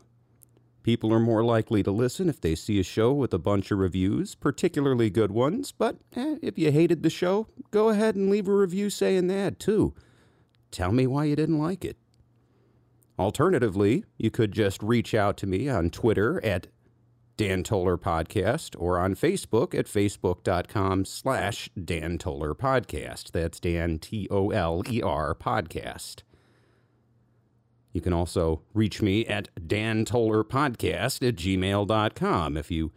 [0.82, 3.78] People are more likely to listen if they see a show with a bunch of
[3.78, 5.72] reviews, particularly good ones.
[5.72, 9.60] But eh, if you hated the show, go ahead and leave a review saying that
[9.60, 9.94] too.
[10.72, 11.96] Tell me why you didn't like it.
[13.18, 16.66] Alternatively, you could just reach out to me on Twitter at
[17.36, 23.30] Dan Toler Podcast or on Facebook at facebook.com slash Dan Toler Podcast.
[23.30, 26.22] That's Dan T O L E R Podcast.
[27.93, 32.93] You can also reach me at dantolerpodcast at gmail.com if you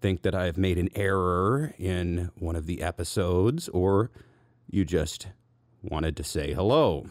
[0.00, 4.10] think that I've made an error in one of the episodes or
[4.70, 5.28] you just
[5.82, 7.06] wanted to say hello.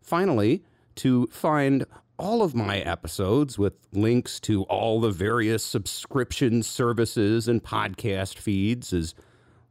[0.00, 0.62] Finally,
[0.96, 1.84] to find
[2.18, 8.92] all of my episodes with links to all the various subscription services and podcast feeds,
[8.92, 9.14] as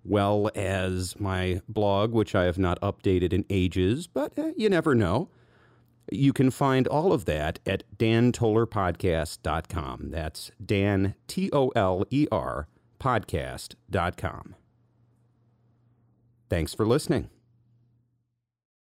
[0.06, 4.95] well as my blog, which I have not updated in ages, but eh, you never
[4.95, 5.30] know.
[6.12, 10.12] You can find all of that at dantolerpodcast.com.
[10.12, 12.68] That's Dan, T O L E R,
[13.00, 14.56] podcast.com.
[16.50, 17.30] Thanks for listening.